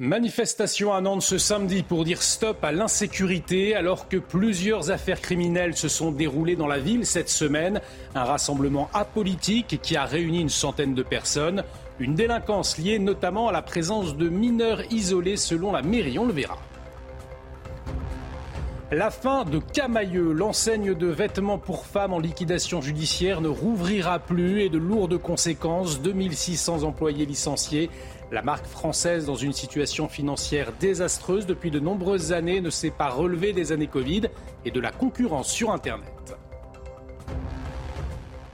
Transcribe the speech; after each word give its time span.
Manifestation 0.00 0.94
à 0.94 1.02
Nantes 1.02 1.20
ce 1.20 1.36
samedi 1.36 1.82
pour 1.82 2.04
dire 2.04 2.22
stop 2.22 2.64
à 2.64 2.72
l'insécurité 2.72 3.74
alors 3.74 4.08
que 4.08 4.16
plusieurs 4.16 4.90
affaires 4.90 5.20
criminelles 5.20 5.76
se 5.76 5.88
sont 5.88 6.10
déroulées 6.10 6.56
dans 6.56 6.66
la 6.66 6.78
ville 6.78 7.04
cette 7.04 7.28
semaine. 7.28 7.82
Un 8.14 8.24
rassemblement 8.24 8.88
apolitique 8.94 9.78
qui 9.82 9.98
a 9.98 10.06
réuni 10.06 10.40
une 10.40 10.48
centaine 10.48 10.94
de 10.94 11.02
personnes. 11.02 11.64
Une 11.98 12.14
délinquance 12.14 12.78
liée 12.78 12.98
notamment 12.98 13.48
à 13.48 13.52
la 13.52 13.60
présence 13.60 14.16
de 14.16 14.30
mineurs 14.30 14.90
isolés 14.90 15.36
selon 15.36 15.70
la 15.70 15.82
mairie, 15.82 16.18
on 16.18 16.24
le 16.24 16.32
verra. 16.32 16.56
La 18.92 19.10
fin 19.12 19.44
de 19.44 19.60
Camailleux, 19.60 20.32
l'enseigne 20.32 20.94
de 20.94 21.06
vêtements 21.06 21.58
pour 21.58 21.86
femmes 21.86 22.12
en 22.12 22.18
liquidation 22.18 22.80
judiciaire, 22.80 23.40
ne 23.40 23.46
rouvrira 23.46 24.18
plus 24.18 24.62
et 24.62 24.68
de 24.68 24.78
lourdes 24.78 25.16
conséquences. 25.16 26.00
2600 26.00 26.82
employés 26.82 27.24
licenciés. 27.24 27.88
La 28.32 28.42
marque 28.42 28.66
française, 28.66 29.26
dans 29.26 29.34
une 29.34 29.52
situation 29.52 30.08
financière 30.08 30.72
désastreuse 30.78 31.46
depuis 31.46 31.72
de 31.72 31.80
nombreuses 31.80 32.32
années, 32.32 32.60
ne 32.60 32.70
s'est 32.70 32.92
pas 32.92 33.08
relevée 33.08 33.52
des 33.52 33.72
années 33.72 33.88
Covid 33.88 34.22
et 34.64 34.70
de 34.70 34.78
la 34.78 34.92
concurrence 34.92 35.50
sur 35.50 35.72
Internet. 35.72 36.36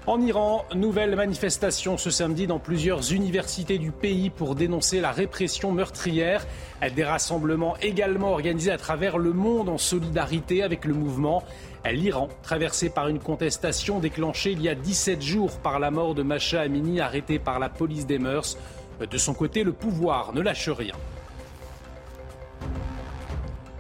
En 0.07 0.21
Iran, 0.21 0.65
nouvelle 0.75 1.15
manifestation 1.15 1.99
ce 1.99 2.11
samedi 2.11 2.47
dans 2.47 2.61
plusieurs 2.61 3.13
universités 3.13 3.77
du 3.77 3.91
pays 3.91 4.31
pour 4.31 4.55
dénoncer 4.55 5.01
la 5.01 5.11
répression 5.11 5.73
meurtrière. 5.73 6.47
Des 6.95 7.05
rassemblements 7.05 7.77
également 7.83 8.31
organisés 8.31 8.71
à 8.71 8.79
travers 8.79 9.19
le 9.19 9.33
monde 9.33 9.69
en 9.69 9.79
solidarité 9.79 10.63
avec 10.63 10.85
le 10.85 10.95
mouvement. 10.95 11.43
L'Iran, 11.85 12.29
traversé 12.43 12.89
par 12.89 13.09
une 13.09 13.19
contestation 13.19 13.99
déclenchée 13.99 14.53
il 14.53 14.63
y 14.63 14.69
a 14.69 14.75
17 14.75 15.21
jours 15.21 15.59
par 15.59 15.81
la 15.81 15.91
mort 15.91 16.15
de 16.15 16.23
Macha 16.23 16.61
Amini, 16.61 17.01
arrêté 17.01 17.39
par 17.39 17.59
la 17.59 17.69
police 17.69 18.07
des 18.07 18.19
mœurs. 18.19 18.57
De 19.01 19.19
son 19.19 19.35
côté, 19.35 19.63
le 19.63 19.73
pouvoir 19.73 20.33
ne 20.33 20.41
lâche 20.41 20.69
rien. 20.69 20.95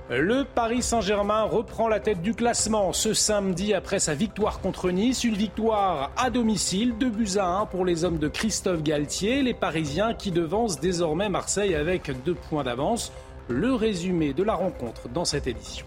Le 0.08 0.44
Paris 0.44 0.82
Saint-Germain 0.82 1.42
reprend 1.42 1.88
la 1.88 1.98
tête 1.98 2.22
du 2.22 2.32
classement 2.32 2.92
ce 2.92 3.12
samedi 3.12 3.74
après 3.74 3.98
sa 3.98 4.14
victoire 4.14 4.60
contre 4.60 4.90
Nice. 4.90 5.24
Une 5.24 5.34
victoire 5.34 6.12
à 6.16 6.30
domicile, 6.30 6.96
2 6.96 7.10
buts 7.10 7.38
à 7.38 7.46
1 7.46 7.66
pour 7.66 7.84
les 7.84 8.04
hommes 8.04 8.18
de 8.18 8.28
Christophe 8.28 8.84
Galtier. 8.84 9.42
Les 9.42 9.54
Parisiens 9.54 10.14
qui 10.14 10.30
devancent 10.30 10.78
désormais 10.78 11.28
Marseille 11.28 11.74
avec 11.74 12.12
deux 12.24 12.34
points 12.34 12.62
d'avance. 12.62 13.10
Le 13.48 13.74
résumé 13.74 14.32
de 14.32 14.44
la 14.44 14.54
rencontre 14.54 15.08
dans 15.08 15.24
cette 15.24 15.48
édition. 15.48 15.86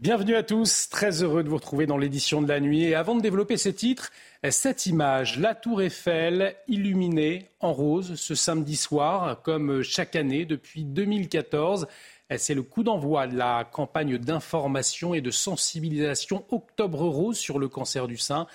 Bienvenue 0.00 0.34
à 0.34 0.42
tous, 0.42 0.88
très 0.88 1.22
heureux 1.22 1.42
de 1.44 1.50
vous 1.50 1.56
retrouver 1.56 1.84
dans 1.84 1.98
l'édition 1.98 2.40
de 2.40 2.48
la 2.48 2.58
nuit. 2.58 2.84
Et 2.84 2.94
avant 2.94 3.16
de 3.16 3.20
développer 3.20 3.58
ces 3.58 3.74
titres, 3.74 4.10
cette 4.48 4.86
image, 4.86 5.38
la 5.38 5.54
tour 5.54 5.82
Eiffel 5.82 6.56
illuminée 6.68 7.50
en 7.60 7.74
rose 7.74 8.14
ce 8.14 8.34
samedi 8.34 8.76
soir, 8.76 9.42
comme 9.42 9.82
chaque 9.82 10.16
année 10.16 10.46
depuis 10.46 10.84
2014. 10.84 11.86
C'est 12.38 12.54
le 12.54 12.62
coup 12.62 12.82
d'envoi 12.82 13.26
de 13.26 13.36
la 13.36 13.68
campagne 13.70 14.16
d'information 14.16 15.12
et 15.12 15.20
de 15.20 15.30
sensibilisation 15.30 16.46
Octobre 16.48 17.02
Rose 17.02 17.36
sur 17.36 17.58
le 17.58 17.68
cancer 17.68 18.08
du 18.08 18.16
sein. 18.16 18.46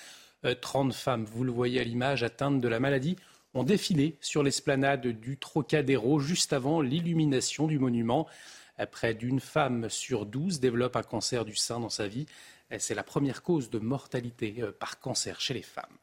30 0.62 0.90
euh, 0.90 0.96
femmes, 0.96 1.26
vous 1.26 1.44
le 1.44 1.52
voyez 1.52 1.80
à 1.80 1.84
l'image, 1.84 2.24
atteintes 2.24 2.60
de 2.60 2.68
la 2.68 2.80
maladie, 2.80 3.18
ont 3.54 3.64
défilé 3.64 4.18
sur 4.20 4.42
l'esplanade 4.42 5.06
du 5.06 5.38
Trocadéro 5.38 6.20
juste 6.20 6.54
avant 6.54 6.82
l'illumination 6.82 7.68
du 7.68 7.78
monument. 7.78 8.26
Près 8.92 9.14
d'une 9.14 9.40
femme 9.40 9.90
sur 9.90 10.26
douze 10.26 10.60
développe 10.60 10.96
un 10.96 11.04
cancer 11.04 11.46
du 11.46 11.56
sein 11.56 11.80
dans 11.80 11.90
sa 11.90 12.08
vie. 12.08 12.26
C'est 12.78 12.96
la 12.96 13.04
première 13.04 13.42
cause 13.44 13.70
de 13.70 13.80
mortalité 13.80 14.56
euh, 14.60 14.72
par 14.72 15.00
cancer 15.00 15.40
chez 15.40 15.54
les 15.54 15.62
femmes. 15.62 15.98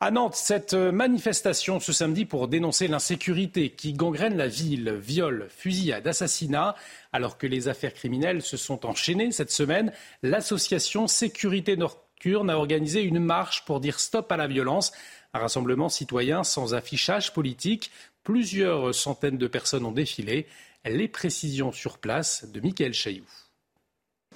À 0.00 0.12
Nantes, 0.12 0.36
cette 0.36 0.74
manifestation 0.74 1.80
ce 1.80 1.92
samedi 1.92 2.24
pour 2.24 2.46
dénoncer 2.46 2.86
l'insécurité 2.86 3.70
qui 3.70 3.94
gangrène 3.94 4.36
la 4.36 4.46
ville, 4.46 4.92
viol, 4.92 5.48
fusillade, 5.50 6.06
assassinat, 6.06 6.76
alors 7.12 7.36
que 7.36 7.48
les 7.48 7.66
affaires 7.66 7.94
criminelles 7.94 8.42
se 8.42 8.56
sont 8.56 8.86
enchaînées 8.86 9.32
cette 9.32 9.50
semaine, 9.50 9.92
l'association 10.22 11.08
Sécurité 11.08 11.76
Nocturne 11.76 12.48
a 12.48 12.58
organisé 12.58 13.02
une 13.02 13.18
marche 13.18 13.64
pour 13.64 13.80
dire 13.80 13.98
stop 13.98 14.30
à 14.30 14.36
la 14.36 14.46
violence, 14.46 14.92
un 15.34 15.40
rassemblement 15.40 15.88
citoyen 15.88 16.44
sans 16.44 16.74
affichage 16.74 17.32
politique 17.32 17.90
Plusieurs 18.28 18.94
centaines 18.94 19.38
de 19.38 19.46
personnes 19.46 19.86
ont 19.86 19.90
défilé. 19.90 20.46
Les 20.84 21.08
précisions 21.08 21.72
sur 21.72 21.96
place 21.96 22.44
de 22.52 22.60
Michael 22.60 22.92
Chailloux. 22.92 23.24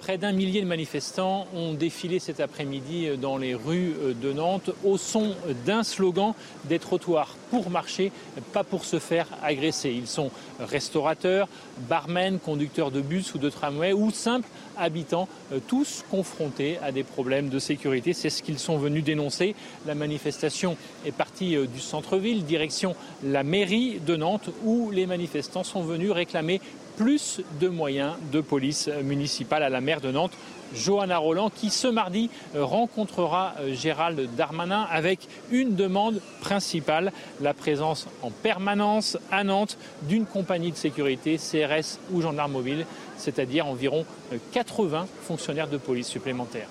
Près 0.03 0.17
d'un 0.17 0.33
millier 0.33 0.59
de 0.59 0.67
manifestants 0.67 1.47
ont 1.55 1.73
défilé 1.73 2.19
cet 2.19 2.41
après-midi 2.41 3.07
dans 3.21 3.37
les 3.37 3.55
rues 3.55 3.93
de 4.21 4.33
Nantes 4.33 4.71
au 4.83 4.97
son 4.97 5.33
d'un 5.65 5.81
slogan 5.83 6.33
des 6.65 6.77
trottoirs 6.77 7.37
pour 7.49 7.69
marcher, 7.69 8.11
pas 8.51 8.65
pour 8.65 8.83
se 8.83 8.99
faire 8.99 9.29
agresser. 9.41 9.91
Ils 9.91 10.07
sont 10.07 10.29
restaurateurs, 10.59 11.47
barmen, 11.87 12.39
conducteurs 12.39 12.91
de 12.91 12.99
bus 12.99 13.33
ou 13.33 13.37
de 13.37 13.49
tramway 13.49 13.93
ou 13.93 14.11
simples 14.11 14.49
habitants, 14.77 15.29
tous 15.69 16.03
confrontés 16.11 16.79
à 16.83 16.91
des 16.91 17.03
problèmes 17.03 17.47
de 17.47 17.59
sécurité. 17.59 18.11
C'est 18.11 18.29
ce 18.29 18.43
qu'ils 18.43 18.59
sont 18.59 18.77
venus 18.77 19.05
dénoncer. 19.05 19.55
La 19.85 19.95
manifestation 19.95 20.75
est 21.05 21.13
partie 21.13 21.55
du 21.67 21.79
centre-ville, 21.79 22.43
direction 22.43 22.93
la 23.23 23.43
mairie 23.43 24.01
de 24.05 24.17
Nantes, 24.17 24.49
où 24.65 24.91
les 24.91 25.05
manifestants 25.05 25.63
sont 25.63 25.83
venus 25.83 26.11
réclamer 26.11 26.59
plus 26.97 27.41
de 27.59 27.67
moyens 27.67 28.13
de 28.31 28.41
police 28.41 28.89
municipale 29.03 29.63
à 29.63 29.69
la 29.69 29.81
maire 29.81 30.01
de 30.01 30.11
Nantes. 30.11 30.33
Johanna 30.73 31.17
Roland, 31.17 31.49
qui 31.49 31.69
ce 31.69 31.87
mardi 31.87 32.29
euh, 32.55 32.65
rencontrera 32.65 33.53
euh, 33.59 33.73
Gérald 33.73 34.29
Darmanin 34.35 34.87
avec 34.89 35.27
une 35.51 35.75
demande 35.75 36.19
principale, 36.41 37.11
la 37.41 37.53
présence 37.53 38.07
en 38.21 38.31
permanence 38.31 39.17
à 39.31 39.43
Nantes 39.43 39.77
d'une 40.03 40.25
compagnie 40.25 40.71
de 40.71 40.77
sécurité, 40.77 41.37
CRS 41.37 41.99
ou 42.11 42.21
gendarme 42.21 42.53
mobile, 42.53 42.85
c'est-à-dire 43.17 43.67
environ 43.67 44.05
80 44.51 45.01
euh, 45.01 45.05
fonctionnaires 45.23 45.69
de 45.69 45.77
police 45.77 46.07
supplémentaires. 46.07 46.67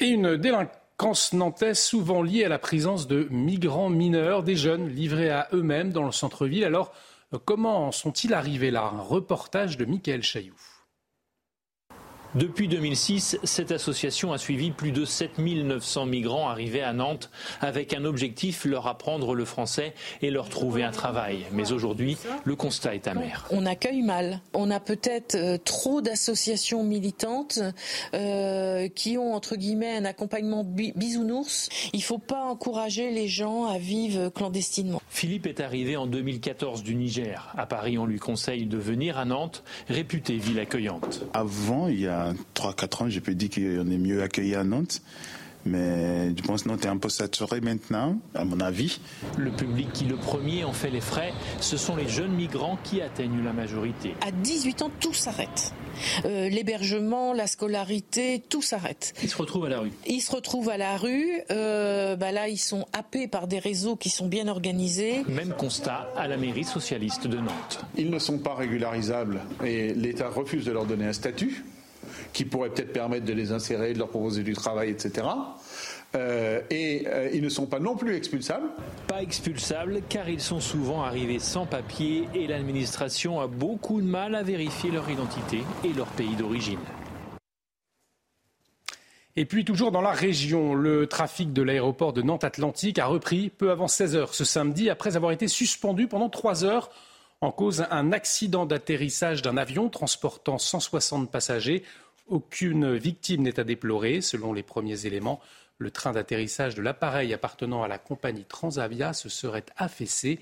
Et 0.00 0.06
une 0.06 0.36
délinquance 0.36 1.32
nantaise 1.32 1.80
souvent 1.80 2.22
liée 2.22 2.44
à 2.44 2.48
la 2.48 2.58
présence 2.58 3.06
de 3.06 3.26
migrants 3.30 3.90
mineurs, 3.90 4.42
des 4.42 4.56
jeunes 4.56 4.88
livrés 4.88 5.30
à 5.30 5.48
eux-mêmes 5.52 5.90
dans 5.90 6.04
le 6.04 6.12
centre-ville. 6.12 6.64
Alors, 6.64 6.92
Comment 7.38 7.92
sont-ils 7.92 8.34
arrivés 8.34 8.70
là? 8.70 8.92
Un 8.94 9.00
reportage 9.00 9.76
de 9.76 9.84
Michael 9.84 10.22
Chailloux. 10.22 10.71
Depuis 12.34 12.66
2006, 12.66 13.38
cette 13.44 13.72
association 13.72 14.32
a 14.32 14.38
suivi 14.38 14.70
plus 14.70 14.90
de 14.90 15.04
7900 15.04 16.06
migrants 16.06 16.48
arrivés 16.48 16.82
à 16.82 16.94
Nantes 16.94 17.30
avec 17.60 17.92
un 17.92 18.06
objectif, 18.06 18.64
leur 18.64 18.86
apprendre 18.86 19.34
le 19.34 19.44
français 19.44 19.92
et 20.22 20.30
leur 20.30 20.48
trouver 20.48 20.82
un 20.82 20.92
travail. 20.92 21.44
Mais 21.52 21.72
aujourd'hui, 21.72 22.16
le 22.44 22.56
constat 22.56 22.94
est 22.94 23.06
amer. 23.06 23.46
On 23.50 23.66
accueille 23.66 24.00
mal. 24.00 24.40
On 24.54 24.70
a 24.70 24.80
peut-être 24.80 25.34
euh, 25.34 25.58
trop 25.62 26.00
d'associations 26.00 26.84
militantes 26.84 27.60
euh, 28.14 28.88
qui 28.88 29.18
ont, 29.18 29.34
entre 29.34 29.56
guillemets, 29.56 29.94
un 29.94 30.06
accompagnement 30.06 30.64
bisounours. 30.64 31.68
Il 31.92 31.98
ne 31.98 32.04
faut 32.04 32.16
pas 32.16 32.44
encourager 32.44 33.10
les 33.10 33.28
gens 33.28 33.66
à 33.66 33.76
vivre 33.76 34.30
clandestinement. 34.30 35.02
Philippe 35.10 35.46
est 35.46 35.60
arrivé 35.60 35.98
en 35.98 36.06
2014 36.06 36.82
du 36.82 36.94
Niger. 36.94 37.52
À 37.58 37.66
Paris, 37.66 37.98
on 37.98 38.06
lui 38.06 38.18
conseille 38.18 38.64
de 38.64 38.78
venir 38.78 39.18
à 39.18 39.26
Nantes, 39.26 39.64
réputée 39.88 40.38
ville 40.38 40.60
accueillante. 40.60 41.26
Avant, 41.34 41.88
il 41.88 42.00
y 42.00 42.06
a 42.06 42.21
3-4 42.54 43.02
ans, 43.02 43.08
je 43.08 43.20
peux 43.20 43.34
dire 43.34 43.50
qu'on 43.50 43.90
est 43.90 43.98
mieux 43.98 44.22
accueilli 44.22 44.54
à 44.54 44.64
Nantes. 44.64 45.02
Mais 45.64 46.36
je 46.36 46.42
pense 46.42 46.64
que 46.64 46.68
Nantes 46.68 46.84
est 46.84 46.88
un 46.88 46.96
peu 46.96 47.08
saturé 47.08 47.60
maintenant, 47.60 48.16
à 48.34 48.44
mon 48.44 48.60
avis. 48.60 49.00
Le 49.38 49.50
public 49.50 49.92
qui 49.92 50.04
le 50.04 50.16
premier 50.16 50.64
en 50.64 50.72
fait 50.72 50.90
les 50.90 51.00
frais, 51.00 51.32
ce 51.60 51.76
sont 51.76 51.94
les 51.94 52.08
jeunes 52.08 52.32
migrants 52.32 52.78
qui 52.82 53.00
atteignent 53.00 53.44
la 53.44 53.52
majorité. 53.52 54.14
À 54.26 54.30
18 54.32 54.82
ans, 54.82 54.90
tout 55.00 55.14
s'arrête. 55.14 55.72
Euh, 56.24 56.48
l'hébergement, 56.48 57.32
la 57.32 57.46
scolarité, 57.46 58.42
tout 58.48 58.62
s'arrête. 58.62 59.14
Ils 59.22 59.28
se 59.28 59.36
retrouvent 59.36 59.66
à 59.66 59.68
la 59.68 59.80
rue. 59.80 59.92
Ils 60.06 60.20
se 60.20 60.32
retrouvent 60.32 60.70
à 60.70 60.78
la 60.78 60.96
rue. 60.96 61.40
Euh, 61.50 62.16
bah 62.16 62.32
là, 62.32 62.48
ils 62.48 62.58
sont 62.58 62.86
happés 62.92 63.28
par 63.28 63.46
des 63.46 63.58
réseaux 63.58 63.94
qui 63.94 64.10
sont 64.10 64.26
bien 64.26 64.48
organisés. 64.48 65.22
Même 65.28 65.52
constat 65.52 66.08
à 66.16 66.26
la 66.26 66.38
mairie 66.38 66.64
socialiste 66.64 67.26
de 67.28 67.36
Nantes. 67.36 67.84
Ils 67.96 68.10
ne 68.10 68.18
sont 68.18 68.38
pas 68.38 68.54
régularisables 68.54 69.42
et 69.64 69.94
l'État 69.94 70.28
refuse 70.28 70.64
de 70.64 70.72
leur 70.72 70.86
donner 70.86 71.06
un 71.06 71.12
statut 71.12 71.64
qui 72.32 72.44
pourrait 72.44 72.70
peut-être 72.70 72.92
permettre 72.92 73.24
de 73.24 73.32
les 73.32 73.52
insérer, 73.52 73.92
de 73.92 73.98
leur 73.98 74.08
proposer 74.08 74.42
du 74.42 74.54
travail, 74.54 74.90
etc. 74.90 75.26
Euh, 76.14 76.60
et 76.70 77.04
euh, 77.06 77.30
ils 77.32 77.42
ne 77.42 77.48
sont 77.48 77.66
pas 77.66 77.78
non 77.78 77.96
plus 77.96 78.14
expulsables. 78.14 78.68
Pas 79.06 79.22
expulsables 79.22 80.02
car 80.08 80.28
ils 80.28 80.40
sont 80.40 80.60
souvent 80.60 81.02
arrivés 81.02 81.38
sans 81.38 81.64
papier 81.64 82.28
et 82.34 82.46
l'administration 82.46 83.40
a 83.40 83.46
beaucoup 83.46 84.00
de 84.00 84.06
mal 84.06 84.34
à 84.34 84.42
vérifier 84.42 84.90
leur 84.90 85.08
identité 85.08 85.62
et 85.84 85.92
leur 85.92 86.08
pays 86.08 86.36
d'origine. 86.36 86.78
Et 89.34 89.46
puis 89.46 89.64
toujours 89.64 89.92
dans 89.92 90.02
la 90.02 90.12
région, 90.12 90.74
le 90.74 91.06
trafic 91.06 91.54
de 91.54 91.62
l'aéroport 91.62 92.12
de 92.12 92.20
Nantes 92.20 92.44
Atlantique 92.44 92.98
a 92.98 93.06
repris 93.06 93.48
peu 93.48 93.70
avant 93.70 93.88
16 93.88 94.16
heures 94.16 94.34
ce 94.34 94.44
samedi 94.44 94.90
après 94.90 95.16
avoir 95.16 95.32
été 95.32 95.48
suspendu 95.48 96.06
pendant 96.06 96.28
3 96.28 96.64
heures 96.64 96.90
En 97.42 97.50
cause, 97.50 97.84
un 97.90 98.12
accident 98.12 98.66
d'atterrissage 98.66 99.42
d'un 99.42 99.56
avion 99.56 99.88
transportant 99.88 100.58
160 100.58 101.28
passagers. 101.28 101.82
Aucune 102.28 102.94
victime 102.94 103.42
n'est 103.42 103.58
à 103.58 103.64
déplorer. 103.64 104.20
Selon 104.20 104.52
les 104.52 104.62
premiers 104.62 105.06
éléments, 105.06 105.40
le 105.78 105.90
train 105.90 106.12
d'atterrissage 106.12 106.76
de 106.76 106.82
l'appareil 106.82 107.34
appartenant 107.34 107.82
à 107.82 107.88
la 107.88 107.98
compagnie 107.98 108.44
Transavia 108.44 109.12
se 109.12 109.28
serait 109.28 109.66
affaissé. 109.76 110.38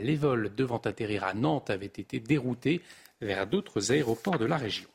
Les 0.00 0.16
vols 0.16 0.54
devant 0.54 0.78
atterrir 0.78 1.24
à 1.24 1.34
Nantes 1.34 1.68
avaient 1.68 1.84
été 1.84 2.18
déroutés 2.18 2.80
vers 3.20 3.46
d'autres 3.46 3.92
aéroports 3.92 4.38
de 4.38 4.46
la 4.46 4.56
région. 4.56 4.88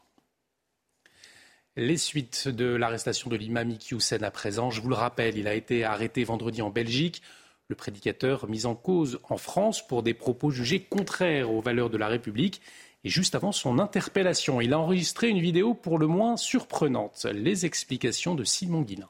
Les 1.76 1.98
suites 1.98 2.48
de 2.48 2.66
l'arrestation 2.66 3.30
de 3.30 3.36
l'imam 3.36 3.70
Iqiyoussen 3.70 4.24
à 4.24 4.32
présent, 4.32 4.72
je 4.72 4.82
vous 4.82 4.90
le 4.90 4.96
rappelle, 4.96 5.38
il 5.38 5.48
a 5.48 5.54
été 5.54 5.84
arrêté 5.84 6.24
vendredi 6.24 6.64
en 6.64 6.72
Belgique. 6.72 7.22
Le 7.70 7.76
prédicateur 7.76 8.48
mis 8.50 8.66
en 8.66 8.76
cause 8.76 9.20
en 9.30 9.38
France 9.38 9.86
pour 9.88 10.04
des 10.04 10.14
propos 10.14 10.52
jugés 10.52 10.82
contraires 10.82 11.52
aux 11.52 11.62
valeurs 11.62 11.90
de 11.90 11.98
la 11.98 12.08
République. 12.08 12.62
Et 13.04 13.10
juste 13.10 13.36
avant 13.36 13.52
son 13.52 13.80
interpellation, 13.80 14.62
il 14.62 14.74
a 14.74 14.80
enregistré 14.80 15.30
une 15.30 15.40
vidéo 15.40 15.74
pour 15.74 15.98
le 15.98 16.08
moins 16.08 16.38
surprenante. 16.38 17.26
Les 17.34 17.66
explications 17.66 18.36
de 18.36 18.44
Simon 18.44 18.82
Guillain. 18.82 19.10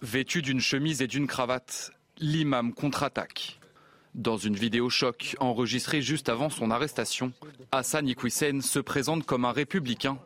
Vêtu 0.00 0.42
d'une 0.42 0.60
chemise 0.60 1.00
et 1.00 1.06
d'une 1.06 1.28
cravate, 1.28 1.92
l'imam 2.18 2.72
contre-attaque. 2.74 3.60
Dans 4.14 4.36
une 4.36 4.56
vidéo 4.56 4.90
choc 4.90 5.36
enregistrée 5.40 6.02
juste 6.02 6.28
avant 6.28 6.50
son 6.50 6.70
arrestation, 6.70 7.32
Hassan 7.72 8.06
Iqwisen 8.06 8.60
se 8.60 8.78
présente 8.78 9.24
comme 9.24 9.46
un 9.46 9.52
républicain 9.52 10.18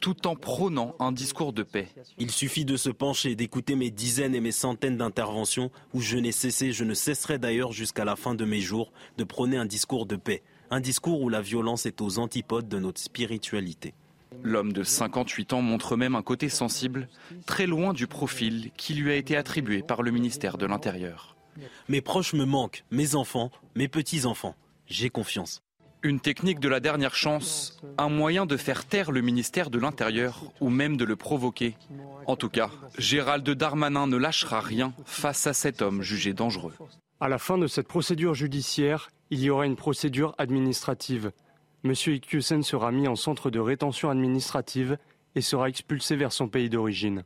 tout 0.00 0.26
en 0.26 0.34
prônant 0.34 0.94
un 0.98 1.12
discours 1.12 1.52
de 1.52 1.62
paix. 1.62 1.88
Il 2.18 2.30
suffit 2.30 2.64
de 2.64 2.76
se 2.76 2.90
pencher, 2.90 3.34
d'écouter 3.34 3.74
mes 3.74 3.90
dizaines 3.90 4.34
et 4.34 4.40
mes 4.40 4.52
centaines 4.52 4.96
d'interventions 4.96 5.70
où 5.92 6.00
je 6.00 6.16
n'ai 6.16 6.32
cessé, 6.32 6.72
je 6.72 6.84
ne 6.84 6.94
cesserai 6.94 7.38
d'ailleurs 7.38 7.72
jusqu'à 7.72 8.04
la 8.04 8.16
fin 8.16 8.34
de 8.34 8.44
mes 8.44 8.60
jours 8.60 8.92
de 9.18 9.24
prôner 9.24 9.58
un 9.58 9.66
discours 9.66 10.06
de 10.06 10.16
paix, 10.16 10.42
un 10.70 10.80
discours 10.80 11.20
où 11.20 11.28
la 11.28 11.42
violence 11.42 11.86
est 11.86 12.00
aux 12.00 12.18
antipodes 12.18 12.68
de 12.68 12.78
notre 12.78 13.00
spiritualité. 13.00 13.94
L'homme 14.42 14.72
de 14.72 14.82
58 14.82 15.52
ans 15.52 15.62
montre 15.62 15.96
même 15.96 16.14
un 16.14 16.22
côté 16.22 16.48
sensible, 16.48 17.08
très 17.46 17.66
loin 17.66 17.92
du 17.92 18.06
profil 18.06 18.70
qui 18.76 18.94
lui 18.94 19.10
a 19.10 19.16
été 19.16 19.36
attribué 19.36 19.82
par 19.82 20.02
le 20.02 20.10
ministère 20.10 20.58
de 20.58 20.66
l'Intérieur. 20.66 21.33
Mes 21.88 22.00
proches 22.00 22.34
me 22.34 22.44
manquent, 22.44 22.84
mes 22.90 23.14
enfants, 23.14 23.50
mes 23.74 23.88
petits-enfants. 23.88 24.54
J'ai 24.86 25.10
confiance. 25.10 25.62
Une 26.02 26.20
technique 26.20 26.60
de 26.60 26.68
la 26.68 26.80
dernière 26.80 27.14
chance, 27.14 27.80
un 27.96 28.10
moyen 28.10 28.44
de 28.44 28.58
faire 28.58 28.84
taire 28.84 29.10
le 29.10 29.22
ministère 29.22 29.70
de 29.70 29.78
l'Intérieur 29.78 30.42
ou 30.60 30.68
même 30.68 30.98
de 30.98 31.04
le 31.04 31.16
provoquer. 31.16 31.76
En 32.26 32.36
tout 32.36 32.50
cas, 32.50 32.70
Gérald 32.98 33.48
Darmanin 33.48 34.06
ne 34.06 34.18
lâchera 34.18 34.60
rien 34.60 34.92
face 35.06 35.46
à 35.46 35.54
cet 35.54 35.80
homme 35.80 36.02
jugé 36.02 36.34
dangereux. 36.34 36.74
À 37.20 37.28
la 37.28 37.38
fin 37.38 37.56
de 37.56 37.66
cette 37.66 37.88
procédure 37.88 38.34
judiciaire, 38.34 39.08
il 39.30 39.40
y 39.40 39.48
aura 39.48 39.64
une 39.64 39.76
procédure 39.76 40.34
administrative. 40.36 41.32
Monsieur 41.84 42.14
Iqiyoussen 42.14 42.62
sera 42.62 42.92
mis 42.92 43.08
en 43.08 43.16
centre 43.16 43.50
de 43.50 43.58
rétention 43.58 44.10
administrative 44.10 44.98
et 45.34 45.40
sera 45.40 45.68
expulsé 45.68 46.16
vers 46.16 46.32
son 46.32 46.48
pays 46.48 46.68
d'origine. 46.68 47.24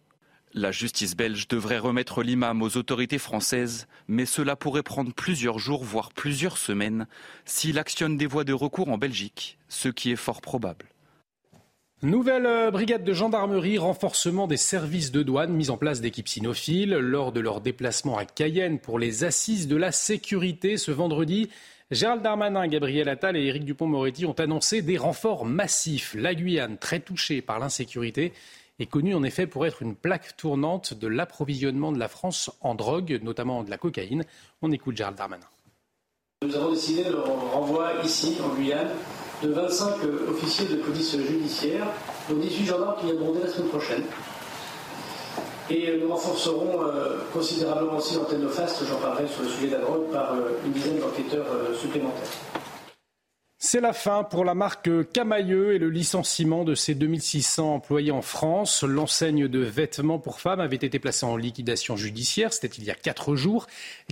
La 0.60 0.72
justice 0.72 1.14
belge 1.14 1.46
devrait 1.46 1.78
remettre 1.78 2.24
l'imam 2.24 2.62
aux 2.62 2.76
autorités 2.76 3.18
françaises, 3.18 3.86
mais 4.08 4.26
cela 4.26 4.56
pourrait 4.56 4.82
prendre 4.82 5.14
plusieurs 5.14 5.60
jours, 5.60 5.84
voire 5.84 6.12
plusieurs 6.12 6.58
semaines, 6.58 7.06
s'il 7.44 7.78
actionne 7.78 8.16
des 8.16 8.26
voies 8.26 8.42
de 8.42 8.52
recours 8.52 8.88
en 8.88 8.98
Belgique, 8.98 9.56
ce 9.68 9.88
qui 9.88 10.10
est 10.10 10.16
fort 10.16 10.40
probable. 10.40 10.86
Nouvelle 12.02 12.46
euh, 12.46 12.72
brigade 12.72 13.04
de 13.04 13.12
gendarmerie, 13.12 13.78
renforcement 13.78 14.48
des 14.48 14.56
services 14.56 15.12
de 15.12 15.22
douane, 15.22 15.52
mise 15.52 15.70
en 15.70 15.76
place 15.76 16.00
d'équipes 16.00 16.26
cynophiles 16.26 16.90
lors 16.90 17.30
de 17.30 17.38
leur 17.38 17.60
déplacement 17.60 18.18
à 18.18 18.24
Cayenne 18.24 18.80
pour 18.80 18.98
les 18.98 19.22
assises 19.22 19.68
de 19.68 19.76
la 19.76 19.92
sécurité 19.92 20.76
ce 20.76 20.90
vendredi. 20.90 21.50
Gérald 21.92 22.20
Darmanin, 22.20 22.66
Gabriel 22.66 23.08
Attal 23.08 23.36
et 23.36 23.46
Éric 23.46 23.64
Dupont-Moretti 23.64 24.26
ont 24.26 24.32
annoncé 24.32 24.82
des 24.82 24.98
renforts 24.98 25.44
massifs. 25.44 26.16
La 26.18 26.34
Guyane, 26.34 26.78
très 26.78 26.98
touchée 26.98 27.42
par 27.42 27.60
l'insécurité, 27.60 28.32
est 28.78 28.86
connu 28.86 29.14
en 29.14 29.22
effet 29.22 29.46
pour 29.46 29.66
être 29.66 29.82
une 29.82 29.94
plaque 29.94 30.36
tournante 30.36 30.94
de 30.94 31.08
l'approvisionnement 31.08 31.92
de 31.92 31.98
la 31.98 32.08
France 32.08 32.50
en 32.60 32.74
drogue, 32.74 33.18
notamment 33.22 33.62
de 33.64 33.70
la 33.70 33.78
cocaïne. 33.78 34.24
On 34.62 34.72
écoute 34.72 34.96
Gérald 34.96 35.16
Darmanin. 35.16 35.46
Nous 36.42 36.54
avons 36.54 36.70
décidé 36.70 37.04
le 37.04 37.18
renvoi 37.18 37.94
ici, 38.04 38.38
en 38.44 38.54
Guyane, 38.54 38.90
de 39.42 39.48
25 39.48 39.96
officiers 40.28 40.66
de 40.66 40.76
police 40.76 41.16
judiciaire, 41.16 41.86
dont 42.28 42.36
18 42.36 42.66
gendarmes 42.66 43.00
qui 43.00 43.06
viendront 43.06 43.32
dès 43.32 43.42
la 43.42 43.48
semaine 43.48 43.68
prochaine. 43.68 44.04
Et 45.70 45.98
nous 46.00 46.08
renforcerons 46.08 46.82
euh, 46.82 47.18
considérablement 47.32 47.98
aussi 47.98 48.14
l'antenne 48.14 48.40
de 48.40 48.48
FAST, 48.48 48.84
j'en 48.88 48.96
parlerai 48.96 49.28
sur 49.28 49.42
le 49.42 49.48
sujet 49.48 49.66
de 49.66 49.72
la 49.72 49.80
drogue, 49.80 50.10
par 50.10 50.32
euh, 50.32 50.58
une 50.64 50.72
dizaine 50.72 50.98
d'enquêteurs 50.98 51.46
euh, 51.52 51.74
supplémentaires. 51.74 52.22
C'est 53.60 53.80
la 53.80 53.92
fin 53.92 54.22
pour 54.22 54.44
la 54.44 54.54
marque 54.54 54.88
Camailleux 55.10 55.74
et 55.74 55.78
le 55.78 55.90
licenciement 55.90 56.62
de 56.62 56.76
ses 56.76 56.94
2600 56.94 57.74
employés 57.74 58.12
en 58.12 58.22
France. 58.22 58.84
L'enseigne 58.84 59.48
de 59.48 59.58
vêtements 59.58 60.20
pour 60.20 60.38
femmes 60.38 60.60
avait 60.60 60.76
été 60.76 61.00
placée 61.00 61.26
en 61.26 61.36
liquidation 61.36 61.96
judiciaire, 61.96 62.52
c'était 62.52 62.68
il 62.68 62.84
y 62.84 62.92
a 62.92 62.94
quatre 62.94 63.34
jours. 63.34 63.66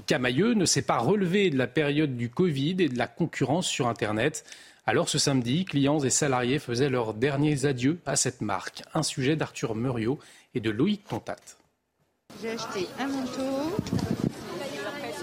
Camailleux 0.07 0.55
ne 0.55 0.65
s'est 0.65 0.83
pas 0.83 0.99
relevé 0.99 1.51
de 1.51 1.57
la 1.57 1.69
période 1.69 2.17
du 2.17 2.29
Covid 2.29 2.75
et 2.81 2.89
de 2.89 2.99
la 2.99 3.07
concurrence 3.07 3.69
sur 3.69 3.87
Internet. 3.87 4.45
Alors 4.85 5.09
ce 5.09 5.19
samedi, 5.19 5.65
clients 5.65 6.01
et 6.01 6.11
salariés 6.11 6.59
faisaient 6.59 6.91
leurs 6.91 7.15
derniers 7.15 7.67
adieux 7.67 8.01
à 8.05 8.17
cette 8.17 8.41
marque. 8.41 8.83
Un 8.95 9.05
sujet 9.05 9.37
d'Arthur 9.37 9.77
Muriot 9.77 10.19
et 10.57 10.61
de 10.61 10.71
Loïc 10.71 11.05
Contat. 11.05 11.37
J'ai 12.43 12.51
acheté 12.51 12.89
un 12.99 13.07
manteau, 13.07 13.77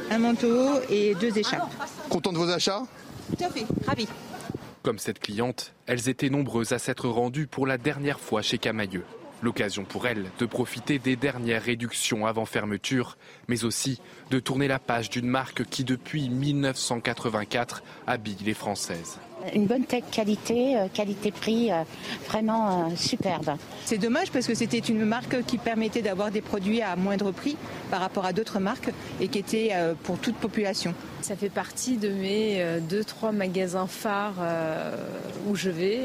un 0.10 0.18
manteau 0.18 0.80
et 0.90 1.14
deux 1.16 1.38
écharpes. 1.38 1.74
Content 2.08 2.32
de 2.32 2.38
vos 2.38 2.50
achats? 2.50 2.84
Comme 4.82 5.00
cette 5.00 5.20
cliente, 5.20 5.74
elles 5.86 6.10
étaient 6.10 6.30
nombreuses 6.30 6.74
à 6.74 6.80
s'être 6.80 7.08
rendues 7.08 7.48
pour 7.48 7.66
la 7.66 7.78
dernière 7.78 8.20
fois 8.20 8.42
chez 8.42 8.58
Camailleux. 8.58 9.06
L'occasion 9.42 9.84
pour 9.84 10.08
elles 10.08 10.32
de 10.40 10.46
profiter 10.46 11.00
des 11.00 11.16
dernières 11.16 11.64
réductions 11.64 12.26
avant 12.26 12.46
fermeture, 12.46 13.18
mais 13.50 13.66
aussi 13.66 14.00
de 14.30 14.40
tourner 14.40 14.68
la 14.70 14.80
page 14.80 15.10
d'une 15.10 15.28
marque 15.28 15.66
qui 15.66 15.84
depuis 15.84 16.30
1984 16.30 17.84
habille 18.08 18.38
les 18.46 18.54
Françaises. 18.54 19.20
Une 19.54 19.66
bonne 19.66 19.84
tech 19.84 20.04
qualité, 20.12 20.78
euh, 20.78 20.88
qualité-prix, 20.94 21.72
euh, 21.72 21.84
vraiment 22.28 22.88
euh, 22.88 22.96
superbe. 22.96 23.58
C'est 23.86 23.98
dommage 23.98 24.32
parce 24.32 24.48
que 24.48 24.56
c'était 24.56 24.80
une 24.80 25.04
marque 25.06 25.44
qui 25.46 25.58
permettait 25.58 26.02
d'avoir 26.02 26.32
des 26.32 26.42
produits 26.42 26.82
à 26.82 26.96
moindre 26.96 27.32
prix 27.32 27.58
par 27.92 28.00
rapport 28.00 28.26
à 28.26 28.34
d'autres 28.34 28.60
marques 28.60 28.90
et 29.20 29.28
qui 29.28 29.40
était 29.40 29.72
pour 30.04 30.18
toute 30.18 30.36
population. 30.36 30.94
Ça 31.22 31.36
fait 31.36 31.50
partie 31.50 31.98
de 31.98 32.10
mes 32.10 32.80
deux, 32.90 33.04
trois 33.04 33.32
magasins 33.32 33.88
phares 33.88 34.36
où 35.48 35.56
je 35.56 35.70
vais. 35.70 36.00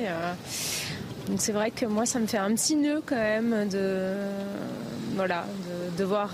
Donc 1.29 1.41
c'est 1.41 1.53
vrai 1.53 1.71
que 1.71 1.87
moi, 1.87 2.05
ça 2.05 2.19
me 2.19 2.27
fait 2.27 2.39
un 2.39 2.53
petit 2.55 2.77
nœud 2.77 3.03
quand 3.07 3.17
même 3.17 3.69
de, 3.69 4.15
voilà, 5.15 5.47
de, 5.97 6.05
voir 6.05 6.33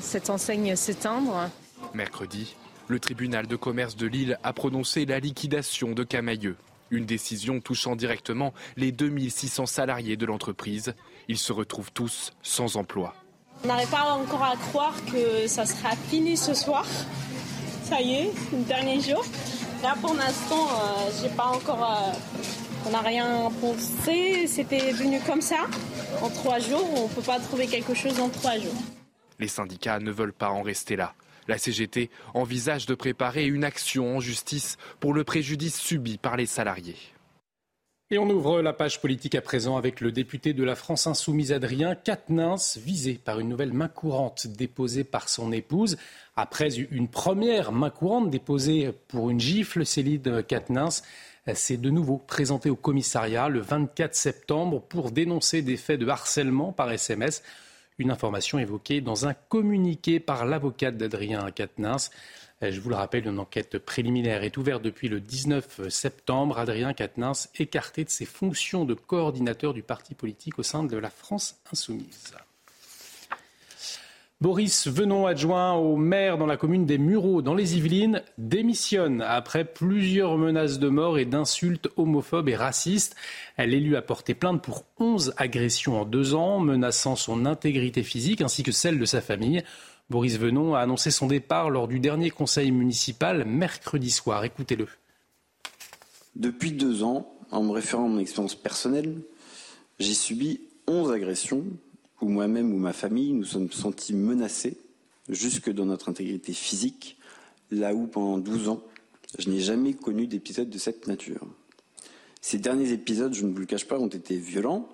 cette 0.00 0.30
enseigne 0.30 0.74
s'éteindre. 0.76 1.50
Mercredi, 1.92 2.56
le 2.88 3.00
tribunal 3.00 3.46
de 3.46 3.56
commerce 3.56 3.96
de 3.96 4.06
Lille 4.06 4.38
a 4.42 4.52
prononcé 4.52 5.06
la 5.06 5.20
liquidation 5.20 5.92
de 5.92 6.04
Camailleux. 6.04 6.56
Une 6.90 7.06
décision 7.06 7.60
touchant 7.60 7.96
directement 7.96 8.52
les 8.76 8.92
2600 8.92 9.66
salariés 9.66 10.16
de 10.16 10.26
l'entreprise. 10.26 10.94
Ils 11.28 11.38
se 11.38 11.52
retrouvent 11.52 11.92
tous 11.92 12.32
sans 12.42 12.76
emploi. 12.76 13.14
On 13.64 13.68
n'arrive 13.68 13.88
pas 13.88 14.12
encore 14.12 14.42
à 14.42 14.56
croire 14.56 14.94
que 15.06 15.46
ça 15.46 15.64
sera 15.64 15.96
fini 15.96 16.36
ce 16.36 16.52
soir. 16.52 16.86
Ça 17.84 18.00
y 18.00 18.14
est, 18.14 18.32
c'est 18.50 18.56
le 18.56 18.64
dernier 18.64 19.00
jour. 19.00 19.24
Là, 19.82 19.94
pour 20.00 20.14
l'instant, 20.14 20.68
euh, 20.68 21.10
j'ai 21.22 21.30
pas 21.30 21.46
encore. 21.46 21.82
Euh, 21.82 22.12
on 22.86 22.90
n'a 22.90 23.00
rien 23.00 23.50
pensé. 23.60 24.46
C'était 24.46 24.92
venu 24.92 25.20
comme 25.26 25.40
ça. 25.40 25.66
En 26.22 26.28
trois 26.28 26.58
jours, 26.58 26.88
on 26.96 27.08
ne 27.08 27.14
peut 27.14 27.22
pas 27.22 27.40
trouver 27.40 27.66
quelque 27.66 27.94
chose 27.94 28.20
en 28.20 28.28
trois 28.28 28.58
jours. 28.58 28.74
Les 29.38 29.48
syndicats 29.48 29.98
ne 29.98 30.10
veulent 30.10 30.32
pas 30.32 30.50
en 30.50 30.62
rester 30.62 30.96
là. 30.96 31.14
La 31.48 31.58
CGT 31.58 32.10
envisage 32.32 32.86
de 32.86 32.94
préparer 32.94 33.46
une 33.46 33.64
action 33.64 34.16
en 34.16 34.20
justice 34.20 34.78
pour 35.00 35.12
le 35.12 35.24
préjudice 35.24 35.78
subi 35.78 36.18
par 36.18 36.36
les 36.36 36.46
salariés. 36.46 36.96
Et 38.10 38.18
on 38.18 38.28
ouvre 38.28 38.60
la 38.60 38.74
page 38.74 39.00
politique 39.00 39.34
à 39.34 39.40
présent 39.40 39.76
avec 39.76 40.00
le 40.00 40.12
député 40.12 40.52
de 40.52 40.62
la 40.62 40.74
France 40.74 41.06
insoumise 41.06 41.52
Adrien 41.52 41.94
Quatennens, 41.94 42.78
visé 42.78 43.14
par 43.14 43.40
une 43.40 43.48
nouvelle 43.48 43.72
main 43.72 43.88
courante 43.88 44.46
déposée 44.46 45.04
par 45.04 45.28
son 45.28 45.52
épouse. 45.52 45.96
Après 46.36 46.68
une 46.76 47.08
première 47.08 47.72
main 47.72 47.90
courante 47.90 48.30
déposée 48.30 48.92
pour 49.08 49.30
une 49.30 49.40
gifle, 49.40 49.86
Céline 49.86 50.42
Quatennens 50.42 51.02
s'est 51.54 51.78
de 51.78 51.90
nouveau 51.90 52.18
présenté 52.18 52.68
au 52.70 52.76
commissariat 52.76 53.48
le 53.48 53.60
24 53.60 54.14
septembre 54.14 54.80
pour 54.80 55.10
dénoncer 55.10 55.62
des 55.62 55.78
faits 55.78 55.98
de 55.98 56.06
harcèlement 56.06 56.72
par 56.72 56.92
SMS. 56.92 57.42
Une 57.98 58.10
information 58.10 58.58
évoquée 58.58 59.00
dans 59.00 59.26
un 59.26 59.34
communiqué 59.34 60.18
par 60.18 60.46
l'avocate 60.46 60.96
d'Adrien 60.96 61.50
Quatennens. 61.52 62.10
Je 62.60 62.80
vous 62.80 62.88
le 62.88 62.96
rappelle, 62.96 63.26
une 63.26 63.38
enquête 63.38 63.78
préliminaire 63.78 64.42
est 64.42 64.56
ouverte 64.56 64.82
depuis 64.82 65.08
le 65.08 65.20
19 65.20 65.88
septembre. 65.90 66.58
Adrien 66.58 66.92
Quatennens 66.92 67.50
écarté 67.56 68.04
de 68.04 68.10
ses 68.10 68.24
fonctions 68.24 68.84
de 68.84 68.94
coordinateur 68.94 69.74
du 69.74 69.82
parti 69.82 70.14
politique 70.14 70.58
au 70.58 70.62
sein 70.62 70.82
de 70.82 70.96
la 70.96 71.10
France 71.10 71.60
insoumise. 71.72 72.34
Boris 74.44 74.88
Venon, 74.88 75.24
adjoint 75.24 75.72
au 75.72 75.96
maire 75.96 76.36
dans 76.36 76.44
la 76.44 76.58
commune 76.58 76.84
des 76.84 76.98
Mureaux, 76.98 77.40
dans 77.40 77.54
les 77.54 77.78
Yvelines, 77.78 78.20
démissionne 78.36 79.22
après 79.22 79.64
plusieurs 79.64 80.36
menaces 80.36 80.78
de 80.78 80.90
mort 80.90 81.16
et 81.16 81.24
d'insultes 81.24 81.88
homophobes 81.96 82.50
et 82.50 82.54
racistes. 82.54 83.16
L'élu 83.56 83.96
a 83.96 84.02
porté 84.02 84.34
plainte 84.34 84.62
pour 84.62 84.84
11 84.98 85.32
agressions 85.38 85.98
en 85.98 86.04
deux 86.04 86.34
ans, 86.34 86.60
menaçant 86.60 87.16
son 87.16 87.46
intégrité 87.46 88.02
physique 88.02 88.42
ainsi 88.42 88.62
que 88.62 88.70
celle 88.70 88.98
de 88.98 89.06
sa 89.06 89.22
famille. 89.22 89.62
Boris 90.10 90.38
Venon 90.38 90.74
a 90.74 90.80
annoncé 90.80 91.10
son 91.10 91.26
départ 91.26 91.70
lors 91.70 91.88
du 91.88 91.98
dernier 91.98 92.28
conseil 92.28 92.70
municipal 92.70 93.46
mercredi 93.46 94.10
soir. 94.10 94.44
Écoutez-le. 94.44 94.88
Depuis 96.36 96.72
deux 96.72 97.02
ans, 97.02 97.34
en 97.50 97.62
me 97.62 97.72
référant 97.72 98.04
à 98.04 98.08
mon 98.08 98.18
expérience 98.18 98.56
personnelle, 98.56 99.22
j'ai 99.98 100.12
subi 100.12 100.60
11 100.86 101.12
agressions 101.12 101.64
où 102.20 102.28
moi-même 102.28 102.72
ou 102.72 102.78
ma 102.78 102.92
famille 102.92 103.32
nous 103.32 103.44
sommes 103.44 103.70
sentis 103.70 104.14
menacés 104.14 104.78
jusque 105.28 105.70
dans 105.70 105.86
notre 105.86 106.08
intégrité 106.08 106.52
physique, 106.52 107.18
là 107.70 107.94
où 107.94 108.06
pendant 108.06 108.38
12 108.38 108.68
ans, 108.68 108.82
je 109.38 109.50
n'ai 109.50 109.60
jamais 109.60 109.94
connu 109.94 110.26
d'épisode 110.26 110.70
de 110.70 110.78
cette 110.78 111.06
nature. 111.06 111.46
Ces 112.40 112.58
derniers 112.58 112.92
épisodes, 112.92 113.34
je 113.34 113.44
ne 113.44 113.52
vous 113.52 113.58
le 113.58 113.66
cache 113.66 113.86
pas, 113.86 113.98
ont 113.98 114.08
été 114.08 114.36
violents 114.36 114.88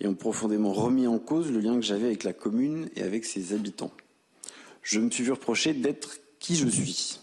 et 0.00 0.06
ont 0.06 0.14
profondément 0.14 0.72
remis 0.72 1.06
en 1.06 1.18
cause 1.18 1.50
le 1.50 1.60
lien 1.60 1.74
que 1.74 1.82
j'avais 1.82 2.06
avec 2.06 2.24
la 2.24 2.32
commune 2.32 2.88
et 2.96 3.02
avec 3.02 3.24
ses 3.24 3.52
habitants. 3.52 3.92
Je 4.82 5.00
me 5.00 5.10
suis 5.10 5.24
vu 5.24 5.32
reprocher 5.32 5.74
d'être 5.74 6.18
qui 6.38 6.56
je 6.56 6.68
suis. 6.68 7.18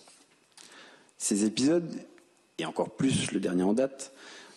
Ces 1.18 1.46
épisodes, 1.46 1.90
et 2.58 2.66
encore 2.66 2.90
plus 2.90 3.32
le 3.32 3.40
dernier 3.40 3.64
en 3.64 3.74
date, 3.74 4.12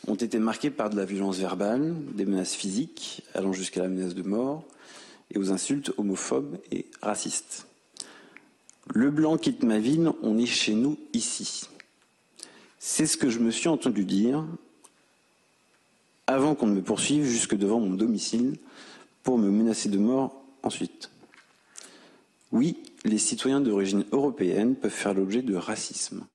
ont 0.07 0.14
été 0.14 0.38
marqués 0.38 0.71
par 0.71 0.91
de 0.91 0.97
la 0.97 1.05
violence 1.05 1.38
verbale, 1.38 1.95
des 2.14 2.25
menaces 2.25 2.55
physiques, 2.55 3.23
allant 3.35 3.53
jusqu'à 3.53 3.83
la 3.83 3.88
menace 3.88 4.14
de 4.14 4.23
mort, 4.23 4.64
et 5.31 5.38
aux 5.38 5.52
insultes 5.52 5.93
homophobes 5.97 6.59
et 6.71 6.87
racistes. 7.02 7.66
Le 8.93 9.11
blanc 9.11 9.38
quitte 9.38 9.62
ma 9.62 9.78
ville, 9.78 10.11
on 10.23 10.38
est 10.38 10.47
chez 10.47 10.75
nous 10.75 10.99
ici. 11.12 11.69
C'est 12.78 13.07
ce 13.07 13.16
que 13.16 13.31
je 13.31 13.38
me 13.38 13.50
suis 13.50 13.69
entendu 13.69 14.04
dire 14.04 14.45
avant 16.26 16.54
qu'on 16.54 16.66
ne 16.66 16.75
me 16.75 16.83
poursuive 16.83 17.25
jusque 17.25 17.57
devant 17.57 17.81
mon 17.81 17.95
domicile 17.95 18.57
pour 19.23 19.38
me 19.38 19.50
menacer 19.50 19.88
de 19.88 19.99
mort 19.99 20.45
ensuite. 20.62 21.11
Oui, 22.52 22.76
les 23.04 23.19
citoyens 23.19 23.61
d'origine 23.61 24.04
européenne 24.12 24.76
peuvent 24.76 24.90
faire 24.90 25.14
l'objet 25.14 25.43
de 25.43 25.54
racisme. 25.54 26.26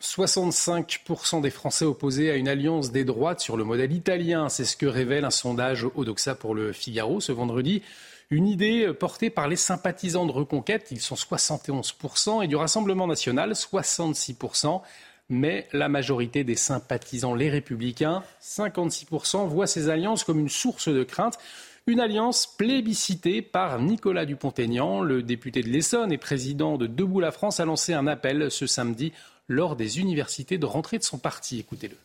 65% 0.00 1.42
des 1.42 1.50
Français 1.50 1.84
opposés 1.84 2.30
à 2.30 2.36
une 2.36 2.48
alliance 2.48 2.90
des 2.90 3.04
droites 3.04 3.40
sur 3.40 3.56
le 3.56 3.64
modèle 3.64 3.92
italien. 3.92 4.48
C'est 4.48 4.64
ce 4.64 4.76
que 4.76 4.86
révèle 4.86 5.24
un 5.24 5.30
sondage 5.30 5.86
Odoxa 5.94 6.34
pour 6.34 6.54
le 6.54 6.72
Figaro 6.72 7.20
ce 7.20 7.32
vendredi. 7.32 7.82
Une 8.30 8.46
idée 8.46 8.92
portée 8.92 9.28
par 9.28 9.48
les 9.48 9.56
sympathisants 9.56 10.24
de 10.24 10.30
Reconquête, 10.30 10.86
ils 10.92 11.00
sont 11.00 11.16
71%, 11.16 12.44
et 12.44 12.46
du 12.46 12.54
Rassemblement 12.54 13.08
national, 13.08 13.52
66%. 13.52 14.80
Mais 15.28 15.68
la 15.72 15.88
majorité 15.88 16.44
des 16.44 16.56
sympathisants, 16.56 17.34
les 17.34 17.50
républicains, 17.50 18.22
56%, 18.42 19.48
voient 19.48 19.66
ces 19.66 19.88
alliances 19.88 20.24
comme 20.24 20.40
une 20.40 20.48
source 20.48 20.88
de 20.88 21.02
crainte. 21.02 21.38
Une 21.86 21.98
alliance 21.98 22.46
plébiscitée 22.46 23.42
par 23.42 23.80
Nicolas 23.80 24.26
Dupont-Aignan, 24.26 25.00
le 25.00 25.22
député 25.22 25.62
de 25.62 25.68
l'Essonne 25.68 26.12
et 26.12 26.18
président 26.18 26.78
de 26.78 26.86
Debout 26.86 27.20
la 27.20 27.32
France, 27.32 27.58
a 27.58 27.64
lancé 27.64 27.94
un 27.94 28.06
appel 28.06 28.50
ce 28.50 28.66
samedi 28.66 29.12
lors 29.50 29.74
des 29.74 29.98
universités 29.98 30.58
de 30.58 30.64
rentrée 30.64 30.98
de 30.98 31.02
son 31.02 31.18
parti. 31.18 31.58
Écoutez-le. 31.58 31.96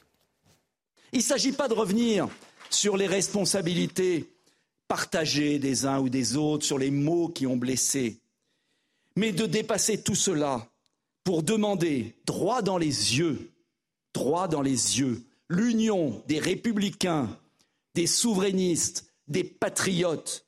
Il 1.13 1.19
ne 1.19 1.23
s'agit 1.23 1.51
pas 1.51 1.67
de 1.67 1.75
revenir 1.75 2.27
sur 2.71 2.97
les 2.97 3.05
responsabilités 3.05 4.27
partagées 4.87 5.59
des 5.59 5.85
uns 5.85 5.99
ou 5.99 6.09
des 6.09 6.35
autres, 6.37 6.65
sur 6.65 6.79
les 6.79 6.89
mots 6.89 7.29
qui 7.29 7.45
ont 7.45 7.55
blessé, 7.55 8.17
mais 9.15 9.31
de 9.31 9.45
dépasser 9.45 10.01
tout 10.01 10.15
cela 10.15 10.67
pour 11.23 11.43
demander 11.43 12.15
droit 12.25 12.63
dans 12.63 12.79
les 12.79 13.17
yeux, 13.17 13.51
droit 14.11 14.47
dans 14.47 14.63
les 14.63 14.99
yeux, 14.99 15.23
l'union 15.47 16.23
des 16.27 16.39
républicains, 16.39 17.29
des 17.93 18.07
souverainistes, 18.07 19.05
des 19.27 19.43
patriotes, 19.43 20.45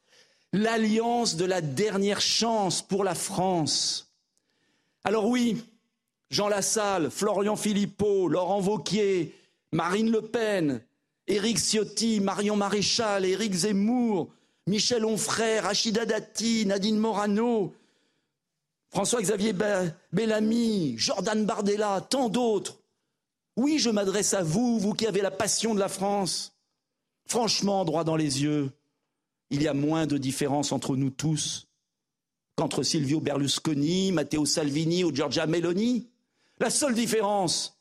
l'alliance 0.51 1.36
de 1.36 1.46
la 1.46 1.62
dernière 1.62 2.22
chance 2.22 2.82
pour 2.82 3.04
la 3.04 3.16
France. 3.16 4.12
Alors 5.04 5.27
oui, 5.27 5.63
Jean 6.29 6.50
Lassalle, 6.50 7.10
Florian 7.10 7.55
Philippot, 7.55 8.27
Laurent 8.27 8.60
Vauquier, 8.60 9.34
Marine 9.72 10.12
Le 10.12 10.22
Pen, 10.22 10.81
Éric 11.27 11.57
Ciotti, 11.57 12.19
Marion 12.19 12.55
Maréchal, 12.55 13.25
Éric 13.25 13.53
Zemmour, 13.53 14.29
Michel 14.65 15.05
Onfray, 15.05 15.60
Rachida 15.60 16.05
Dati, 16.05 16.65
Nadine 16.65 16.98
Morano, 16.98 17.74
François-Xavier 18.89 19.53
Bellamy, 20.12 20.98
Jordan 20.98 21.46
Bardella, 21.46 22.05
tant 22.10 22.29
d'autres. 22.29 22.79
Oui, 23.55 23.79
je 23.79 23.89
m'adresse 23.89 24.34
à 24.34 24.43
vous, 24.43 24.79
vous 24.79 24.93
qui 24.93 25.07
avez 25.07 25.22
la 25.22 25.31
passion 25.31 25.74
de 25.74 25.79
la 25.79 25.89
France. 25.89 26.53
Franchement, 27.25 27.84
droit 27.86 28.03
dans 28.03 28.15
les 28.15 28.43
yeux, 28.43 28.72
il 29.50 29.62
y 29.62 29.67
a 29.67 29.74
moins 29.74 30.07
de 30.07 30.17
différence 30.17 30.72
entre 30.72 30.96
nous 30.96 31.10
tous 31.10 31.67
qu'entre 32.55 32.84
Silvio 32.84 33.19
Berlusconi, 33.19 34.12
Matteo 34.12 34.46
Salvini 34.46 35.03
ou 35.03 35.13
Giorgia 35.13 35.46
Meloni. 35.46 36.07
La 36.60 36.70
seule 36.70 36.96
différence, 36.96 37.80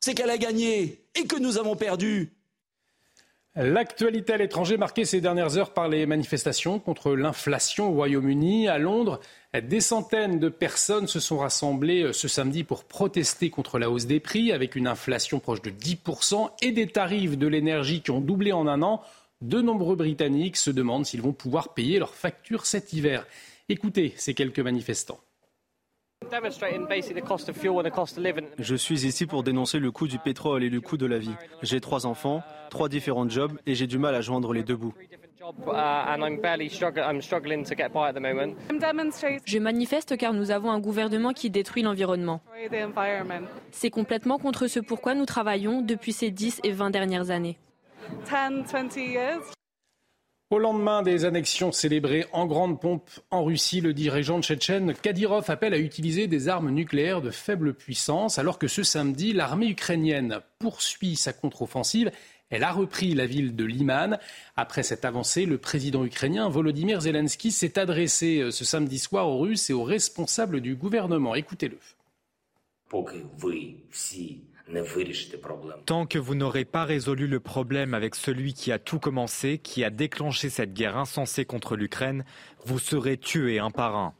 c'est 0.00 0.14
qu'elle 0.14 0.30
a 0.30 0.38
gagné 0.38 1.04
et 1.14 1.26
que 1.26 1.38
nous 1.38 1.58
avons 1.58 1.76
perdu. 1.76 2.32
L'actualité 3.56 4.32
à 4.32 4.36
l'étranger 4.36 4.76
marquée 4.76 5.04
ces 5.04 5.20
dernières 5.20 5.56
heures 5.56 5.72
par 5.72 5.88
les 5.88 6.06
manifestations 6.06 6.80
contre 6.80 7.14
l'inflation 7.14 7.90
au 7.90 7.94
Royaume-Uni. 7.94 8.66
À 8.66 8.78
Londres, 8.78 9.20
des 9.54 9.80
centaines 9.80 10.40
de 10.40 10.48
personnes 10.48 11.06
se 11.06 11.20
sont 11.20 11.38
rassemblées 11.38 12.12
ce 12.12 12.26
samedi 12.26 12.64
pour 12.64 12.82
protester 12.82 13.50
contre 13.50 13.78
la 13.78 13.90
hausse 13.90 14.06
des 14.06 14.18
prix 14.18 14.50
avec 14.50 14.74
une 14.74 14.88
inflation 14.88 15.38
proche 15.38 15.62
de 15.62 15.70
10% 15.70 16.50
et 16.62 16.72
des 16.72 16.88
tarifs 16.88 17.38
de 17.38 17.46
l'énergie 17.46 18.02
qui 18.02 18.10
ont 18.10 18.20
doublé 18.20 18.52
en 18.52 18.66
un 18.66 18.82
an. 18.82 19.02
De 19.40 19.60
nombreux 19.60 19.94
Britanniques 19.94 20.56
se 20.56 20.70
demandent 20.70 21.06
s'ils 21.06 21.22
vont 21.22 21.32
pouvoir 21.32 21.74
payer 21.74 22.00
leurs 22.00 22.14
factures 22.14 22.66
cet 22.66 22.92
hiver. 22.92 23.24
Écoutez 23.68 24.14
ces 24.16 24.34
quelques 24.34 24.58
manifestants. 24.58 25.20
Je 28.58 28.74
suis 28.74 29.06
ici 29.06 29.26
pour 29.26 29.42
dénoncer 29.42 29.78
le 29.78 29.90
coût 29.90 30.06
du 30.06 30.18
pétrole 30.18 30.64
et 30.64 30.70
le 30.70 30.80
coût 30.80 30.96
de 30.96 31.06
la 31.06 31.18
vie. 31.18 31.34
J'ai 31.62 31.80
trois 31.80 32.06
enfants, 32.06 32.42
trois 32.70 32.88
différents 32.88 33.28
jobs 33.28 33.52
et 33.66 33.74
j'ai 33.74 33.86
du 33.86 33.98
mal 33.98 34.14
à 34.14 34.20
joindre 34.20 34.52
les 34.52 34.62
deux 34.62 34.76
bouts. 34.76 34.94
Je 39.46 39.58
manifeste 39.58 40.16
car 40.16 40.32
nous 40.32 40.50
avons 40.50 40.70
un 40.70 40.80
gouvernement 40.80 41.32
qui 41.32 41.50
détruit 41.50 41.82
l'environnement. 41.82 42.40
C'est 43.70 43.90
complètement 43.90 44.38
contre 44.38 44.66
ce 44.66 44.80
pourquoi 44.80 45.14
nous 45.14 45.26
travaillons 45.26 45.82
depuis 45.82 46.12
ces 46.12 46.30
10 46.30 46.60
et 46.64 46.72
20 46.72 46.90
dernières 46.90 47.30
années. 47.30 47.58
Au 50.54 50.60
lendemain 50.60 51.02
des 51.02 51.24
annexions 51.24 51.72
célébrées 51.72 52.26
en 52.30 52.46
grande 52.46 52.80
pompe 52.80 53.10
en 53.32 53.42
Russie, 53.42 53.80
le 53.80 53.92
dirigeant 53.92 54.40
tchétchène 54.40 54.94
Kadyrov 54.94 55.50
appelle 55.50 55.74
à 55.74 55.78
utiliser 55.78 56.28
des 56.28 56.48
armes 56.48 56.70
nucléaires 56.70 57.22
de 57.22 57.32
faible 57.32 57.74
puissance, 57.74 58.38
alors 58.38 58.60
que 58.60 58.68
ce 58.68 58.84
samedi, 58.84 59.32
l'armée 59.32 59.66
ukrainienne 59.66 60.38
poursuit 60.60 61.16
sa 61.16 61.32
contre-offensive. 61.32 62.12
Elle 62.50 62.62
a 62.62 62.70
repris 62.70 63.14
la 63.14 63.26
ville 63.26 63.56
de 63.56 63.64
Liman. 63.64 64.20
Après 64.54 64.84
cette 64.84 65.04
avancée, 65.04 65.44
le 65.44 65.58
président 65.58 66.04
ukrainien 66.04 66.48
Volodymyr 66.48 67.00
Zelensky 67.00 67.50
s'est 67.50 67.76
adressé 67.76 68.38
euh, 68.38 68.52
ce 68.52 68.64
samedi 68.64 69.00
soir 69.00 69.28
aux 69.28 69.40
Russes 69.40 69.70
et 69.70 69.72
aux 69.72 69.82
responsables 69.82 70.60
du 70.60 70.76
gouvernement. 70.76 71.34
Écoutez-le. 71.34 71.80
Tant 75.86 76.06
que 76.06 76.18
vous 76.18 76.34
n'aurez 76.34 76.64
pas 76.64 76.84
résolu 76.84 77.26
le 77.26 77.40
problème 77.40 77.92
avec 77.94 78.14
celui 78.14 78.54
qui 78.54 78.72
a 78.72 78.78
tout 78.78 78.98
commencé, 78.98 79.58
qui 79.58 79.84
a 79.84 79.90
déclenché 79.90 80.48
cette 80.48 80.72
guerre 80.72 80.96
insensée 80.96 81.44
contre 81.44 81.76
l'Ukraine, 81.76 82.24
vous 82.64 82.78
serez 82.78 83.18
tués 83.18 83.58
un 83.58 83.70
par 83.70 83.96
un. 83.96 84.14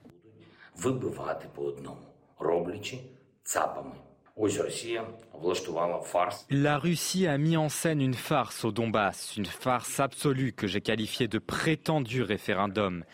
La 6.51 6.79
Russie 6.79 7.27
a 7.27 7.39
mis 7.39 7.57
en 7.57 7.69
scène 7.69 8.01
une 8.01 8.15
farce 8.15 8.65
au 8.65 8.73
Donbass, 8.73 9.37
une 9.37 9.47
farce 9.47 10.01
absolue 10.01 10.53
que 10.53 10.67
j'ai 10.67 10.81
qualifiée 10.81 11.29
de 11.29 11.39
prétendu 11.39 12.23
référendum. 12.23 13.05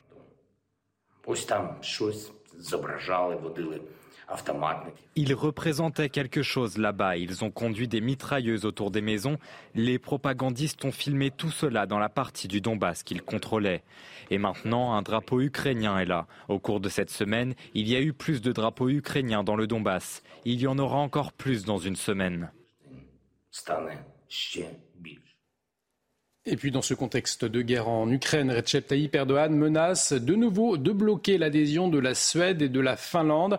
Ils 5.16 5.34
représentaient 5.34 6.08
quelque 6.08 6.42
chose 6.42 6.78
là-bas. 6.78 7.16
Ils 7.16 7.44
ont 7.44 7.50
conduit 7.50 7.88
des 7.88 8.00
mitrailleuses 8.00 8.64
autour 8.64 8.92
des 8.92 9.00
maisons. 9.00 9.38
Les 9.74 9.98
propagandistes 9.98 10.84
ont 10.84 10.92
filmé 10.92 11.32
tout 11.32 11.50
cela 11.50 11.86
dans 11.86 11.98
la 11.98 12.08
partie 12.08 12.46
du 12.46 12.60
Donbass 12.60 13.02
qu'ils 13.02 13.22
contrôlaient. 13.22 13.82
Et 14.30 14.38
maintenant, 14.38 14.94
un 14.94 15.02
drapeau 15.02 15.40
ukrainien 15.40 15.98
est 15.98 16.06
là. 16.06 16.26
Au 16.48 16.60
cours 16.60 16.78
de 16.78 16.88
cette 16.88 17.10
semaine, 17.10 17.54
il 17.74 17.88
y 17.88 17.96
a 17.96 18.00
eu 18.00 18.12
plus 18.12 18.40
de 18.40 18.52
drapeaux 18.52 18.88
ukrainiens 18.88 19.42
dans 19.42 19.56
le 19.56 19.66
Donbass. 19.66 20.22
Il 20.44 20.60
y 20.60 20.68
en 20.68 20.78
aura 20.78 20.98
encore 20.98 21.32
plus 21.32 21.64
dans 21.64 21.78
une 21.78 21.96
semaine. 21.96 22.52
Et 26.46 26.56
puis 26.56 26.70
dans 26.70 26.80
ce 26.80 26.94
contexte 26.94 27.44
de 27.44 27.60
guerre 27.60 27.88
en 27.88 28.10
Ukraine, 28.10 28.50
Recep 28.50 28.86
Tayyip 28.86 29.14
Erdogan 29.14 29.54
menace 29.54 30.14
de 30.14 30.34
nouveau 30.34 30.78
de 30.78 30.90
bloquer 30.90 31.36
l'adhésion 31.36 31.88
de 31.88 31.98
la 31.98 32.14
Suède 32.14 32.62
et 32.62 32.70
de 32.70 32.80
la 32.80 32.96
Finlande. 32.96 33.58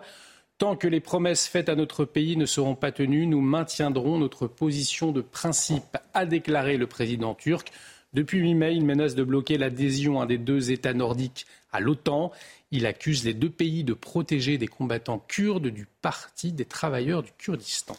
Tant 0.58 0.74
que 0.74 0.88
les 0.88 1.00
promesses 1.00 1.46
faites 1.46 1.68
à 1.68 1.76
notre 1.76 2.04
pays 2.04 2.36
ne 2.36 2.44
seront 2.44 2.74
pas 2.74 2.90
tenues, 2.90 3.26
nous 3.26 3.40
maintiendrons 3.40 4.18
notre 4.18 4.48
position 4.48 5.12
de 5.12 5.20
principe, 5.20 5.96
a 6.12 6.26
déclaré 6.26 6.76
le 6.76 6.88
président 6.88 7.34
turc. 7.34 7.70
Depuis 8.14 8.42
mi-mai, 8.42 8.74
il 8.74 8.84
menace 8.84 9.14
de 9.14 9.24
bloquer 9.24 9.58
l'adhésion 9.58 10.24
des 10.26 10.38
deux 10.38 10.72
États 10.72 10.92
nordiques 10.92 11.46
à 11.72 11.78
l'OTAN. 11.78 12.32
Il 12.72 12.86
accuse 12.86 13.24
les 13.24 13.32
deux 13.32 13.50
pays 13.50 13.84
de 13.84 13.94
protéger 13.94 14.58
des 14.58 14.68
combattants 14.68 15.24
kurdes 15.28 15.68
du 15.68 15.86
Parti 16.02 16.52
des 16.52 16.64
travailleurs 16.64 17.22
du 17.22 17.30
Kurdistan. 17.38 17.96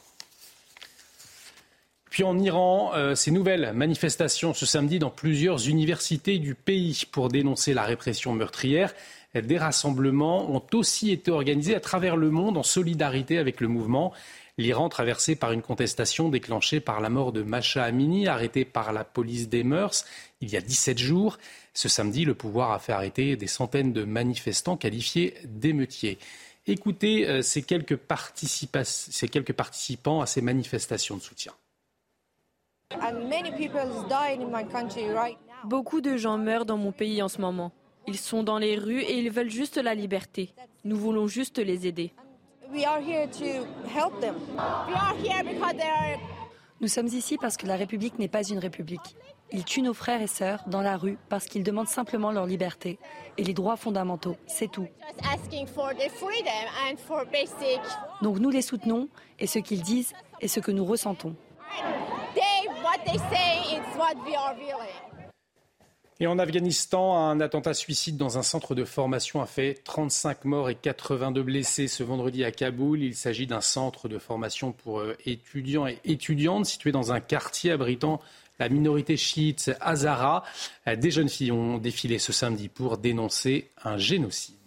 Puis 2.14 2.22
en 2.22 2.38
Iran, 2.38 2.92
euh, 2.94 3.16
ces 3.16 3.32
nouvelles 3.32 3.74
manifestations 3.74 4.54
ce 4.54 4.68
samedi 4.68 5.00
dans 5.00 5.10
plusieurs 5.10 5.68
universités 5.68 6.38
du 6.38 6.54
pays 6.54 7.06
pour 7.12 7.28
dénoncer 7.28 7.74
la 7.74 7.82
répression 7.82 8.34
meurtrière. 8.34 8.94
Des 9.34 9.58
rassemblements 9.58 10.56
ont 10.56 10.62
aussi 10.74 11.10
été 11.10 11.32
organisés 11.32 11.74
à 11.74 11.80
travers 11.80 12.16
le 12.16 12.30
monde 12.30 12.56
en 12.56 12.62
solidarité 12.62 13.40
avec 13.40 13.62
le 13.62 13.68
mouvement. 13.68 14.14
L'Iran, 14.60 14.90
traversé 14.90 15.36
par 15.36 15.54
une 15.54 15.64
contestation 15.64 16.30
déclenchée 16.30 16.80
par 16.80 17.02
la 17.02 17.10
mort 17.10 17.32
de 17.32 17.42
Masha 17.42 17.84
Amini, 17.84 18.28
arrêtée 18.28 18.64
par 18.64 18.94
la 18.94 19.04
police 19.04 19.50
des 19.50 19.64
mœurs 19.64 20.06
il 20.40 20.52
y 20.52 20.56
a 20.56 20.62
17 20.62 21.00
jours. 21.00 21.40
Ce 21.74 21.90
samedi, 21.90 22.26
le 22.26 22.36
pouvoir 22.36 22.74
a 22.74 22.80
fait 22.80 22.94
arrêter 22.94 23.36
des 23.38 23.48
centaines 23.48 23.92
de 23.92 24.04
manifestants 24.04 24.78
qualifiés 24.78 25.34
d'émeutiers. 25.46 26.20
Écoutez 26.68 27.28
euh, 27.28 27.42
ces 27.42 27.64
quelques 27.64 27.98
participants 27.98 28.82
à 30.22 30.28
ces 30.28 30.44
manifestations 30.44 31.18
de 31.18 31.24
soutien. 31.24 31.54
Beaucoup 35.66 36.02
de 36.02 36.18
gens 36.18 36.38
meurent 36.38 36.66
dans 36.66 36.78
mon 36.78 36.92
pays 36.92 37.22
en 37.22 37.30
ce 37.30 37.40
moment. 37.40 37.72
Ils 38.08 38.18
sont 38.18 38.44
dans 38.44 38.58
les 38.58 38.76
rues 38.78 39.02
et 39.02 39.18
ils 39.18 39.32
veulent 39.32 39.50
juste 39.50 39.78
la 39.78 39.96
liberté. 39.96 40.54
Nous 40.84 40.98
voulons 40.98 41.28
juste 41.28 41.60
les 41.60 41.88
aider. 41.88 42.14
Nous 46.82 46.88
sommes 46.88 47.08
ici 47.08 47.38
parce 47.38 47.56
que 47.56 47.66
la 47.66 47.78
République 47.78 48.20
n'est 48.20 48.28
pas 48.28 48.44
une 48.44 48.60
République. 48.60 49.16
Ils 49.52 49.64
tuent 49.64 49.84
nos 49.84 49.94
frères 49.94 50.22
et 50.22 50.28
sœurs 50.28 50.64
dans 50.68 50.82
la 50.82 50.98
rue 50.98 51.18
parce 51.30 51.46
qu'ils 51.46 51.64
demandent 51.64 51.88
simplement 51.88 52.32
leur 52.32 52.48
liberté 52.48 52.98
et 53.38 53.44
les 53.44 53.54
droits 53.54 53.78
fondamentaux, 53.78 54.36
c'est 54.48 54.72
tout. 54.72 54.88
Donc 58.22 58.40
nous 58.40 58.50
les 58.50 58.64
soutenons 58.64 59.08
et 59.40 59.48
ce 59.48 59.60
qu'ils 59.60 59.84
disent 59.84 60.14
est 60.42 60.48
ce 60.48 60.60
que 60.60 60.72
nous 60.72 60.84
ressentons. 60.84 61.36
Et 66.20 66.28
en 66.28 66.38
Afghanistan, 66.40 67.18
un 67.18 67.40
attentat 67.42 67.74
suicide 67.74 68.18
dans 68.18 68.38
un 68.38 68.44
centre 68.44 68.76
de 68.76 68.86
formation 68.86 69.42
a 69.42 69.46
fait 69.46 69.74
35 69.84 70.46
morts 70.46 70.70
et 70.70 70.76
82 70.76 71.44
blessés 71.44 71.88
ce 71.88 72.04
vendredi 72.04 72.44
à 72.44 72.52
Kaboul. 72.52 73.02
Il 73.02 73.16
s'agit 73.16 73.48
d'un 73.48 73.62
centre 73.62 74.08
de 74.08 74.20
formation 74.20 74.72
pour 74.72 75.00
euh, 75.00 75.18
étudiants 75.26 75.88
et 75.88 76.00
étudiantes 76.06 76.66
situé 76.66 76.92
dans 76.92 77.12
un 77.12 77.20
quartier 77.20 77.72
abritant 77.72 78.22
la 78.60 78.70
minorité 78.70 79.18
chiite 79.18 79.72
Hazara. 79.82 80.44
Euh, 80.88 80.96
des 80.96 81.12
jeunes 81.12 81.30
filles 81.30 81.52
ont 81.52 81.78
défilé 81.78 82.20
ce 82.20 82.32
samedi 82.32 82.70
pour 82.70 82.98
dénoncer 82.98 83.70
un 83.84 83.98
génocide. 83.98 84.63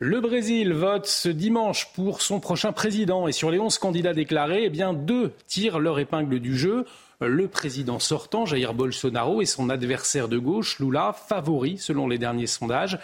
Le 0.00 0.20
Brésil 0.20 0.72
vote 0.72 1.06
ce 1.06 1.28
dimanche 1.28 1.92
pour 1.92 2.22
son 2.22 2.38
prochain 2.38 2.72
président 2.72 3.26
et 3.26 3.32
sur 3.32 3.50
les 3.50 3.58
11 3.58 3.78
candidats 3.78 4.14
déclarés, 4.14 4.64
eh 4.64 4.70
bien 4.70 4.94
deux 4.94 5.32
tirent 5.48 5.80
leur 5.80 5.98
épingle 5.98 6.38
du 6.38 6.56
jeu 6.56 6.84
le 7.20 7.48
président 7.48 7.98
sortant, 7.98 8.46
Jair 8.46 8.74
Bolsonaro, 8.74 9.42
et 9.42 9.46
son 9.46 9.70
adversaire 9.70 10.28
de 10.28 10.38
gauche, 10.38 10.78
Lula, 10.78 11.12
favoris 11.12 11.82
selon 11.82 12.06
les 12.06 12.18
derniers 12.18 12.46
sondages. 12.46 12.98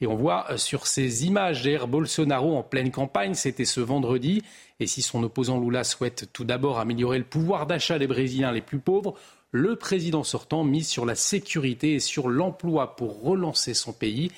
Et 0.00 0.06
on 0.06 0.16
voit 0.16 0.56
sur 0.56 0.86
ces 0.86 1.26
images 1.26 1.64
Jair 1.64 1.86
Bolsonaro 1.86 2.56
en 2.56 2.62
pleine 2.62 2.90
campagne, 2.90 3.34
c'était 3.34 3.66
ce 3.66 3.80
vendredi. 3.80 4.42
Et 4.80 4.86
si 4.86 5.02
son 5.02 5.22
opposant 5.22 5.60
Lula 5.60 5.84
souhaite 5.84 6.30
tout 6.32 6.44
d'abord 6.44 6.78
améliorer 6.78 7.18
le 7.18 7.24
pouvoir 7.24 7.66
d'achat 7.66 7.98
des 7.98 8.06
Brésiliens 8.06 8.52
les 8.52 8.62
plus 8.62 8.78
pauvres, 8.78 9.14
le 9.50 9.76
président 9.76 10.24
sortant 10.24 10.64
mise 10.64 10.88
sur 10.88 11.04
la 11.04 11.14
sécurité 11.14 11.94
et 11.94 12.00
sur 12.00 12.28
l'emploi 12.28 12.96
pour 12.96 13.22
relancer 13.22 13.74
son 13.74 13.92
pays. 13.92 14.30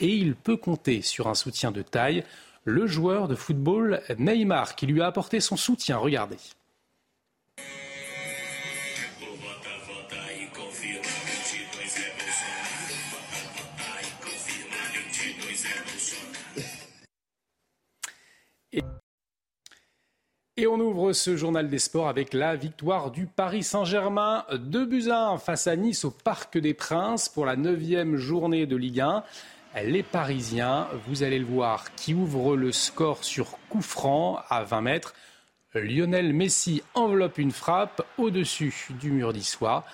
Et 0.00 0.14
il 0.14 0.34
peut 0.34 0.56
compter 0.56 1.02
sur 1.02 1.28
un 1.28 1.34
soutien 1.34 1.70
de 1.70 1.82
taille. 1.82 2.24
Le 2.64 2.86
joueur 2.86 3.28
de 3.28 3.34
football 3.34 4.02
Neymar 4.18 4.76
qui 4.76 4.86
lui 4.86 5.00
a 5.00 5.06
apporté 5.06 5.40
son 5.40 5.56
soutien. 5.56 5.96
Regardez. 5.96 6.38
Et 20.58 20.66
on 20.66 20.80
ouvre 20.80 21.12
ce 21.12 21.36
journal 21.36 21.68
des 21.68 21.78
sports 21.78 22.08
avec 22.08 22.34
la 22.34 22.56
victoire 22.56 23.12
du 23.12 23.26
Paris 23.26 23.62
Saint-Germain 23.62 24.44
2 24.52 24.86
buts 24.86 25.08
1 25.08 25.38
face 25.38 25.68
à 25.68 25.76
Nice 25.76 26.04
au 26.04 26.10
Parc 26.10 26.58
des 26.58 26.74
Princes 26.74 27.28
pour 27.28 27.46
la 27.46 27.54
neuvième 27.54 28.16
journée 28.16 28.66
de 28.66 28.74
Ligue 28.74 29.02
1. 29.02 29.22
Les 29.76 30.02
Parisiens, 30.02 30.88
vous 31.06 31.22
allez 31.22 31.38
le 31.38 31.44
voir, 31.44 31.94
qui 31.94 32.14
ouvrent 32.14 32.56
le 32.56 32.72
score 32.72 33.22
sur 33.22 33.58
coup 33.68 33.82
franc 33.82 34.40
à 34.48 34.64
20 34.64 34.80
mètres. 34.80 35.14
Lionel 35.74 36.32
Messi 36.32 36.82
enveloppe 36.94 37.38
une 37.38 37.52
frappe 37.52 38.04
au-dessus 38.16 38.74
du 39.00 39.10
mur 39.10 39.32
d'Issois. 39.32 39.84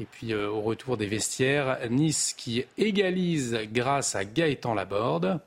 Et 0.00 0.04
puis 0.04 0.32
euh, 0.32 0.48
au 0.48 0.60
retour 0.60 0.96
des 0.96 1.06
vestiaires, 1.06 1.78
Nice 1.90 2.32
qui 2.32 2.64
égalise 2.78 3.58
grâce 3.72 4.14
à 4.14 4.24
Gaëtan 4.24 4.74
Laborde 4.74 5.40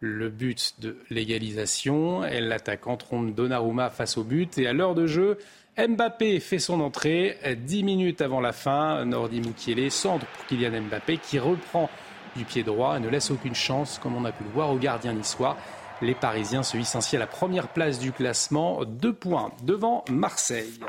le 0.00 0.28
but 0.28 0.74
de 0.78 0.96
l'égalisation. 1.10 2.20
L'attaquant 2.20 2.96
trompe 2.96 3.34
Donnarumma 3.34 3.90
face 3.90 4.16
au 4.16 4.24
but. 4.24 4.58
Et 4.58 4.66
à 4.66 4.72
l'heure 4.72 4.94
de 4.94 5.06
jeu, 5.06 5.38
Mbappé 5.78 6.40
fait 6.40 6.58
son 6.58 6.80
entrée. 6.80 7.36
Dix 7.58 7.84
minutes 7.84 8.22
avant 8.22 8.40
la 8.40 8.52
fin, 8.52 9.04
Nordi 9.04 9.40
Mukiele 9.42 9.90
centre 9.90 10.24
pour 10.26 10.46
Kylian 10.46 10.82
Mbappé 10.82 11.18
qui 11.18 11.38
reprend 11.38 11.90
du 12.34 12.44
pied 12.44 12.62
droit 12.62 12.96
et 12.96 13.00
ne 13.00 13.08
laisse 13.08 13.30
aucune 13.30 13.54
chance, 13.54 13.98
comme 14.02 14.16
on 14.16 14.24
a 14.24 14.32
pu 14.32 14.44
le 14.44 14.50
voir, 14.50 14.70
au 14.70 14.76
gardien 14.76 15.12
niçois. 15.12 15.56
Les 16.00 16.14
Parisiens 16.14 16.62
se 16.62 16.78
hissent 16.78 17.14
à 17.14 17.18
la 17.18 17.26
première 17.26 17.68
place 17.68 17.98
du 17.98 18.12
classement, 18.12 18.84
deux 18.84 19.12
points 19.12 19.52
devant 19.64 20.04
Marseille. 20.10 20.80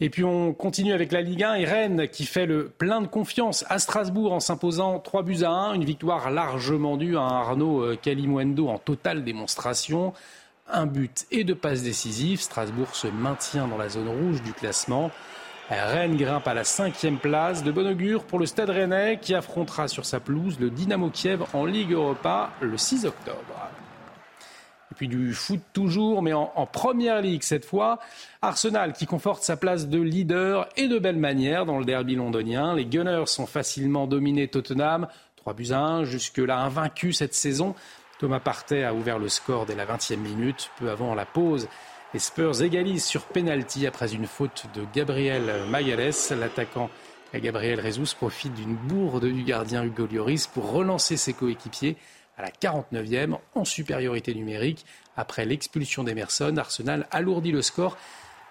Et 0.00 0.10
puis 0.10 0.24
on 0.24 0.52
continue 0.52 0.92
avec 0.92 1.12
la 1.12 1.20
Ligue 1.20 1.44
1 1.44 1.54
et 1.54 1.64
Rennes 1.64 2.08
qui 2.08 2.24
fait 2.24 2.46
le 2.46 2.68
plein 2.68 3.00
de 3.00 3.06
confiance 3.06 3.64
à 3.68 3.78
Strasbourg 3.78 4.32
en 4.32 4.40
s'imposant 4.40 4.98
3 4.98 5.22
buts 5.22 5.44
à 5.44 5.50
1. 5.50 5.74
Une 5.74 5.84
victoire 5.84 6.30
largement 6.30 6.96
due 6.96 7.16
à 7.16 7.22
Arnaud 7.22 7.94
Calimuendo 8.02 8.68
en 8.68 8.78
totale 8.78 9.22
démonstration. 9.22 10.12
Un 10.72 10.86
but 10.86 11.26
et 11.30 11.44
deux 11.44 11.54
passes 11.54 11.82
décisives. 11.82 12.40
Strasbourg 12.40 12.94
se 12.94 13.06
maintient 13.06 13.68
dans 13.68 13.76
la 13.76 13.88
zone 13.88 14.08
rouge 14.08 14.42
du 14.42 14.52
classement. 14.52 15.10
Rennes 15.68 16.16
grimpe 16.16 16.48
à 16.48 16.54
la 16.54 16.64
cinquième 16.64 17.18
place. 17.18 17.62
De 17.62 17.70
bon 17.70 17.86
augure 17.86 18.24
pour 18.24 18.38
le 18.38 18.46
Stade 18.46 18.70
Rennais 18.70 19.18
qui 19.20 19.34
affrontera 19.34 19.88
sur 19.88 20.04
sa 20.04 20.20
pelouse 20.20 20.58
le 20.58 20.70
Dynamo 20.70 21.10
Kiev 21.10 21.44
en 21.52 21.64
Ligue 21.64 21.92
Europa 21.92 22.50
le 22.60 22.78
6 22.78 23.04
octobre. 23.04 23.70
Et 24.90 24.94
puis 24.94 25.08
du 25.08 25.34
foot 25.34 25.60
toujours, 25.72 26.22
mais 26.22 26.32
en, 26.32 26.66
première 26.66 27.20
ligue 27.20 27.42
cette 27.42 27.64
fois. 27.64 27.98
Arsenal 28.42 28.92
qui 28.92 29.06
conforte 29.06 29.42
sa 29.42 29.56
place 29.56 29.88
de 29.88 30.00
leader 30.00 30.68
et 30.76 30.88
de 30.88 30.98
belle 30.98 31.16
manière 31.16 31.66
dans 31.66 31.78
le 31.78 31.84
derby 31.84 32.14
londonien. 32.14 32.74
Les 32.74 32.86
Gunners 32.86 33.26
sont 33.26 33.46
facilement 33.46 34.06
dominés 34.06 34.48
Tottenham. 34.48 35.08
3 35.36 35.54
buts 35.54 35.72
à 35.72 35.80
1, 35.80 36.04
jusque-là 36.04 36.58
invaincu 36.58 37.12
cette 37.12 37.34
saison. 37.34 37.74
Thomas 38.18 38.40
Partey 38.40 38.84
a 38.84 38.94
ouvert 38.94 39.18
le 39.18 39.28
score 39.28 39.66
dès 39.66 39.74
la 39.74 39.86
20e 39.86 40.16
minute, 40.16 40.70
peu 40.78 40.90
avant 40.90 41.14
la 41.14 41.26
pause. 41.26 41.68
Les 42.12 42.20
Spurs 42.20 42.62
égalisent 42.62 43.04
sur 43.04 43.22
penalty 43.24 43.86
après 43.86 44.14
une 44.14 44.26
faute 44.26 44.66
de 44.74 44.84
Gabriel 44.94 45.64
Magalès. 45.68 46.30
L'attaquant 46.30 46.90
Gabriel 47.40 47.80
Rezus 47.80 48.14
profite 48.14 48.54
d'une 48.54 48.74
bourde 48.74 49.24
du 49.26 49.42
gardien 49.42 49.82
Hugo 49.82 50.06
Lloris 50.06 50.46
pour 50.46 50.70
relancer 50.70 51.16
ses 51.16 51.32
coéquipiers 51.32 51.96
à 52.36 52.42
la 52.42 52.50
49e 52.50 53.38
en 53.54 53.64
supériorité 53.64 54.34
numérique. 54.34 54.86
Après 55.16 55.44
l'expulsion 55.44 56.04
d'Emerson, 56.04 56.56
Arsenal 56.56 57.06
alourdit 57.10 57.52
le 57.52 57.62
score 57.62 57.96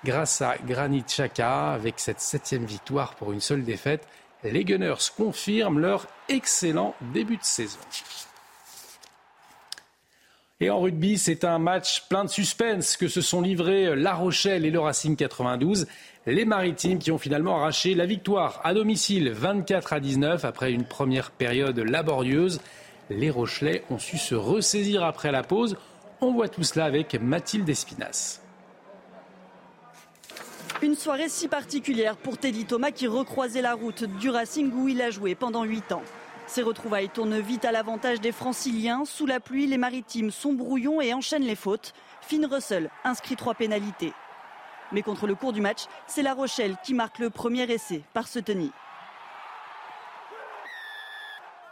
grâce 0.04 0.41
à 0.41 0.58
Granit 0.58 1.04
Xhaka 1.04 1.71
avec 1.71 1.99
cette 1.99 2.19
septième 2.19 2.65
victoire 2.65 3.15
pour 3.15 3.32
une 3.32 3.39
seule 3.39 3.63
défaite. 3.63 4.08
Les 4.43 4.65
Gunners 4.65 5.12
confirment 5.15 5.80
leur 5.80 6.08
excellent 6.28 6.95
début 7.13 7.38
de 7.38 7.43
saison. 7.43 7.80
Et 10.60 10.70
en 10.70 10.80
rugby, 10.80 11.18
c'est 11.18 11.44
un 11.44 11.60
match 11.60 12.08
plein 12.08 12.24
de 12.24 12.30
suspense 12.30 12.96
que 12.96 13.08
se 13.08 13.22
sont 13.22 13.42
livrés 13.42 13.96
La 13.96 14.13
Rochelle 14.13 14.66
et 14.66 14.72
le 14.72 14.80
Racing 14.80 15.16
92. 15.16 15.88
Les 16.26 16.46
Maritimes 16.46 17.00
qui 17.00 17.12
ont 17.12 17.18
finalement 17.18 17.58
arraché 17.58 17.96
la 17.96 18.06
victoire 18.06 18.62
à 18.63 18.74
domicile 18.74 19.30
24 19.30 19.94
à 19.94 20.00
19 20.00 20.46
après 20.46 20.72
une 20.72 20.86
première 20.86 21.32
période 21.32 21.80
laborieuse 21.80 22.62
les 23.10 23.30
Rochelais 23.30 23.84
ont 23.89 24.00
su 24.00 24.18
se 24.18 24.36
ressaisir 24.36 25.04
après 25.04 25.32
la 25.32 25.44
pause. 25.44 25.78
On 26.22 26.34
voit 26.34 26.50
tout 26.50 26.63
cela 26.63 26.86
avec 26.86 27.16
Mathilde 27.16 27.70
Espinas. 27.70 28.39
Une 30.82 30.96
soirée 30.96 31.30
si 31.30 31.48
particulière 31.48 32.18
pour 32.18 32.38
Teddy 32.38 32.66
Thomas 32.66 32.92
qui 32.92 33.08
recroisait 33.08 33.62
la 33.62 33.74
route 33.74 34.04
du 34.20 34.30
Racing 34.30 34.72
où 34.74 34.88
il 34.89 35.02
a 35.02 35.12
joué 35.12 35.36
pendant 35.36 35.63
8 35.63 35.94
ans. 35.94 36.04
Ces 36.45 36.62
retrouvailles 36.62 37.10
tournent 37.10 37.39
vite 37.39 37.65
à 37.65 37.71
l'avantage 37.71 38.21
des 38.21 38.32
franciliens. 38.32 39.06
Sous 39.06 39.25
la 39.25 39.39
pluie, 39.39 39.65
les 39.65 39.77
maritimes 39.77 40.32
sont 40.32 40.53
brouillons 40.53 41.01
et 41.01 41.13
enchaînent 41.13 41.43
les 41.43 41.56
fautes. 41.56 41.93
Finn 42.21 42.45
Russell 42.45 42.89
inscrit 43.03 43.36
trois 43.36 43.53
pénalités. 43.53 44.13
Mais 44.91 45.01
contre 45.01 45.25
le 45.25 45.36
cours 45.36 45.53
du 45.53 45.62
match, 45.62 45.86
c'est 46.06 46.21
La 46.21 46.34
Rochelle 46.34 46.75
qui 46.84 46.93
marque 46.93 47.19
le 47.19 47.29
premier 47.29 47.63
essai 47.63 48.03
par 48.13 48.27
ce 48.27 48.39
tennis. 48.39 48.71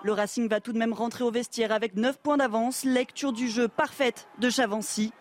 Le 0.04 0.14
Racing 0.14 0.50
va 0.50 0.60
tout 0.60 0.74
de 0.74 0.80
même 0.80 0.94
rentrer 0.94 1.24
au 1.24 1.30
vestiaire 1.30 1.72
avec 1.72 1.96
9 1.96 2.18
points 2.18 2.38
d'avance. 2.38 2.84
Lecture 2.84 3.34
du 3.34 3.50
jeu 3.50 3.68
parfaite 3.68 4.28
de 4.40 4.50
Chavancy. 4.50 5.14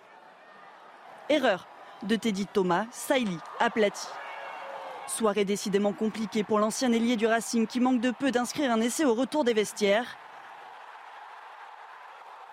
Erreur 1.28 1.66
de 2.04 2.16
Teddy 2.16 2.46
Thomas, 2.46 2.86
Sailly 2.90 3.36
aplati. 3.58 4.06
Soirée 5.11 5.44
décidément 5.44 5.92
compliquée 5.92 6.44
pour 6.44 6.61
l'ancien 6.61 6.92
ailier 6.92 7.16
du 7.16 7.27
Racing 7.27 7.66
qui 7.66 7.81
manque 7.81 8.01
de 8.01 8.12
peu 8.12 8.31
d'inscrire 8.31 8.70
un 8.70 8.81
essai 8.81 9.05
au 9.05 9.12
retour 9.12 9.42
des 9.42 9.55
vestiaires. 9.55 10.16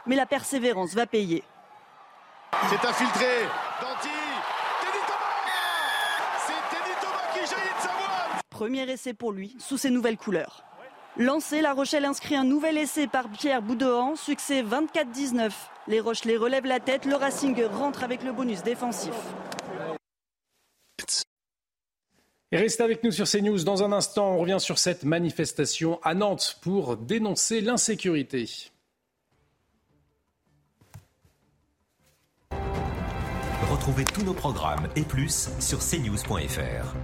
Mais 0.08 0.16
la 0.16 0.26
persévérance 0.26 0.96
va 0.96 1.06
payer. 1.06 1.44
C'est 2.68 2.88
infiltré. 2.88 3.44
Danti. 3.80 4.10
Teddy 4.82 5.04
Thomas 5.06 5.46
C'est 6.48 6.76
Teddy 6.76 6.96
Thomas 7.00 7.32
qui 7.34 7.40
jaillit 7.40 7.76
de 7.78 7.82
sa 7.82 7.90
voix 7.90 8.42
Premier 8.50 8.90
essai 8.90 9.14
pour 9.14 9.32
lui 9.32 9.56
sous 9.60 9.78
ses 9.78 9.92
nouvelles 9.92 10.18
couleurs. 10.18 10.64
Lancé, 11.16 11.62
La 11.62 11.74
Rochelle 11.74 12.06
inscrit 12.06 12.36
un 12.36 12.44
nouvel 12.44 12.80
essai 12.80 13.06
par 13.06 13.30
Pierre 13.30 13.62
Boudohan, 13.62 14.16
succès 14.16 14.64
24-19. 14.64 15.52
Les 15.88 16.00
Rochelais 16.00 16.38
relèvent 16.38 16.66
la 16.66 16.80
tête, 16.80 17.06
le 17.06 17.16
Racing 17.16 17.64
rentre 17.66 18.04
avec 18.04 18.24
le 18.24 18.32
bonus 18.32 18.64
défensif. 18.64 19.14
Et 22.52 22.58
restez 22.58 22.84
avec 22.84 23.04
nous 23.04 23.12
sur 23.12 23.28
CNews. 23.28 23.64
Dans 23.64 23.84
un 23.84 23.92
instant, 23.92 24.32
on 24.32 24.38
revient 24.40 24.60
sur 24.60 24.78
cette 24.78 25.04
manifestation 25.04 26.00
à 26.04 26.14
Nantes 26.14 26.60
pour 26.62 26.96
dénoncer 26.96 27.60
l'insécurité. 27.60 28.50
Retrouvez 33.70 34.06
tous 34.06 34.24
nos 34.24 34.34
programmes 34.34 34.88
et 34.96 35.02
plus 35.02 35.50
sur 35.60 35.80
cnews.fr. 35.80 36.96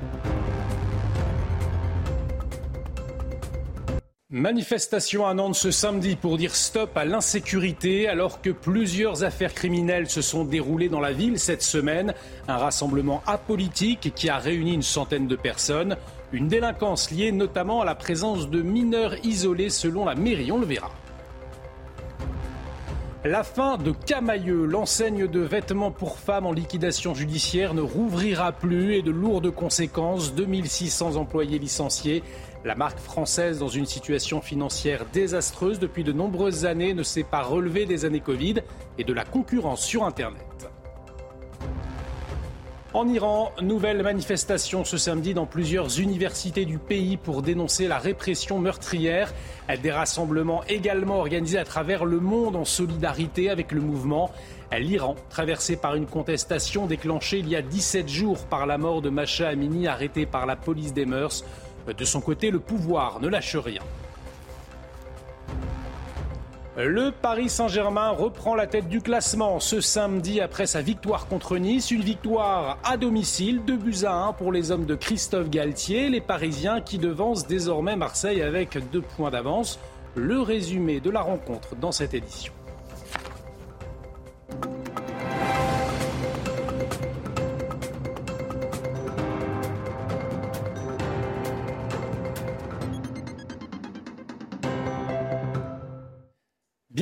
Manifestation 4.34 5.28
à 5.28 5.36
Nantes 5.36 5.54
ce 5.54 5.70
samedi 5.70 6.16
pour 6.16 6.40
dire 6.40 6.56
stop 6.56 6.98
à 6.98 7.06
l'insécurité 7.06 8.08
alors 8.08 8.42
que 8.42 8.50
plusieurs 8.50 9.24
affaires 9.24 9.54
criminelles 9.54 10.10
se 10.10 10.24
sont 10.24 10.44
déroulées 10.44 10.90
dans 10.90 11.00
la 11.00 11.14
ville 11.14 11.38
cette 11.38 11.62
semaine. 11.62 12.16
Un 12.48 12.58
rassemblement 12.58 13.22
apolitique 13.28 14.12
qui 14.16 14.30
a 14.30 14.40
réuni 14.40 14.74
une 14.74 14.82
centaine 14.82 15.28
de 15.28 15.36
personnes. 15.36 15.98
Une 16.32 16.48
délinquance 16.48 17.12
liée 17.12 17.32
notamment 17.32 17.82
à 17.82 17.86
la 17.86 17.94
présence 17.94 18.50
de 18.50 18.64
mineurs 18.64 19.24
isolés 19.24 19.70
selon 19.70 20.04
la 20.04 20.16
mairie, 20.16 20.52
on 20.52 20.58
le 20.58 20.66
verra. 20.66 20.90
La 23.26 23.44
fin 23.44 23.78
de 23.78 23.92
Camailleux, 23.92 24.66
l'enseigne 24.66 25.28
de 25.28 25.40
vêtements 25.40 25.92
pour 25.92 26.18
femmes 26.18 26.46
en 26.46 26.52
liquidation 26.52 27.14
judiciaire, 27.14 27.74
ne 27.74 27.80
rouvrira 27.80 28.52
plus 28.52 28.96
et 28.96 29.02
de 29.02 29.12
lourdes 29.12 29.50
conséquences. 29.50 30.34
2600 30.34 31.16
employés 31.16 31.58
licenciés. 31.58 32.22
La 32.66 32.76
marque 32.76 33.00
française, 33.00 33.60
dans 33.60 33.68
une 33.68 33.86
situation 33.86 34.40
financière 34.40 35.06
désastreuse 35.12 35.80
depuis 35.80 36.06
de 36.06 36.14
nombreuses 36.14 36.66
années, 36.66 36.94
ne 36.94 37.04
s'est 37.04 37.26
pas 37.26 37.42
relevée 37.42 37.86
des 37.86 38.06
années 38.06 38.22
Covid 38.22 38.56
et 38.98 39.04
de 39.04 39.12
la 39.12 39.26
concurrence 39.26 39.84
sur 39.84 40.06
Internet. 40.06 40.46
En 42.94 43.10
Iran, 43.10 43.52
nouvelle 43.62 44.02
manifestation 44.02 44.86
ce 44.86 44.98
samedi 44.98 45.34
dans 45.34 45.48
plusieurs 45.48 46.00
universités 46.00 46.64
du 46.64 46.78
pays 46.78 47.18
pour 47.18 47.42
dénoncer 47.42 47.88
la 47.88 47.98
répression 47.98 48.60
meurtrière. 48.60 49.34
Des 49.82 49.92
rassemblements 49.92 50.64
également 50.70 51.18
organisés 51.18 51.58
à 51.58 51.66
travers 51.66 52.06
le 52.06 52.20
monde 52.20 52.56
en 52.56 52.66
solidarité 52.66 53.50
avec 53.50 53.72
le 53.74 53.82
mouvement. 53.82 54.32
L'Iran, 54.72 55.16
traversé 55.30 55.76
par 55.76 55.96
une 55.96 56.06
contestation 56.06 56.86
déclenchée 56.86 57.40
il 57.40 57.50
y 57.50 57.56
a 57.56 57.62
17 57.62 58.08
jours 58.08 58.46
par 58.46 58.68
la 58.68 58.78
mort 58.78 59.02
de 59.02 59.10
Macha 59.10 59.50
Amini, 59.50 59.88
arrêté 59.88 60.26
par 60.26 60.46
la 60.46 60.56
police 60.56 60.94
des 60.94 61.06
mœurs. 61.06 61.44
De 61.88 62.06
son 62.06 62.22
côté, 62.22 62.50
le 62.50 62.60
pouvoir 62.60 63.20
ne 63.20 63.28
lâche 63.28 63.56
rien. 63.56 63.82
Le 66.76 67.12
Paris 67.12 67.50
Saint-Germain 67.50 68.10
reprend 68.10 68.56
la 68.56 68.66
tête 68.66 68.90
du 68.90 69.00
classement 69.00 69.60
ce 69.60 69.80
samedi 69.80 70.42
après 70.42 70.66
sa 70.66 70.82
victoire 70.82 71.28
contre 71.28 71.58
Nice. 71.58 71.92
Une 71.92 72.02
victoire 72.02 72.80
à 72.84 72.98
domicile, 72.98 73.62
2 73.64 73.78
buts 73.78 74.06
à 74.06 74.14
1 74.14 74.34
pour 74.34 74.52
les 74.52 74.72
hommes 74.72 74.86
de 74.86 74.96
Christophe 74.96 75.52
Galtier. 75.52 76.10
Les 76.10 76.22
Parisiens 76.22 76.82
qui 76.82 76.98
devancent 76.98 77.46
désormais 77.46 77.96
Marseille 77.96 78.42
avec 78.42 78.80
deux 78.92 79.02
points 79.02 79.30
d'avance. 79.30 79.78
Le 80.16 80.42
résumé 80.42 81.00
de 81.00 81.12
la 81.12 81.22
rencontre 81.22 81.76
dans 81.76 81.92
cette 81.92 82.16
édition. 82.16 82.54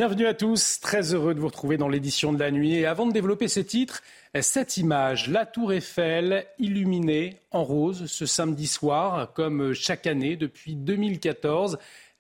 Bienvenue 0.02 0.26
à 0.26 0.34
tous, 0.34 0.80
très 0.80 1.14
heureux 1.14 1.36
de 1.36 1.40
vous 1.40 1.46
retrouver 1.46 1.78
dans 1.78 1.88
l'édition 1.88 2.34
de 2.34 2.40
la 2.40 2.50
nuit. 2.50 2.74
Et 2.74 2.88
avant 2.88 3.06
de 3.06 3.12
développer 3.12 3.48
ces 3.48 3.64
titres, 3.64 4.02
cette 4.42 4.78
image, 4.78 5.30
la 5.30 5.46
tour 5.46 5.74
Eiffel 5.74 6.48
illuminée 6.58 7.38
en 7.52 7.64
rose 7.64 8.08
ce 8.08 8.26
samedi 8.26 8.66
soir, 8.66 9.32
comme 9.34 9.74
chaque 9.74 10.08
année 10.08 10.38
depuis 10.38 10.74
2014. 10.74 11.78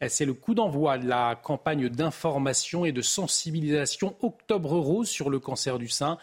C'est 0.09 0.25
le 0.25 0.35
coup 0.35 0.53
d'envoi 0.53 0.99
de 0.99 1.07
la 1.07 1.35
campagne 1.41 1.89
d'information 1.89 2.85
et 2.85 2.91
de 2.91 3.01
sensibilisation 3.01 4.15
Octobre 4.21 4.77
Rose 4.77 5.09
sur 5.09 5.31
le 5.31 5.39
cancer 5.39 5.79
du 5.79 5.87
sein. 5.87 6.19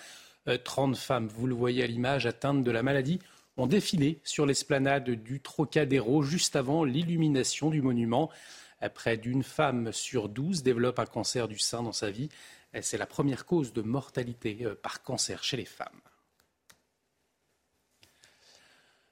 30 0.63 0.95
euh, 0.95 0.97
femmes, 0.97 1.27
vous 1.27 1.49
le 1.49 1.57
voyez 1.57 1.83
à 1.83 1.89
l'image, 1.89 2.25
atteintes 2.25 2.63
de 2.63 2.71
la 2.71 2.85
maladie, 2.85 3.19
ont 3.57 3.67
défilé 3.67 4.21
sur 4.23 4.47
l'esplanade 4.47 5.11
du 5.11 5.41
Trocadéro 5.41 6.23
juste 6.23 6.55
avant 6.55 6.85
l'illumination 6.85 7.69
du 7.69 7.83
monument. 7.83 8.31
Près 8.95 9.17
d'une 9.17 9.43
femme 9.43 9.93
sur 9.93 10.29
douze 10.29 10.63
développe 10.63 10.99
un 10.99 11.07
cancer 11.07 11.49
du 11.49 11.59
sein 11.59 11.83
dans 11.83 11.93
sa 11.93 12.11
vie. 12.11 12.29
C'est 12.81 12.99
la 12.99 13.07
première 13.07 13.47
cause 13.47 13.73
de 13.73 13.83
mortalité 13.83 14.59
euh, 14.63 14.75
par 14.75 15.03
cancer 15.03 15.43
chez 15.43 15.57
les 15.57 15.65
femmes. 15.65 16.01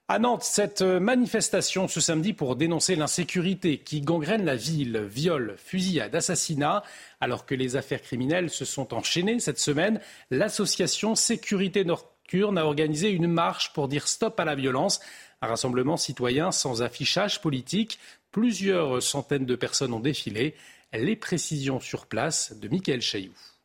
À 0.09 0.21
Nantes, 0.21 0.45
cette 0.45 0.83
manifestation 0.83 1.89
ce 1.89 2.01
samedi 2.01 2.33
pour 2.33 2.55
dénoncer 2.55 2.95
l'insécurité 2.95 3.79
qui 3.79 4.03
gangrène 4.03 4.45
la 4.45 4.55
ville, 4.55 4.99
viol, 4.99 5.57
fusillade, 5.59 6.15
assassinat, 6.15 6.85
alors 7.21 7.45
que 7.45 7.57
les 7.57 7.75
affaires 7.75 8.03
criminelles 8.03 8.51
se 8.51 8.65
sont 8.65 8.95
enchaînées 8.95 9.41
cette 9.41 9.59
semaine, 9.59 10.01
l'association 10.31 11.17
Sécurité 11.17 11.85
Nocturne 11.85 12.57
a 12.57 12.67
organisé 12.67 13.11
une 13.11 13.27
marche 13.27 13.73
pour 13.73 13.89
dire 13.89 14.07
stop 14.07 14.39
à 14.39 14.45
la 14.45 14.55
violence, 14.55 15.01
un 15.43 15.49
rassemblement 15.49 15.97
citoyen 15.97 16.53
sans 16.53 16.83
affichage 16.83 17.41
politique, 17.41 17.99
Plusieurs 18.33 19.03
centaines 19.03 19.47
de 19.47 19.57
personnes 19.57 19.93
ont 19.93 20.01
défilé. 20.01 20.55
Les 20.93 21.17
précisions 21.17 21.81
sur 21.81 22.07
place 22.07 22.57
de 22.59 22.69
Michael 22.69 23.03
Chailloux. 23.03 23.56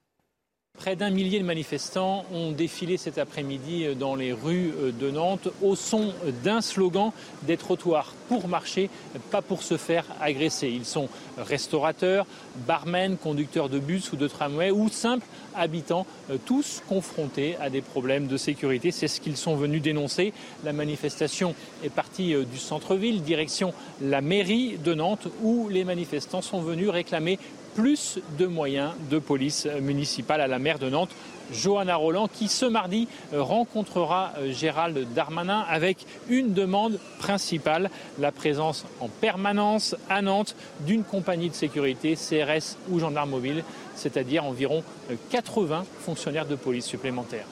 Près 0.82 0.96
d'un 0.96 1.12
millier 1.12 1.38
de 1.38 1.46
manifestants 1.46 2.26
ont 2.34 2.52
défilé 2.52 2.98
cet 2.98 3.20
après-midi 3.20 3.86
dans 4.00 4.16
les 4.16 4.34
rues 4.34 4.74
de 5.00 5.12
Nantes 5.12 5.50
au 5.62 5.76
son 5.76 6.12
d'un 6.44 6.60
slogan 6.60 7.12
des 7.44 7.56
trottoirs 7.56 8.16
pour 8.28 8.48
marcher, 8.48 8.90
pas 9.30 9.44
pour 9.44 9.62
se 9.62 9.78
faire 9.78 10.06
agresser. 10.20 10.70
Ils 10.70 10.86
sont 10.86 11.08
restaurateurs, 11.38 12.26
barmen, 12.66 13.18
conducteurs 13.18 13.70
de 13.70 13.78
bus 13.78 14.12
ou 14.12 14.16
de 14.16 14.28
tramway 14.28 14.72
ou 14.72 14.90
simples 14.90 15.28
habitants, 15.56 16.08
tous 16.48 16.82
confrontés 16.90 17.58
à 17.62 17.70
des 17.70 17.82
problèmes 17.82 18.26
de 18.26 18.38
sécurité. 18.38 18.90
C'est 18.90 19.08
ce 19.08 19.22
qu'ils 19.22 19.38
sont 19.38 19.56
venus 19.56 19.84
dénoncer. 19.84 20.34
La 20.64 20.74
manifestation 20.74 21.54
est 21.84 21.90
partie 21.90 22.34
du 22.34 22.58
centre-ville, 22.58 23.22
direction 23.22 23.72
la 24.02 24.22
mairie 24.22 24.80
de 24.84 24.96
Nantes, 24.96 25.28
où 25.44 25.70
les 25.70 25.84
manifestants 25.84 26.42
sont 26.42 26.62
venus 26.62 26.90
réclamer 26.90 27.38
plus 27.76 28.20
de 28.38 28.46
moyens 28.46 28.94
de 29.10 29.20
police 29.20 29.68
municipale 29.82 30.42
à 30.42 30.48
la 30.48 30.60
maire 30.60 30.80
de 30.80 30.90
Nantes. 30.90 31.12
Johanna 31.52 31.96
Roland, 31.96 32.28
qui 32.28 32.48
ce 32.48 32.66
mardi 32.66 33.08
euh, 33.34 33.44
rencontrera 33.44 34.34
euh, 34.38 34.52
Gérald 34.52 35.14
Darmanin 35.14 35.66
avec 35.68 36.06
une 36.30 36.54
demande 36.54 37.00
principale, 37.20 37.90
la 38.20 38.32
présence 38.32 38.86
en 39.00 39.10
permanence 39.10 39.96
à 40.10 40.22
Nantes 40.22 40.56
d'une 40.82 41.04
compagnie 41.04 41.50
de 41.50 41.56
sécurité, 41.56 42.16
CRS 42.16 42.78
ou 42.90 43.00
gendarme 43.00 43.32
mobile, 43.32 43.64
c'est-à-dire 43.96 44.46
environ 44.46 44.84
80 45.30 45.80
euh, 45.80 45.84
fonctionnaires 46.00 46.46
de 46.46 46.56
police 46.56 46.86
supplémentaires. 46.86 47.46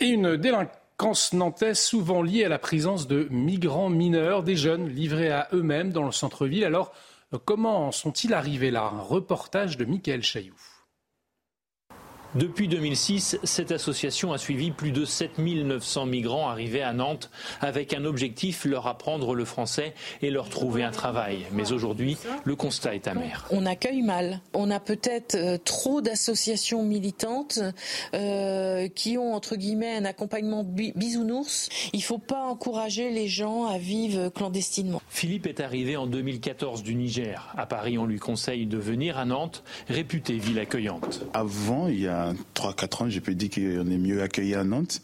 Et 0.00 0.06
une 0.06 0.36
délinquance 0.36 1.32
nantaise 1.32 1.80
souvent 1.80 2.22
liée 2.22 2.44
à 2.44 2.48
la 2.48 2.58
présence 2.58 3.08
de 3.08 3.26
migrants 3.30 3.90
mineurs, 3.90 4.42
des 4.42 4.56
jeunes 4.56 4.88
livrés 4.88 5.30
à 5.30 5.48
eux-mêmes 5.52 5.90
dans 5.90 6.04
le 6.04 6.12
centre-ville. 6.12 6.64
Alors, 6.64 6.92
Comment 7.38 7.92
sont-ils 7.92 8.34
arrivés 8.34 8.70
là? 8.70 8.90
Un 8.92 9.00
reportage 9.00 9.76
de 9.76 9.84
Michael 9.84 10.22
Chailloux. 10.22 10.71
Depuis 12.34 12.66
2006, 12.66 13.38
cette 13.44 13.72
association 13.72 14.32
a 14.32 14.38
suivi 14.38 14.70
plus 14.70 14.90
de 14.90 15.04
7900 15.04 16.06
migrants 16.06 16.48
arrivés 16.48 16.82
à 16.82 16.94
Nantes 16.94 17.30
avec 17.60 17.92
un 17.92 18.06
objectif, 18.06 18.64
leur 18.64 18.86
apprendre 18.86 19.34
le 19.34 19.44
français 19.44 19.92
et 20.22 20.30
leur 20.30 20.48
trouver 20.48 20.82
un 20.82 20.92
travail. 20.92 21.44
Mais 21.52 21.72
aujourd'hui, 21.72 22.16
le 22.44 22.56
constat 22.56 22.94
est 22.94 23.06
amer. 23.06 23.46
On 23.50 23.66
accueille 23.66 24.00
mal. 24.00 24.40
On 24.54 24.70
a 24.70 24.80
peut-être 24.80 25.34
euh, 25.34 25.58
trop 25.62 26.00
d'associations 26.00 26.82
militantes 26.82 27.58
euh, 28.14 28.88
qui 28.88 29.18
ont, 29.18 29.34
entre 29.34 29.56
guillemets, 29.56 29.94
un 29.96 30.06
accompagnement 30.06 30.64
bisounours. 30.64 31.68
Il 31.92 31.98
ne 31.98 32.04
faut 32.04 32.16
pas 32.16 32.44
encourager 32.44 33.10
les 33.10 33.28
gens 33.28 33.66
à 33.66 33.76
vivre 33.76 34.30
clandestinement. 34.30 35.02
Philippe 35.10 35.46
est 35.46 35.60
arrivé 35.60 35.98
en 35.98 36.06
2014 36.06 36.82
du 36.82 36.94
Niger. 36.94 37.52
À 37.58 37.66
Paris, 37.66 37.98
on 37.98 38.06
lui 38.06 38.18
conseille 38.18 38.64
de 38.64 38.78
venir 38.78 39.18
à 39.18 39.26
Nantes, 39.26 39.64
réputée 39.88 40.38
ville 40.38 40.58
accueillante. 40.58 41.26
Avant, 41.34 41.88
il 41.88 42.00
y 42.00 42.08
a 42.08 42.21
3-4 42.54 43.02
ans, 43.02 43.10
je 43.10 43.20
peux 43.20 43.34
dire 43.34 43.50
qu'on 43.50 43.90
est 43.90 43.98
mieux 43.98 44.22
accueilli 44.22 44.54
à 44.54 44.64
Nantes. 44.64 45.02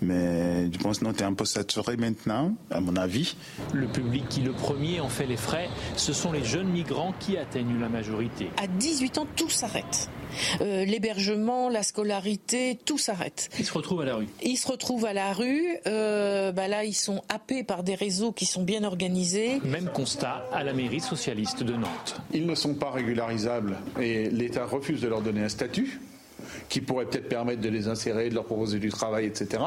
Mais 0.00 0.70
je 0.72 0.78
pense 0.78 1.00
que 1.00 1.04
Nantes 1.04 1.20
est 1.20 1.24
un 1.24 1.34
peu 1.34 1.44
saturé 1.44 1.96
maintenant, 1.96 2.54
à 2.70 2.80
mon 2.80 2.96
avis. 2.96 3.36
Le 3.72 3.88
public 3.88 4.28
qui 4.28 4.40
le 4.40 4.52
premier 4.52 5.00
en 5.00 5.08
fait 5.08 5.26
les 5.26 5.36
frais, 5.36 5.68
ce 5.96 6.12
sont 6.12 6.30
les 6.30 6.44
jeunes 6.44 6.68
migrants 6.68 7.14
qui 7.18 7.36
atteignent 7.36 7.80
la 7.80 7.88
majorité. 7.88 8.50
À 8.62 8.66
18 8.66 9.18
ans, 9.18 9.26
tout 9.34 9.50
s'arrête. 9.50 10.08
Euh, 10.60 10.84
l'hébergement, 10.84 11.68
la 11.68 11.82
scolarité, 11.82 12.78
tout 12.84 12.98
s'arrête. 12.98 13.48
Ils 13.58 13.64
se 13.64 13.72
retrouvent 13.72 14.02
à 14.02 14.04
la 14.04 14.16
rue. 14.16 14.28
Ils 14.42 14.56
se 14.56 14.68
retrouvent 14.68 15.06
à 15.06 15.14
la 15.14 15.32
rue. 15.32 15.66
Euh, 15.86 16.52
bah 16.52 16.68
là, 16.68 16.84
ils 16.84 16.94
sont 16.94 17.22
happés 17.28 17.64
par 17.64 17.82
des 17.82 17.94
réseaux 17.94 18.30
qui 18.30 18.46
sont 18.46 18.62
bien 18.62 18.84
organisés. 18.84 19.58
Même 19.64 19.88
constat 19.88 20.44
à 20.52 20.62
la 20.62 20.74
mairie 20.74 21.00
socialiste 21.00 21.62
de 21.62 21.72
Nantes. 21.72 22.20
Ils 22.32 22.46
ne 22.46 22.54
sont 22.54 22.74
pas 22.74 22.90
régularisables 22.90 23.78
et 24.00 24.30
l'État 24.30 24.66
refuse 24.66 25.00
de 25.00 25.08
leur 25.08 25.22
donner 25.22 25.42
un 25.42 25.48
statut 25.48 25.98
qui 26.68 26.80
pourrait 26.80 27.06
peut-être 27.06 27.28
permettre 27.28 27.60
de 27.60 27.68
les 27.68 27.88
insérer, 27.88 28.28
de 28.28 28.34
leur 28.34 28.44
proposer 28.44 28.78
du 28.78 28.90
travail, 28.90 29.26
etc. 29.26 29.62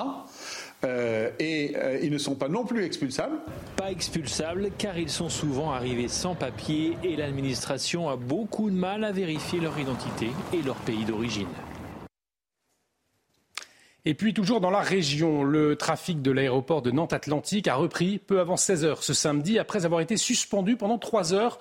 Euh, 0.83 1.29
et 1.39 1.73
euh, 1.75 1.99
ils 2.01 2.11
ne 2.11 2.17
sont 2.17 2.35
pas 2.35 2.47
non 2.47 2.65
plus 2.65 2.83
expulsables. 2.83 3.37
Pas 3.75 3.91
expulsables 3.91 4.71
car 4.77 4.97
ils 4.97 5.09
sont 5.09 5.29
souvent 5.29 5.71
arrivés 5.71 6.07
sans 6.07 6.33
papier 6.33 6.97
et 7.03 7.15
l'administration 7.15 8.09
a 8.09 8.15
beaucoup 8.15 8.69
de 8.69 8.75
mal 8.75 9.03
à 9.03 9.11
vérifier 9.11 9.59
leur 9.59 9.77
identité 9.77 10.29
et 10.53 10.61
leur 10.61 10.77
pays 10.77 11.05
d'origine. 11.05 11.47
Et 14.03 14.15
puis 14.15 14.33
toujours 14.33 14.61
dans 14.61 14.71
la 14.71 14.81
région, 14.81 15.43
le 15.43 15.75
trafic 15.75 16.23
de 16.23 16.31
l'aéroport 16.31 16.81
de 16.81 16.89
Nantes-Atlantique 16.89 17.67
a 17.67 17.75
repris 17.75 18.17
peu 18.17 18.39
avant 18.39 18.57
16 18.57 18.83
heures 18.83 19.03
ce 19.03 19.13
samedi 19.13 19.59
après 19.59 19.85
avoir 19.85 20.01
été 20.01 20.17
suspendu 20.17 20.75
pendant 20.75 20.97
3 20.97 21.35
heures 21.35 21.59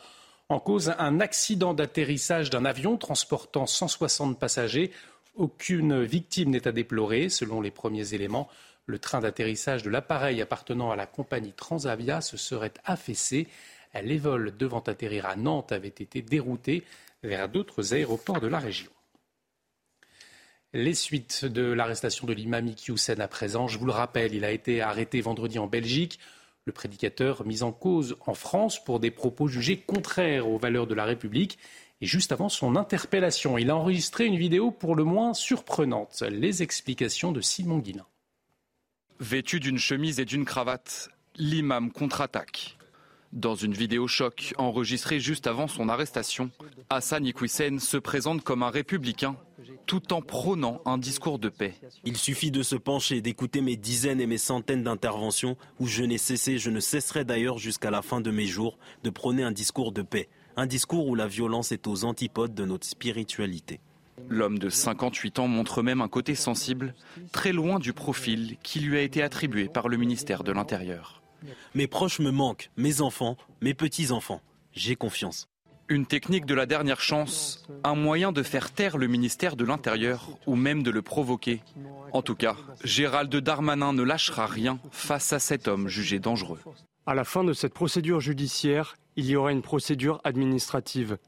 en 0.49 0.59
cause 0.59 0.95
un 0.99 1.21
accident 1.21 1.75
d'atterrissage 1.75 2.49
d'un 2.49 2.65
avion 2.65 2.97
transportant 2.97 3.67
160 3.67 4.39
passagers 4.39 4.91
aucune 5.35 6.03
victime 6.03 6.51
n'est 6.51 6.69
à 6.69 6.73
déplorer. 6.73 7.29
Selon 7.29 7.61
les 7.61 7.71
premiers 7.71 8.15
éléments, 8.15 8.49
le 8.87 8.99
train 8.99 9.21
d'atterrissage 9.21 9.83
de 9.83 9.91
l'appareil 9.91 10.43
appartenant 10.43 10.91
à 10.91 10.97
la 10.97 11.07
compagnie 11.07 11.53
Transavia 11.53 12.21
se 12.21 12.37
serait 12.37 12.75
affaissé. 12.85 13.47
Les 14.03 14.19
vols 14.19 14.57
devant 14.57 14.81
atterrir 14.81 15.27
à 15.27 15.37
Nantes 15.37 15.73
avaient 15.73 15.89
été 15.89 16.23
déroutés 16.23 16.85
vers 17.23 17.49
d'autres 17.49 17.95
aéroports 17.95 18.41
de 18.41 18.47
la 18.47 18.59
région. 18.59 18.91
Les 20.73 20.95
suites 20.95 21.45
de 21.45 21.73
l'arrestation 21.73 22.29
de 22.29 22.33
l'imam 22.33 22.69
Iqiyoussen 22.69 23.21
à 23.21 23.27
présent, 23.27 23.67
je 23.67 23.77
vous 23.77 23.87
le 23.87 23.93
rappelle, 23.93 24.35
il 24.35 24.45
a 24.45 24.53
été 24.53 24.81
arrêté 24.81 25.21
vendredi 25.21 25.59
en 25.59 25.67
Belgique. 25.67 26.21
Le 26.65 26.73
prédicateur 26.73 27.45
mis 27.45 27.65
en 27.65 27.73
cause 27.73 28.17
en 28.27 28.35
France 28.35 28.83
pour 28.85 29.01
des 29.01 29.11
propos 29.11 29.49
jugés 29.49 29.79
contraires 29.81 30.49
aux 30.49 30.59
valeurs 30.59 30.87
de 30.87 30.95
la 30.95 31.05
République. 31.05 31.59
Et 32.03 32.07
juste 32.07 32.33
avant 32.33 32.49
son 32.49 32.77
interpellation, 32.77 33.59
il 33.59 33.69
a 33.71 33.77
enregistré 33.77 34.25
une 34.25 34.39
vidéo 34.39 34.71
pour 34.71 34.95
le 34.95 35.05
moins 35.05 35.35
surprenante. 35.35 36.23
Les 36.31 36.63
explications 36.63 37.31
de 37.31 37.43
Simon 37.43 37.79
Guillain. 37.79 38.07
Vêtu 39.19 39.61
d'une 39.61 39.79
chemise 39.79 40.19
et 40.19 40.25
d'une 40.25 40.47
cravate, 40.47 41.11
l'imam 41.37 41.93
contre-attaque. 41.93 42.79
Dans 43.33 43.55
une 43.55 43.75
vidéo 43.75 44.09
choc 44.09 44.55
enregistrée 44.57 45.21
juste 45.21 45.47
avant 45.47 45.69
son 45.69 45.91
arrestation, 45.91 46.51
Hassan 46.89 47.27
Iqwisen 47.27 47.79
se 47.79 47.97
présente 47.97 48.43
comme 48.43 48.63
un 48.63 48.71
républicain 48.71 49.37
tout 49.87 50.13
en 50.13 50.23
prônant 50.23 50.81
un 50.85 50.99
discours 50.99 51.39
de 51.39 51.49
paix. 51.49 51.75
Il 52.05 52.17
suffit 52.17 52.51
de 52.51 52.63
se 52.63 52.77
pencher, 52.77 53.21
d'écouter 53.21 53.61
mes 53.61 53.77
dizaines 53.77 54.21
et 54.21 54.27
mes 54.27 54.39
centaines 54.39 54.83
d'interventions 54.83 55.57
où 55.79 55.87
je 55.87 56.03
n'ai 56.03 56.19
cessé, 56.19 56.59
je 56.59 56.71
ne 56.71 56.81
cesserai 56.81 57.25
d'ailleurs 57.25 57.59
jusqu'à 57.59 57.91
la 57.91 58.03
fin 58.03 58.21
de 58.21 58.31
mes 58.31 58.47
jours 58.47 58.79
de 59.05 59.11
prôner 59.11 59.43
un 59.43 59.53
discours 59.53 59.93
de 59.93 60.03
paix. 60.03 60.29
Un 60.57 60.67
discours 60.67 61.07
où 61.07 61.15
la 61.15 61.27
violence 61.27 61.73
est 61.73 61.87
aux 61.87 62.05
antipodes 62.05 62.55
de 62.55 62.65
notre 62.65 62.87
spiritualité. 62.87 63.81
L'homme 64.29 64.59
de 64.59 64.69
58 64.69 65.39
ans 65.39 65.49
montre 65.49 65.83
même 65.83 66.01
un 66.01 66.09
côté 66.09 66.35
sensible, 66.35 66.95
très 67.33 67.53
loin 67.53 67.79
du 67.79 67.93
profil 67.93 68.57
qui 68.63 68.81
lui 68.81 68.99
a 68.99 69.03
été 69.03 69.23
attribué 69.23 69.69
par 69.69 69.89
le 69.89 69.97
ministère 69.97 70.45
de 70.45 70.53
l'Intérieur. 70.53 71.23
Mes 71.75 71.87
proches 71.87 72.19
me 72.19 72.31
manquent, 72.31 72.71
mes 72.77 73.01
enfants, 73.01 73.37
mes 73.63 73.75
petits-enfants. 73.75 74.43
J'ai 74.73 74.97
confiance. 74.97 75.49
Une 75.89 76.07
technique 76.07 76.47
de 76.47 76.55
la 76.55 76.67
dernière 76.67 77.01
chance, 77.01 77.67
un 77.83 77.97
moyen 77.97 78.31
de 78.31 78.45
faire 78.45 78.71
taire 78.71 78.97
le 78.97 79.09
ministère 79.09 79.57
de 79.57 79.65
l'Intérieur 79.65 80.29
ou 80.47 80.55
même 80.55 80.85
de 80.85 80.91
le 80.91 81.03
provoquer. 81.03 81.63
En 82.13 82.23
tout 82.23 82.37
cas, 82.37 82.57
Gérald 82.85 83.35
Darmanin 83.35 83.93
ne 83.93 84.03
lâchera 84.03 84.47
rien 84.47 84.79
face 84.93 85.33
à 85.33 85.41
cet 85.41 85.67
homme 85.67 85.89
jugé 85.89 86.21
dangereux. 86.21 86.61
À 87.07 87.15
la 87.15 87.25
fin 87.25 87.43
de 87.43 87.53
cette 87.53 87.75
procédure 87.75 88.21
judiciaire, 88.21 88.95
il 89.21 89.27
y 89.27 89.37
aura 89.37 89.53
une 89.53 89.61
procédure 89.61 90.19
administrative. 90.25 91.19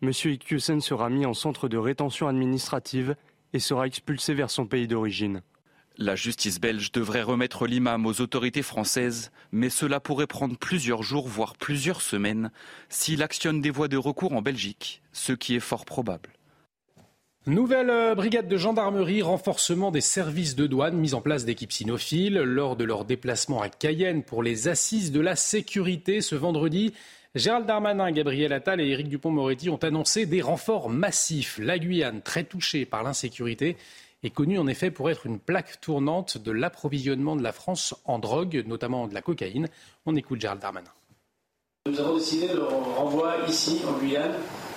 Monsieur 0.00 0.32
Iqiyoussen 0.32 0.80
sera 0.80 1.10
mis 1.10 1.26
en 1.26 1.34
centre 1.34 1.68
de 1.68 1.76
rétention 1.76 2.26
administrative 2.26 3.14
et 3.52 3.58
sera 3.58 3.86
expulsé 3.86 4.32
vers 4.32 4.50
son 4.50 4.64
pays 4.64 4.88
d'origine. 4.88 5.42
La 5.98 6.16
justice 6.16 6.58
belge 6.58 6.92
devrait 6.92 7.20
remettre 7.20 7.66
l'imam 7.66 8.06
aux 8.06 8.22
autorités 8.22 8.62
françaises, 8.62 9.30
mais 9.52 9.68
cela 9.68 10.00
pourrait 10.00 10.26
prendre 10.26 10.56
plusieurs 10.56 11.02
jours, 11.02 11.28
voire 11.28 11.54
plusieurs 11.58 12.00
semaines, 12.00 12.50
s'il 12.88 13.22
actionne 13.22 13.60
des 13.60 13.68
voies 13.68 13.88
de 13.88 13.98
recours 13.98 14.32
en 14.32 14.40
Belgique, 14.40 15.02
ce 15.12 15.34
qui 15.34 15.54
est 15.54 15.60
fort 15.60 15.84
probable. 15.84 16.30
Nouvelle 17.44 17.90
euh, 17.90 18.14
brigade 18.14 18.48
de 18.48 18.56
gendarmerie, 18.56 19.20
renforcement 19.20 19.90
des 19.90 20.00
services 20.00 20.56
de 20.56 20.66
douane, 20.66 20.96
mise 20.96 21.12
en 21.12 21.20
place 21.20 21.44
d'équipes 21.44 21.72
cynophiles 21.72 22.38
lors 22.38 22.76
de 22.76 22.84
leur 22.84 23.04
déplacement 23.04 23.60
à 23.60 23.68
Cayenne 23.68 24.22
pour 24.22 24.42
les 24.42 24.68
assises 24.68 25.12
de 25.12 25.20
la 25.20 25.36
sécurité 25.36 26.22
ce 26.22 26.34
vendredi. 26.34 26.94
Gérald 27.34 27.64
Darmanin, 27.64 28.10
Gabriel 28.10 28.52
Attal 28.52 28.78
et 28.82 28.88
Éric 28.88 29.08
Dupont-Moretti 29.08 29.70
ont 29.70 29.78
annoncé 29.78 30.26
des 30.26 30.42
renforts 30.42 30.90
massifs. 30.90 31.58
La 31.58 31.78
Guyane, 31.78 32.20
très 32.20 32.44
touchée 32.44 32.84
par 32.84 33.02
l'insécurité, 33.02 33.78
est 34.22 34.28
connue 34.28 34.58
en 34.58 34.66
effet 34.66 34.90
pour 34.90 35.08
être 35.08 35.24
une 35.24 35.38
plaque 35.38 35.80
tournante 35.80 36.36
de 36.36 36.52
l'approvisionnement 36.52 37.34
de 37.34 37.42
la 37.42 37.52
France 37.52 37.94
en 38.04 38.18
drogue, 38.18 38.62
notamment 38.66 39.08
de 39.08 39.14
la 39.14 39.22
cocaïne. 39.22 39.68
On 40.04 40.14
écoute 40.14 40.42
Gérald 40.42 40.60
Darmanin. 40.60 40.90
Nous 41.88 41.98
avons 41.98 42.18
décidé 42.18 42.48
de 42.48 42.58
renvoi 42.58 43.36
ici, 43.48 43.80
en 43.88 43.98
Guyane, 43.98 44.34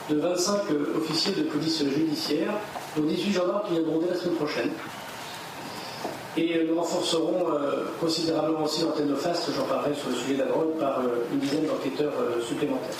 de 0.09 0.15
25 0.15 0.71
euh, 0.71 0.97
officiers 0.97 1.33
de 1.33 1.43
police 1.43 1.83
judiciaire, 1.83 2.53
dont 2.95 3.03
18 3.03 3.33
gendarmes 3.33 3.67
qui 3.67 3.73
viendront 3.73 3.99
dès 3.99 4.11
la 4.11 4.15
semaine 4.15 4.35
prochaine. 4.35 4.71
Et 6.37 6.57
euh, 6.57 6.67
nous 6.67 6.75
renforcerons 6.75 7.51
euh, 7.51 7.85
considérablement 7.99 8.63
aussi 8.63 8.81
l'antenne 8.83 9.07
de 9.07 9.15
FAST, 9.15 9.51
j'en 9.55 9.65
parlerai 9.65 9.95
sur 9.95 10.09
le 10.09 10.15
sujet 10.15 10.33
de 10.33 10.39
la 10.39 10.45
drogue, 10.47 10.77
par 10.79 11.01
une 11.31 11.39
dizaine 11.39 11.65
d'enquêteurs 11.65 12.13
supplémentaires. 12.47 12.95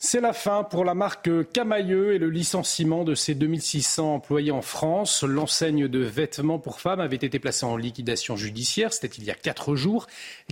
C'est 0.00 0.20
la 0.20 0.32
fin 0.32 0.62
pour 0.62 0.84
la 0.84 0.94
marque 0.94 1.28
Camailleux 1.52 2.14
et 2.14 2.18
le 2.18 2.30
licenciement 2.30 3.02
de 3.02 3.16
ses 3.16 3.34
2600 3.34 4.14
employés 4.14 4.52
en 4.52 4.62
France. 4.62 5.24
L'enseigne 5.24 5.88
de 5.88 5.98
vêtements 5.98 6.60
pour 6.60 6.80
femmes 6.80 7.00
avait 7.00 7.16
été 7.16 7.40
placée 7.40 7.66
en 7.66 7.76
liquidation 7.76 8.36
judiciaire, 8.36 8.92
c'était 8.92 9.08
il 9.08 9.24
y 9.24 9.32
a 9.32 9.34
quatre 9.34 9.74
jours. 9.74 10.06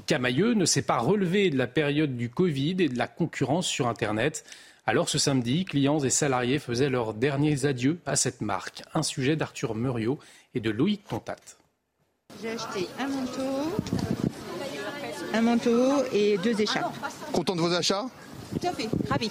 Camailleux 0.06 0.54
ne 0.54 0.64
s'est 0.64 0.82
pas 0.82 0.98
relevé 0.98 1.50
de 1.50 1.56
la 1.56 1.68
période 1.68 2.16
du 2.16 2.28
Covid 2.28 2.74
et 2.80 2.88
de 2.88 2.98
la 2.98 3.06
concurrence 3.06 3.68
sur 3.68 3.86
Internet. 3.86 4.44
Alors 4.84 5.08
ce 5.08 5.18
samedi, 5.18 5.64
clients 5.64 6.00
et 6.00 6.10
salariés 6.10 6.58
faisaient 6.58 6.90
leurs 6.90 7.14
derniers 7.14 7.66
adieux 7.66 7.98
à 8.04 8.16
cette 8.16 8.40
marque. 8.40 8.82
Un 8.94 9.02
sujet 9.02 9.36
d'Arthur 9.36 9.76
Muriot 9.76 10.18
et 10.56 10.60
de 10.60 10.70
Loïc 10.70 11.04
Contat. 11.04 11.36
J'ai 12.42 12.50
acheté 12.50 12.88
un 12.98 13.08
manteau, 13.08 13.76
un 15.34 15.42
manteau 15.42 16.04
et 16.12 16.38
deux 16.38 16.58
écharpes. 16.60 16.96
Content 17.30 17.54
de 17.54 17.60
vos 17.60 17.72
achats 17.72 18.06
Tout 18.58 18.66
à 18.66 18.72
fait, 18.72 18.88
ravi. 19.08 19.30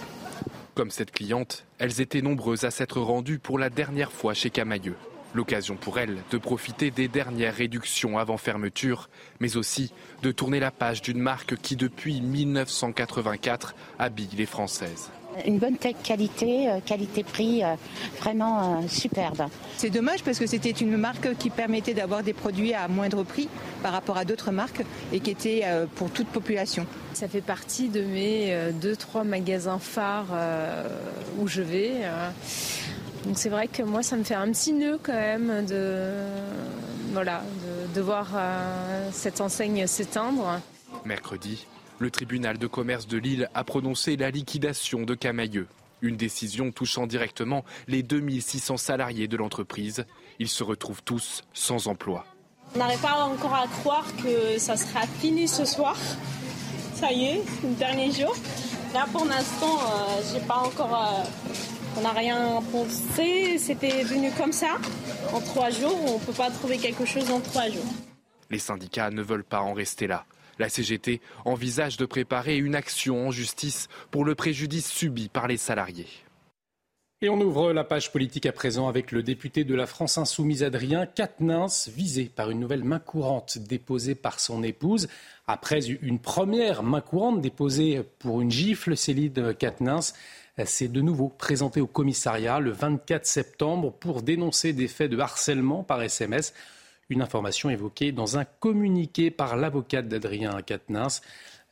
Comme 0.75 0.91
cette 0.91 1.11
cliente, 1.11 1.65
elles 1.79 1.99
étaient 1.99 2.21
nombreuses 2.21 2.63
à 2.63 2.71
s'être 2.71 3.01
rendues 3.01 3.39
pour 3.39 3.57
la 3.57 3.71
dernière 3.71 4.11
fois 4.11 4.35
chez 4.35 4.51
Camailleux. 4.51 4.95
L'occasion 5.33 5.75
pour 5.75 5.97
elles 5.97 6.19
de 6.29 6.37
profiter 6.37 6.91
des 6.91 7.07
dernières 7.07 7.55
réductions 7.55 8.19
avant 8.19 8.37
fermeture, 8.37 9.09
mais 9.39 9.57
aussi 9.57 9.91
de 10.21 10.31
tourner 10.31 10.59
la 10.59 10.71
page 10.71 11.01
d'une 11.01 11.19
marque 11.19 11.57
qui 11.57 11.75
depuis 11.75 12.21
1984 12.21 13.75
habille 13.97 14.29
les 14.37 14.45
Françaises. 14.45 15.09
Une 15.45 15.57
bonne 15.57 15.77
qualité, 15.77 16.69
euh, 16.69 16.79
qualité-prix 16.85 17.63
euh, 17.63 17.75
vraiment 18.19 18.79
euh, 18.79 18.87
superbe. 18.87 19.43
C'est 19.77 19.89
dommage 19.89 20.23
parce 20.23 20.39
que 20.39 20.47
c'était 20.47 20.71
une 20.71 20.97
marque 20.97 21.35
qui 21.37 21.49
permettait 21.49 21.93
d'avoir 21.93 22.23
des 22.23 22.33
produits 22.33 22.73
à 22.73 22.87
moindre 22.87 23.23
prix 23.23 23.49
par 23.83 23.91
rapport 23.91 24.17
à 24.17 24.25
d'autres 24.25 24.51
marques 24.51 24.83
et 25.11 25.19
qui 25.19 25.31
était 25.31 25.63
pour 25.95 26.09
toute 26.09 26.27
population. 26.27 26.87
Ça 27.13 27.27
fait 27.27 27.41
partie 27.41 27.89
de 27.89 28.01
mes 28.01 28.71
deux, 28.81 28.95
trois 28.95 29.23
magasins 29.23 29.79
phares 29.79 30.33
où 31.39 31.47
je 31.47 31.61
vais. 31.61 31.91
Donc 33.25 33.37
c'est 33.37 33.49
vrai 33.49 33.67
que 33.67 33.83
moi, 33.83 34.03
ça 34.03 34.15
me 34.17 34.23
fait 34.23 34.35
un 34.35 34.49
petit 34.51 34.71
nœud 34.71 34.99
quand 35.01 35.13
même 35.13 35.65
de, 35.65 36.11
voilà, 37.11 37.41
de, 37.95 38.01
voir 38.01 38.31
euh, 38.35 39.09
cette 39.11 39.39
enseigne 39.41 39.87
s'éteindre. 39.87 40.59
Mercredi, 41.05 41.65
le 41.99 42.11
tribunal 42.11 42.57
de 42.57 42.67
commerce 42.67 43.07
de 43.07 43.17
Lille 43.17 43.49
a 43.53 43.63
prononcé 43.63 44.17
la 44.17 44.31
liquidation 44.31 45.03
de 45.03 45.15
Camailleux. 45.15 45.67
Une 46.01 46.17
décision 46.17 46.71
touchant 46.71 47.07
directement 47.07 47.63
les 47.87 48.03
2600 48.03 48.77
salariés 48.77 49.27
de 49.27 49.37
l'entreprise. 49.37 50.05
Ils 50.39 50.49
se 50.49 50.63
retrouvent 50.63 51.03
tous 51.03 51.43
sans 51.53 51.87
emploi. 51.87 52.25
On 52.75 52.79
n'arrive 52.79 52.99
pas 52.99 53.23
encore 53.23 53.53
à 53.53 53.67
croire 53.67 54.05
que 54.17 54.57
ça 54.57 54.75
sera 54.75 55.07
fini 55.07 55.47
ce 55.47 55.63
soir. 55.63 55.95
Ça 56.95 57.11
y 57.11 57.25
est, 57.25 57.43
c'est 57.61 57.67
le 57.67 57.75
dernier 57.75 58.11
jour. 58.11 58.35
Là, 58.93 59.05
pour 59.11 59.25
l'instant, 59.25 59.79
euh, 59.79 60.21
j'ai 60.33 60.45
pas 60.45 60.57
encore. 60.57 60.95
Euh, 60.95 61.23
on 61.97 62.01
n'a 62.01 62.11
rien 62.11 62.61
pensé. 62.71 63.57
C'était 63.57 64.03
venu 64.03 64.31
comme 64.37 64.51
ça. 64.51 64.77
En 65.33 65.39
trois 65.39 65.69
jours, 65.69 65.97
on 66.07 66.19
ne 66.19 66.25
peut 66.25 66.33
pas 66.33 66.51
trouver 66.51 66.77
quelque 66.77 67.05
chose 67.05 67.31
en 67.31 67.39
trois 67.39 67.69
jours. 67.69 67.85
Les 68.49 68.59
syndicats 68.59 69.09
ne 69.09 69.21
veulent 69.21 69.43
pas 69.43 69.61
en 69.61 69.73
rester 69.73 70.07
là. 70.07 70.25
La 70.59 70.69
CGT 70.69 71.21
envisage 71.43 71.97
de 71.97 72.05
préparer 72.05 72.57
une 72.57 72.75
action 72.75 73.27
en 73.27 73.31
justice 73.31 73.87
pour 74.11 74.25
le 74.25 74.35
préjudice 74.35 74.89
subi 74.89 75.29
par 75.29 75.47
les 75.47 75.57
salariés. 75.57 76.07
Et 77.21 77.29
on 77.29 77.39
ouvre 77.39 77.71
la 77.71 77.85
page 77.85 78.11
politique 78.11 78.45
à 78.45 78.51
présent 78.51 78.89
avec 78.89 79.11
le 79.11 79.23
député 79.23 79.63
de 79.63 79.73
la 79.73 79.87
France 79.87 80.17
insoumise 80.17 80.63
Adrien 80.63 81.05
Quatennens, 81.05 81.89
visé 81.89 82.25
par 82.25 82.51
une 82.51 82.59
nouvelle 82.59 82.83
main 82.83 82.99
courante 82.99 83.57
déposée 83.57 84.15
par 84.15 84.39
son 84.39 84.63
épouse. 84.63 85.07
Après 85.47 85.79
une 85.85 86.19
première 86.19 86.83
main 86.83 87.01
courante 87.01 87.41
déposée 87.41 88.03
pour 88.19 88.41
une 88.41 88.51
gifle, 88.51 88.97
Céline 88.97 89.53
Quatennens 89.53 90.13
s'est 90.65 90.89
de 90.89 91.01
nouveau 91.01 91.29
présenté 91.29 91.81
au 91.81 91.87
commissariat 91.87 92.59
le 92.59 92.71
24 92.71 93.25
septembre 93.25 93.91
pour 93.91 94.21
dénoncer 94.21 94.73
des 94.73 94.89
faits 94.89 95.09
de 95.09 95.17
harcèlement 95.17 95.83
par 95.83 96.01
SMS. 96.03 96.53
Une 97.09 97.21
information 97.21 97.69
évoquée 97.69 98.11
dans 98.11 98.37
un 98.37 98.45
communiqué 98.45 99.29
par 99.29 99.55
l'avocate 99.55 100.07
d'Adrien 100.07 100.61
Quatennens. 100.61 101.21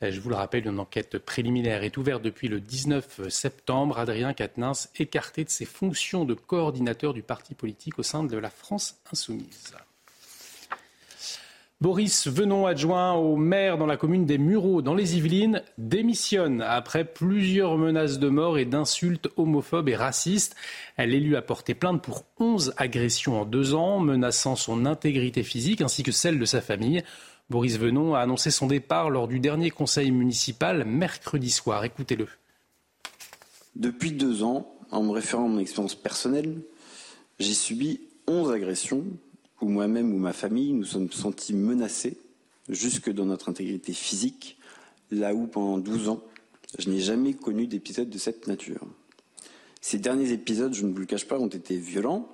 Je 0.00 0.20
vous 0.20 0.28
le 0.28 0.36
rappelle, 0.36 0.66
une 0.66 0.78
enquête 0.78 1.18
préliminaire 1.18 1.82
est 1.82 1.96
ouverte 1.96 2.22
depuis 2.22 2.48
le 2.48 2.60
19 2.60 3.28
septembre. 3.28 3.98
Adrien 3.98 4.32
Quatennens 4.32 4.90
écarté 4.96 5.44
de 5.44 5.50
ses 5.50 5.64
fonctions 5.64 6.24
de 6.24 6.34
coordinateur 6.34 7.14
du 7.14 7.22
parti 7.22 7.54
politique 7.54 7.98
au 7.98 8.02
sein 8.02 8.22
de 8.22 8.36
la 8.36 8.50
France 8.50 9.00
insoumise. 9.10 9.74
Boris 11.80 12.28
Venon, 12.28 12.66
adjoint 12.66 13.12
au 13.12 13.36
maire 13.36 13.76
dans 13.76 13.86
la 13.86 13.96
commune 13.96 14.24
des 14.24 14.38
Mureaux, 14.38 14.80
dans 14.80 14.94
les 14.94 15.16
Yvelines, 15.16 15.62
démissionne 15.76 16.62
après 16.62 17.04
plusieurs 17.04 17.76
menaces 17.76 18.18
de 18.18 18.28
mort 18.28 18.58
et 18.58 18.64
d'insultes 18.64 19.28
homophobes 19.36 19.88
et 19.88 19.96
racistes. 19.96 20.56
L'élu 20.96 21.36
a 21.36 21.42
porté 21.42 21.74
plainte 21.74 22.02
pour 22.02 22.24
11 22.38 22.74
agressions 22.76 23.40
en 23.40 23.44
deux 23.44 23.74
ans, 23.74 23.98
menaçant 23.98 24.56
son 24.56 24.86
intégrité 24.86 25.42
physique 25.42 25.80
ainsi 25.80 26.02
que 26.04 26.12
celle 26.12 26.38
de 26.38 26.44
sa 26.44 26.60
famille. 26.60 27.02
Boris 27.50 27.76
Venon 27.76 28.14
a 28.14 28.20
annoncé 28.20 28.50
son 28.50 28.66
départ 28.66 29.10
lors 29.10 29.28
du 29.28 29.40
dernier 29.40 29.70
conseil 29.70 30.10
municipal 30.10 30.84
mercredi 30.84 31.50
soir. 31.50 31.84
Écoutez-le. 31.84 32.28
Depuis 33.74 34.12
deux 34.12 34.42
ans, 34.44 34.72
en 34.90 35.02
me 35.02 35.10
référant 35.10 35.46
à 35.46 35.48
mon 35.48 35.58
expérience 35.58 35.96
personnelle, 35.96 36.60
j'ai 37.38 37.52
subi 37.52 38.00
11 38.28 38.52
agressions 38.52 39.04
où 39.64 39.68
moi-même 39.68 40.12
ou 40.12 40.18
ma 40.18 40.34
famille 40.34 40.74
nous 40.74 40.84
sommes 40.84 41.10
sentis 41.10 41.54
menacés 41.54 42.18
jusque 42.68 43.10
dans 43.10 43.24
notre 43.24 43.48
intégrité 43.48 43.92
physique, 43.92 44.58
là 45.10 45.34
où 45.34 45.46
pendant 45.46 45.78
12 45.78 46.08
ans, 46.08 46.22
je 46.78 46.90
n'ai 46.90 47.00
jamais 47.00 47.32
connu 47.32 47.66
d'épisode 47.66 48.10
de 48.10 48.18
cette 48.18 48.46
nature. 48.46 48.86
Ces 49.80 49.98
derniers 49.98 50.32
épisodes, 50.32 50.74
je 50.74 50.84
ne 50.84 50.92
vous 50.92 50.98
le 50.98 51.06
cache 51.06 51.26
pas, 51.26 51.38
ont 51.38 51.48
été 51.48 51.76
violents 51.76 52.30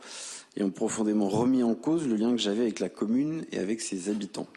et 0.57 0.63
ont 0.63 0.71
profondément 0.71 1.29
remis 1.29 1.63
en 1.63 1.75
cause 1.75 2.07
le 2.07 2.17
lien 2.17 2.33
que 2.33 2.39
j'avais 2.39 2.63
avec 2.63 2.81
la 2.81 2.89
commune 2.89 3.45
et 3.53 3.59
avec 3.59 3.81
ses 3.81 4.09
habitants. 4.09 4.49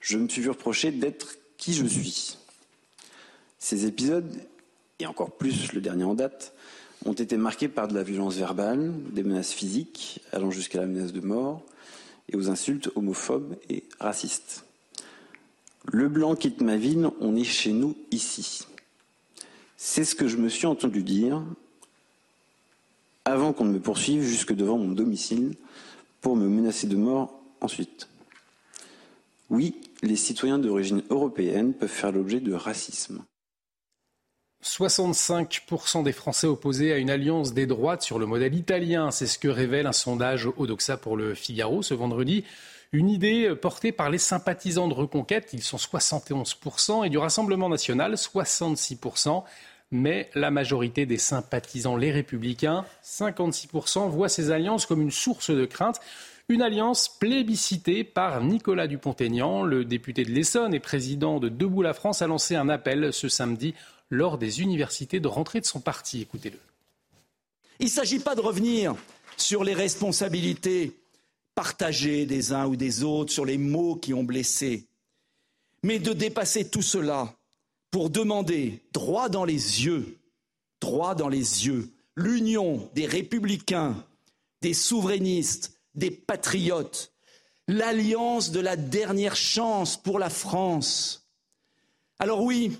Je 0.00 0.16
me 0.16 0.28
suis 0.28 0.42
vu 0.42 0.48
reprocher 0.48 0.92
d'être 0.92 1.36
qui 1.58 1.74
je 1.74 1.86
suis. 1.86 2.38
Ces 3.58 3.86
épisodes, 3.86 4.30
et 4.98 5.06
encore 5.06 5.32
plus 5.32 5.72
le 5.72 5.80
dernier 5.80 6.04
en 6.04 6.14
date, 6.14 6.54
ont 7.04 7.12
été 7.12 7.36
marqués 7.36 7.68
par 7.68 7.88
de 7.88 7.94
la 7.94 8.02
violence 8.02 8.36
verbale, 8.36 8.92
des 9.10 9.22
menaces 9.22 9.52
physiques, 9.52 10.20
allant 10.32 10.50
jusqu'à 10.50 10.80
la 10.80 10.86
menace 10.86 11.12
de 11.12 11.20
mort, 11.20 11.62
et 12.32 12.36
aux 12.36 12.50
insultes 12.50 12.90
homophobes 12.94 13.56
et 13.68 13.84
racistes. 14.00 14.64
Le 15.90 16.08
blanc 16.08 16.34
quitte 16.34 16.60
ma 16.60 16.76
ville, 16.76 17.10
on 17.20 17.36
est 17.36 17.44
chez 17.44 17.72
nous 17.72 17.96
ici. 18.10 18.66
C'est 19.76 20.04
ce 20.04 20.14
que 20.14 20.28
je 20.28 20.36
me 20.36 20.48
suis 20.48 20.66
entendu 20.66 21.02
dire 21.02 21.42
avant 23.24 23.52
qu'on 23.52 23.64
ne 23.64 23.72
me 23.72 23.80
poursuive 23.80 24.22
jusque 24.22 24.54
devant 24.54 24.78
mon 24.78 24.92
domicile 24.92 25.54
pour 26.20 26.36
me 26.36 26.48
menacer 26.48 26.86
de 26.86 26.96
mort 26.96 27.40
ensuite. 27.60 28.08
Oui, 29.50 29.74
les 30.02 30.16
citoyens 30.16 30.58
d'origine 30.58 31.02
européenne 31.10 31.74
peuvent 31.74 31.88
faire 31.88 32.12
l'objet 32.12 32.40
de 32.40 32.52
racisme. 32.52 33.24
65% 34.62 36.04
des 36.04 36.12
Français 36.12 36.46
opposés 36.46 36.92
à 36.92 36.98
une 36.98 37.10
alliance 37.10 37.52
des 37.52 37.66
droites 37.66 38.02
sur 38.02 38.18
le 38.18 38.26
modèle 38.26 38.54
italien. 38.54 39.10
C'est 39.10 39.26
ce 39.26 39.38
que 39.38 39.48
révèle 39.48 39.86
un 39.86 39.92
sondage 39.92 40.48
Odoxa 40.56 40.96
pour 40.96 41.16
le 41.16 41.34
Figaro 41.34 41.82
ce 41.82 41.94
vendredi. 41.94 42.44
Une 42.92 43.08
idée 43.08 43.54
portée 43.54 43.90
par 43.90 44.10
les 44.10 44.18
sympathisants 44.18 44.86
de 44.86 44.92
Reconquête, 44.92 45.48
ils 45.54 45.62
sont 45.62 45.78
71%, 45.78 47.06
et 47.06 47.08
du 47.08 47.16
Rassemblement 47.16 47.70
national, 47.70 48.14
66%. 48.14 49.42
Mais 49.90 50.30
la 50.34 50.50
majorité 50.50 51.06
des 51.06 51.18
sympathisants, 51.18 51.96
les 51.96 52.12
républicains, 52.12 52.84
56%, 53.04 54.08
voient 54.08 54.28
ces 54.28 54.50
alliances 54.50 54.86
comme 54.86 55.02
une 55.02 55.10
source 55.10 55.50
de 55.50 55.64
crainte. 55.64 56.00
Une 56.48 56.60
alliance 56.60 57.08
plébiscitée 57.08 58.04
par 58.04 58.42
Nicolas 58.42 58.86
Dupont-Aignan, 58.86 59.62
le 59.62 59.84
député 59.84 60.24
de 60.24 60.30
l'Essonne 60.30 60.74
et 60.74 60.80
président 60.80 61.40
de 61.40 61.48
Debout 61.48 61.82
la 61.82 61.94
France, 61.94 62.20
a 62.20 62.26
lancé 62.26 62.56
un 62.56 62.68
appel 62.68 63.12
ce 63.12 63.28
samedi 63.28 63.74
lors 64.12 64.36
des 64.36 64.60
universités 64.60 65.20
de 65.20 65.26
rentrée 65.26 65.62
de 65.62 65.66
son 65.66 65.80
parti. 65.80 66.20
Écoutez-le. 66.20 66.58
Il 67.80 67.86
ne 67.86 67.90
s'agit 67.90 68.18
pas 68.18 68.34
de 68.34 68.42
revenir 68.42 68.94
sur 69.38 69.64
les 69.64 69.72
responsabilités 69.72 70.94
partagées 71.54 72.26
des 72.26 72.52
uns 72.52 72.66
ou 72.66 72.76
des 72.76 73.02
autres, 73.04 73.32
sur 73.32 73.46
les 73.46 73.56
mots 73.56 73.96
qui 73.96 74.12
ont 74.12 74.22
blessé, 74.22 74.84
mais 75.82 75.98
de 75.98 76.12
dépasser 76.12 76.68
tout 76.68 76.82
cela 76.82 77.34
pour 77.90 78.10
demander 78.10 78.80
droit 78.92 79.30
dans 79.30 79.46
les 79.46 79.84
yeux, 79.84 80.18
droit 80.82 81.14
dans 81.14 81.28
les 81.28 81.66
yeux, 81.66 81.90
l'union 82.14 82.90
des 82.94 83.06
républicains, 83.06 83.96
des 84.60 84.74
souverainistes, 84.74 85.72
des 85.94 86.10
patriotes, 86.10 87.12
l'alliance 87.66 88.50
de 88.50 88.60
la 88.60 88.76
dernière 88.76 89.36
chance 89.36 89.96
pour 89.96 90.18
la 90.18 90.30
France. 90.30 91.26
Alors 92.18 92.42
oui, 92.42 92.76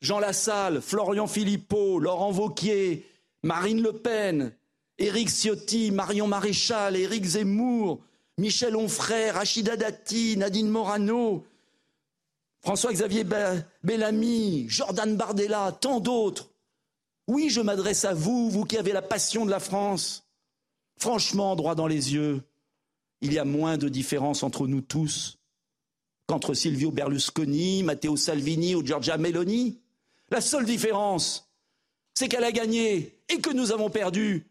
Jean 0.00 0.18
Lassalle, 0.18 0.80
Florian 0.80 1.26
Philippot, 1.26 1.98
Laurent 1.98 2.30
Vauquier, 2.30 3.04
Marine 3.42 3.82
Le 3.82 3.92
Pen, 3.92 4.52
Éric 4.98 5.28
Ciotti, 5.28 5.90
Marion 5.90 6.26
Maréchal, 6.26 6.96
Éric 6.96 7.24
Zemmour, 7.24 8.00
Michel 8.36 8.76
Onfray, 8.76 9.30
Rachida 9.30 9.76
Dati, 9.76 10.36
Nadine 10.36 10.68
Morano, 10.68 11.44
François-Xavier 12.60 13.24
Bellamy, 13.82 14.66
Jordan 14.68 15.16
Bardella, 15.16 15.76
tant 15.80 16.00
d'autres. 16.00 16.50
Oui, 17.26 17.50
je 17.50 17.60
m'adresse 17.60 18.04
à 18.04 18.14
vous, 18.14 18.50
vous 18.50 18.64
qui 18.64 18.78
avez 18.78 18.92
la 18.92 19.02
passion 19.02 19.44
de 19.44 19.50
la 19.50 19.60
France. 19.60 20.24
Franchement, 20.98 21.54
droit 21.56 21.74
dans 21.74 21.86
les 21.86 22.14
yeux, 22.14 22.42
il 23.20 23.32
y 23.32 23.38
a 23.38 23.44
moins 23.44 23.76
de 23.76 23.88
différence 23.88 24.42
entre 24.42 24.66
nous 24.66 24.80
tous 24.80 25.38
qu'entre 26.26 26.54
Silvio 26.54 26.90
Berlusconi, 26.90 27.82
Matteo 27.82 28.16
Salvini 28.16 28.74
ou 28.74 28.84
Giorgia 28.84 29.16
Meloni. 29.16 29.78
La 30.30 30.40
seule 30.40 30.66
différence, 30.66 31.50
c'est 32.14 32.28
qu'elle 32.28 32.44
a 32.44 32.52
gagné 32.52 33.20
et 33.28 33.40
que 33.40 33.50
nous 33.50 33.72
avons 33.72 33.90
perdu. 33.90 34.46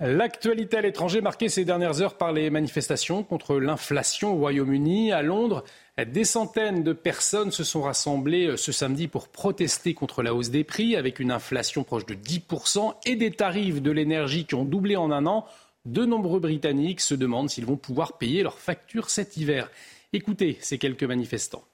L'actualité 0.00 0.76
à 0.76 0.80
l'étranger 0.80 1.20
marquée 1.20 1.48
ces 1.48 1.64
dernières 1.64 2.00
heures 2.00 2.16
par 2.16 2.32
les 2.32 2.50
manifestations 2.50 3.24
contre 3.24 3.56
l'inflation 3.56 4.34
au 4.34 4.38
Royaume-Uni. 4.38 5.10
À 5.10 5.22
Londres, 5.22 5.64
des 6.04 6.24
centaines 6.24 6.84
de 6.84 6.92
personnes 6.92 7.50
se 7.50 7.64
sont 7.64 7.82
rassemblées 7.82 8.46
euh, 8.46 8.56
ce 8.56 8.70
samedi 8.70 9.08
pour 9.08 9.26
protester 9.26 9.94
contre 9.94 10.22
la 10.22 10.34
hausse 10.34 10.50
des 10.50 10.62
prix 10.62 10.94
avec 10.94 11.18
une 11.18 11.32
inflation 11.32 11.82
proche 11.82 12.06
de 12.06 12.14
10% 12.14 12.94
et 13.06 13.16
des 13.16 13.32
tarifs 13.32 13.82
de 13.82 13.90
l'énergie 13.90 14.44
qui 14.44 14.54
ont 14.54 14.64
doublé 14.64 14.94
en 14.94 15.10
un 15.10 15.26
an. 15.26 15.46
De 15.84 16.04
nombreux 16.04 16.38
Britanniques 16.38 17.00
se 17.00 17.14
demandent 17.14 17.50
s'ils 17.50 17.66
vont 17.66 17.76
pouvoir 17.76 18.18
payer 18.18 18.44
leurs 18.44 18.58
factures 18.58 19.10
cet 19.10 19.36
hiver. 19.36 19.68
Écoutez 20.12 20.58
ces 20.60 20.78
quelques 20.78 21.04
manifestants. 21.04 21.64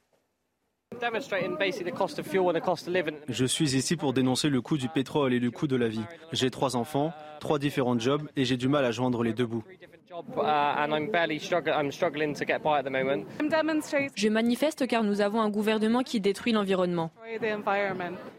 Je 3.29 3.45
suis 3.45 3.77
ici 3.77 3.97
pour 3.97 4.13
dénoncer 4.13 4.49
le 4.49 4.61
coût 4.61 4.77
du 4.77 4.89
pétrole 4.89 5.33
et 5.35 5.41
le 5.41 5.51
coût 5.51 5.67
de 5.67 5.77
la 5.77 5.89
vie. 5.89 6.05
J'ai 6.33 6.51
trois 6.51 6.77
enfants, 6.77 7.13
trois 7.41 7.59
différents 7.59 7.99
jobs 7.99 8.23
et 8.37 8.45
j'ai 8.45 8.57
du 8.57 8.69
mal 8.69 8.85
à 8.85 8.91
joindre 8.91 9.23
les 9.23 9.33
deux 9.33 9.47
bouts. 9.47 9.65
Je 14.17 14.29
manifeste 14.29 14.87
car 14.87 15.03
nous 15.03 15.21
avons 15.21 15.41
un 15.41 15.51
gouvernement 15.51 16.03
qui 16.03 16.21
détruit 16.21 16.53
l'environnement. 16.53 17.11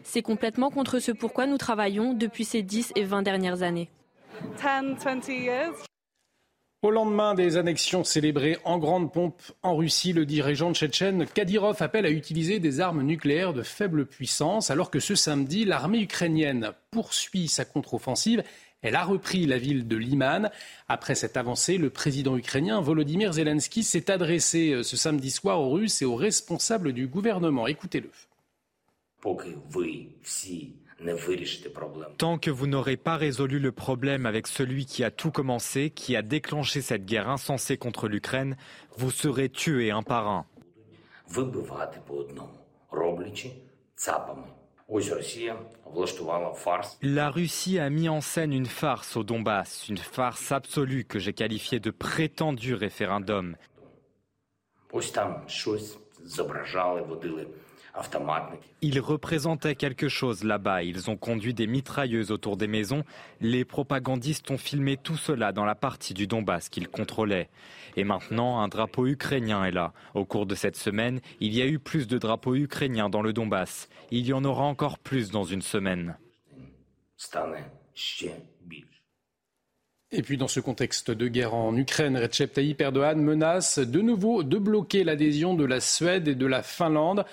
C'est 0.02 0.22
complètement 0.22 0.70
contre 0.70 0.98
ce 0.98 1.12
pourquoi 1.12 1.46
nous 1.46 1.58
travaillons 1.58 2.14
depuis 2.14 2.44
ces 2.44 2.62
10 2.62 2.92
et 2.96 3.04
20 3.04 3.22
dernières 3.22 3.62
années. 3.62 3.90
Au 6.86 6.92
lendemain 6.92 7.34
des 7.34 7.56
annexions 7.56 8.04
célébrées 8.04 8.58
en 8.62 8.78
grande 8.78 9.12
pompe 9.12 9.42
en 9.64 9.74
Russie, 9.74 10.12
le 10.12 10.24
dirigeant 10.24 10.72
tchétchène 10.72 11.26
Kadyrov 11.26 11.82
appelle 11.82 12.06
à 12.06 12.10
utiliser 12.10 12.60
des 12.60 12.78
armes 12.78 13.02
nucléaires 13.02 13.52
de 13.52 13.64
faible 13.64 14.06
puissance, 14.06 14.70
alors 14.70 14.88
que 14.88 15.00
ce 15.00 15.16
samedi, 15.16 15.64
l'armée 15.64 15.98
ukrainienne 15.98 16.70
poursuit 16.92 17.48
sa 17.48 17.64
contre-offensive. 17.64 18.44
Elle 18.82 18.94
a 18.94 19.02
repris 19.02 19.46
la 19.46 19.58
ville 19.58 19.88
de 19.88 19.96
Liman. 19.96 20.48
Après 20.86 21.16
cette 21.16 21.36
avancée, 21.36 21.76
le 21.76 21.90
président 21.90 22.36
ukrainien 22.36 22.80
Volodymyr 22.80 23.32
Zelensky 23.32 23.82
s'est 23.82 24.08
adressé 24.08 24.70
euh, 24.70 24.82
ce 24.84 24.96
samedi 24.96 25.32
soir 25.32 25.60
aux 25.60 25.70
Russes 25.70 26.02
et 26.02 26.04
aux 26.04 26.14
responsables 26.14 26.92
du 26.92 27.08
gouvernement. 27.08 27.66
Écoutez-le. 27.66 28.12
Tant 32.16 32.38
que 32.38 32.50
vous 32.50 32.66
n'aurez 32.66 32.96
pas 32.96 33.16
résolu 33.16 33.58
le 33.58 33.72
problème 33.72 34.24
avec 34.24 34.46
celui 34.46 34.86
qui 34.86 35.04
a 35.04 35.10
tout 35.10 35.30
commencé, 35.30 35.90
qui 35.90 36.16
a 36.16 36.22
déclenché 36.22 36.80
cette 36.80 37.04
guerre 37.04 37.28
insensée 37.28 37.76
contre 37.76 38.08
l'Ukraine, 38.08 38.56
vous 38.96 39.10
serez 39.10 39.48
tués 39.48 39.90
un 39.90 40.02
par 40.02 40.28
un. 40.28 40.46
La 47.02 47.30
Russie 47.30 47.78
a 47.78 47.90
mis 47.90 48.08
en 48.08 48.20
scène 48.20 48.52
une 48.52 48.66
farce 48.66 49.16
au 49.16 49.24
Donbass, 49.24 49.88
une 49.88 49.98
farce 49.98 50.52
absolue 50.52 51.04
que 51.04 51.18
j'ai 51.18 51.32
qualifiée 51.32 51.80
de 51.80 51.90
prétendu 51.90 52.74
référendum. 52.74 53.56
Ils 58.82 59.00
représentaient 59.00 59.74
quelque 59.74 60.08
chose 60.08 60.44
là-bas. 60.44 60.82
Ils 60.82 61.10
ont 61.10 61.16
conduit 61.16 61.54
des 61.54 61.66
mitrailleuses 61.66 62.30
autour 62.30 62.56
des 62.56 62.66
maisons. 62.66 63.04
Les 63.40 63.64
propagandistes 63.64 64.50
ont 64.50 64.58
filmé 64.58 64.96
tout 64.96 65.16
cela 65.16 65.52
dans 65.52 65.64
la 65.64 65.74
partie 65.74 66.14
du 66.14 66.26
Donbass 66.26 66.68
qu'ils 66.68 66.88
contrôlaient. 66.88 67.48
Et 67.96 68.04
maintenant, 68.04 68.60
un 68.60 68.68
drapeau 68.68 69.06
ukrainien 69.06 69.64
est 69.64 69.70
là. 69.70 69.92
Au 70.14 70.24
cours 70.24 70.46
de 70.46 70.54
cette 70.54 70.76
semaine, 70.76 71.20
il 71.40 71.54
y 71.54 71.62
a 71.62 71.66
eu 71.66 71.78
plus 71.78 72.06
de 72.06 72.18
drapeaux 72.18 72.54
ukrainiens 72.54 73.08
dans 73.08 73.22
le 73.22 73.32
Donbass. 73.32 73.88
Il 74.10 74.26
y 74.26 74.32
en 74.32 74.44
aura 74.44 74.64
encore 74.64 74.98
plus 74.98 75.30
dans 75.30 75.44
une 75.44 75.62
semaine. 75.62 76.16
Et 80.12 80.22
puis 80.22 80.36
dans 80.36 80.48
ce 80.48 80.60
contexte 80.60 81.10
de 81.10 81.26
guerre 81.28 81.54
en 81.54 81.74
Ukraine, 81.76 82.16
Recep 82.16 82.52
Tayyip 82.52 82.80
Erdogan 82.80 83.20
menace 83.20 83.78
de 83.78 84.00
nouveau 84.00 84.42
de 84.42 84.58
bloquer 84.58 85.02
l'adhésion 85.02 85.54
de 85.54 85.64
la 85.64 85.80
Suède 85.80 86.28
et 86.28 86.34
de 86.34 86.46
la 86.46 86.62
Finlande. 86.62 87.24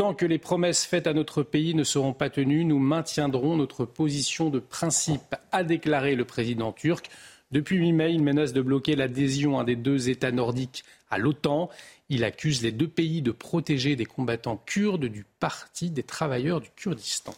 Tant 0.00 0.14
que 0.14 0.24
les 0.24 0.38
promesses 0.38 0.86
faites 0.86 1.06
à 1.06 1.12
notre 1.12 1.42
pays 1.42 1.74
ne 1.74 1.84
seront 1.84 2.14
pas 2.14 2.30
tenues, 2.30 2.64
nous 2.64 2.78
maintiendrons 2.78 3.54
notre 3.54 3.84
position 3.84 4.48
de 4.48 4.58
principe, 4.58 5.36
a 5.52 5.62
déclaré 5.62 6.14
le 6.14 6.24
président 6.24 6.72
turc. 6.72 7.10
Depuis 7.52 7.78
mi-mai, 7.78 8.14
il 8.14 8.22
menace 8.22 8.54
de 8.54 8.62
bloquer 8.62 8.96
l'adhésion 8.96 9.62
des 9.62 9.76
deux 9.76 10.08
États 10.08 10.32
nordiques 10.32 10.84
à 11.10 11.18
l'OTAN. 11.18 11.68
Il 12.08 12.24
accuse 12.24 12.62
les 12.62 12.72
deux 12.72 12.88
pays 12.88 13.20
de 13.20 13.30
protéger 13.30 13.94
des 13.94 14.06
combattants 14.06 14.56
kurdes 14.64 15.04
du 15.04 15.26
Parti 15.38 15.90
des 15.90 16.02
travailleurs 16.02 16.62
du 16.62 16.70
Kurdistan. 16.74 17.34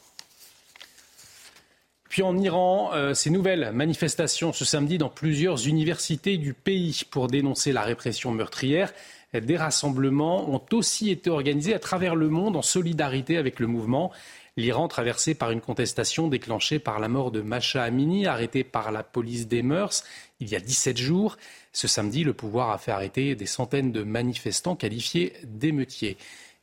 Puis 2.08 2.22
en 2.22 2.38
Iran, 2.38 2.90
euh, 2.92 3.12
ces 3.12 3.30
nouvelles 3.30 3.72
manifestations 3.72 4.52
ce 4.52 4.64
samedi 4.64 4.98
dans 4.98 5.08
plusieurs 5.08 5.66
universités 5.66 6.36
du 6.36 6.54
pays 6.54 7.00
pour 7.10 7.26
dénoncer 7.26 7.72
la 7.72 7.82
répression 7.82 8.30
meurtrière 8.30 8.92
des 9.40 9.56
rassemblements 9.56 10.50
ont 10.50 10.62
aussi 10.72 11.10
été 11.10 11.30
organisés 11.30 11.74
à 11.74 11.78
travers 11.78 12.14
le 12.14 12.28
monde 12.28 12.56
en 12.56 12.62
solidarité 12.62 13.38
avec 13.38 13.60
le 13.60 13.66
mouvement. 13.66 14.12
L'Iran, 14.58 14.86
traversé 14.86 15.34
par 15.34 15.50
une 15.50 15.62
contestation 15.62 16.28
déclenchée 16.28 16.78
par 16.78 17.00
la 17.00 17.08
mort 17.08 17.30
de 17.30 17.40
Masha 17.40 17.82
Amini, 17.82 18.26
arrêtée 18.26 18.64
par 18.64 18.92
la 18.92 19.02
police 19.02 19.48
des 19.48 19.62
mœurs 19.62 20.04
il 20.42 20.50
y 20.50 20.56
a 20.56 20.60
17 20.60 20.98
jours. 20.98 21.36
Ce 21.72 21.88
samedi, 21.88 22.24
le 22.24 22.34
pouvoir 22.34 22.70
a 22.70 22.78
fait 22.78 22.90
arrêter 22.90 23.34
des 23.34 23.46
centaines 23.46 23.92
de 23.92 24.02
manifestants 24.02 24.76
qualifiés 24.76 25.32
d'émeutiers. 25.44 26.16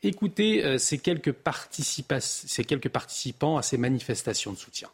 Écoutez 0.04 0.64
euh, 0.64 0.78
ces 0.78 0.98
quelques, 0.98 1.34
ces 2.20 2.64
quelques 2.64 2.90
participants 2.90 3.58
à 3.58 3.62
ces 3.62 3.78
manifestations 3.78 4.52
de 4.52 4.58
soutien. 4.58 4.90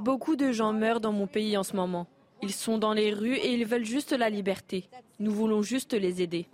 Beaucoup 0.00 0.36
de 0.36 0.52
gens 0.52 0.72
meurent 0.72 1.00
dans 1.00 1.12
mon 1.12 1.26
pays 1.26 1.56
en 1.56 1.62
ce 1.62 1.76
moment. 1.76 2.06
Ils 2.42 2.52
sont 2.52 2.78
dans 2.78 2.92
les 2.92 3.12
rues 3.12 3.36
et 3.36 3.52
ils 3.52 3.66
veulent 3.66 3.84
juste 3.84 4.12
la 4.12 4.30
liberté. 4.30 4.88
Nous 5.18 5.32
voulons 5.32 5.62
juste 5.62 5.94
les 5.94 6.22
aider. 6.22 6.46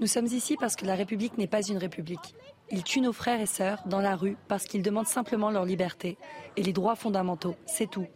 Nous 0.00 0.06
sommes 0.06 0.26
ici 0.26 0.56
parce 0.58 0.74
que 0.74 0.84
la 0.84 0.94
République 0.94 1.38
n'est 1.38 1.46
pas 1.46 1.62
une 1.62 1.78
République. 1.78 2.34
Ils 2.70 2.82
tuent 2.82 3.02
nos 3.02 3.12
frères 3.12 3.40
et 3.40 3.46
sœurs 3.46 3.78
dans 3.86 4.00
la 4.00 4.16
rue 4.16 4.36
parce 4.48 4.64
qu'ils 4.64 4.82
demandent 4.82 5.06
simplement 5.06 5.50
leur 5.50 5.64
liberté 5.64 6.16
et 6.56 6.62
les 6.62 6.72
droits 6.72 6.96
fondamentaux, 6.96 7.54
c'est 7.66 7.90
tout. 7.90 8.06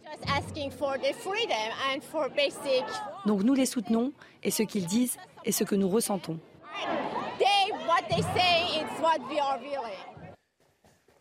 Donc 3.25 3.43
nous 3.43 3.53
les 3.53 3.67
soutenons 3.67 4.11
et 4.43 4.51
ce 4.51 4.63
qu'ils 4.63 4.87
disent 4.87 5.17
est 5.45 5.51
ce 5.51 5.63
que 5.63 5.75
nous 5.75 5.87
ressentons. 5.87 6.39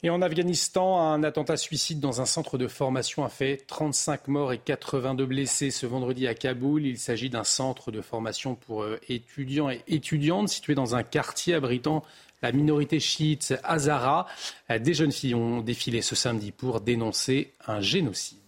Et 0.02 0.10
en 0.10 0.20
Afghanistan, 0.20 1.00
un 1.00 1.22
attentat 1.22 1.56
suicide 1.56 2.00
dans 2.00 2.20
un 2.20 2.26
centre 2.26 2.58
de 2.58 2.68
formation 2.68 3.24
a 3.24 3.28
fait 3.28 3.64
35 3.66 4.28
morts 4.28 4.52
et 4.52 4.58
82 4.58 5.24
blessés 5.24 5.70
ce 5.70 5.86
vendredi 5.86 6.26
à 6.26 6.34
Kaboul. 6.34 6.84
Il 6.84 6.98
s'agit 6.98 7.30
d'un 7.30 7.44
centre 7.44 7.90
de 7.90 8.02
formation 8.02 8.54
pour 8.54 8.82
euh, 8.82 9.00
étudiants 9.08 9.70
et 9.70 9.82
étudiantes 9.88 10.48
situé 10.50 10.74
dans 10.74 10.94
un 10.96 11.02
quartier 11.02 11.54
abritant 11.54 12.04
la 12.42 12.52
minorité 12.52 13.00
chiite 13.00 13.54
Hazara. 13.64 14.26
Euh, 14.70 14.78
des 14.78 14.92
jeunes 14.92 15.12
filles 15.12 15.34
ont 15.34 15.60
défilé 15.60 16.02
ce 16.02 16.14
samedi 16.14 16.52
pour 16.52 16.82
dénoncer 16.82 17.52
un 17.66 17.80
génocide. 17.80 18.38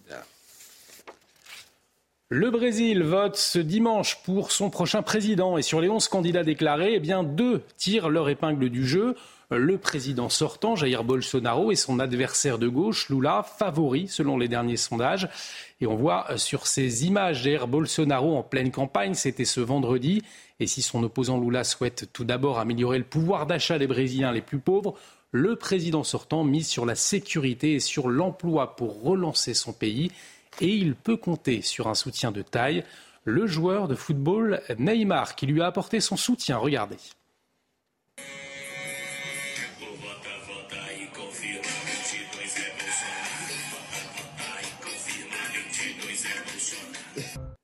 Le 2.31 2.51
Brésil 2.51 3.03
vote 3.03 3.37
ce 3.37 3.59
dimanche 3.59 4.23
pour 4.23 4.53
son 4.53 4.69
prochain 4.69 5.01
président 5.01 5.57
et 5.57 5.63
sur 5.63 5.81
les 5.81 5.89
11 5.89 6.09
candidats 6.09 6.45
déclarés, 6.45 7.01
eh 7.03 7.25
deux 7.25 7.63
tirent 7.79 8.11
leur 8.11 8.29
épingle 8.29 8.69
du 8.69 8.87
jeu 8.87 9.17
le 9.57 9.79
président 9.79 10.29
sortant, 10.29 10.77
Jair 10.77 11.05
Bolsonaro, 11.05 11.73
et 11.73 11.77
son 11.77 12.01
adversaire 12.01 12.59
de 12.59 12.69
gauche, 12.69 13.09
Lula, 13.09 13.43
favoris 13.43 14.13
selon 14.13 14.37
les 14.37 14.49
derniers 14.49 14.77
sondages. 14.77 15.29
Et 15.81 15.87
on 15.87 15.97
voit 15.97 16.27
euh, 16.31 16.37
sur 16.37 16.67
ces 16.67 17.07
images 17.07 17.45
Jair 17.45 17.67
Bolsonaro 17.67 18.37
en 18.37 18.43
pleine 18.43 18.71
campagne, 18.71 19.15
c'était 19.15 19.47
ce 19.47 19.61
vendredi. 19.61 20.23
Et 20.61 20.67
si 20.67 20.83
son 20.83 21.03
opposant 21.03 21.41
Lula 21.41 21.65
souhaite 21.65 22.11
tout 22.13 22.25
d'abord 22.25 22.59
améliorer 22.59 22.99
le 22.99 23.05
pouvoir 23.05 23.47
d'achat 23.47 23.79
des 23.79 23.87
Brésiliens 23.87 24.33
les 24.33 24.43
plus 24.43 24.59
pauvres, 24.59 24.95
le 25.31 25.57
président 25.57 26.05
sortant 26.05 26.45
mise 26.45 26.69
sur 26.69 26.85
la 26.85 26.95
sécurité 26.95 27.75
et 27.75 27.81
sur 27.81 28.09
l'emploi 28.09 28.77
pour 28.77 29.03
relancer 29.03 29.55
son 29.55 29.73
pays. 29.73 30.11
Et 30.61 30.75
il 30.75 30.95
peut 30.95 31.17
compter 31.17 31.63
sur 31.63 31.87
un 31.87 31.95
soutien 31.95 32.33
de 32.33 32.43
taille. 32.43 32.85
Le 33.25 33.47
joueur 33.47 33.89
de 33.89 33.95
football 33.95 34.61
Neymar 34.79 35.37
qui 35.37 35.47
lui 35.47 35.63
a 35.63 35.67
apporté 35.67 36.01
son 36.01 36.17
soutien. 36.17 36.57
Regardez. 36.57 36.97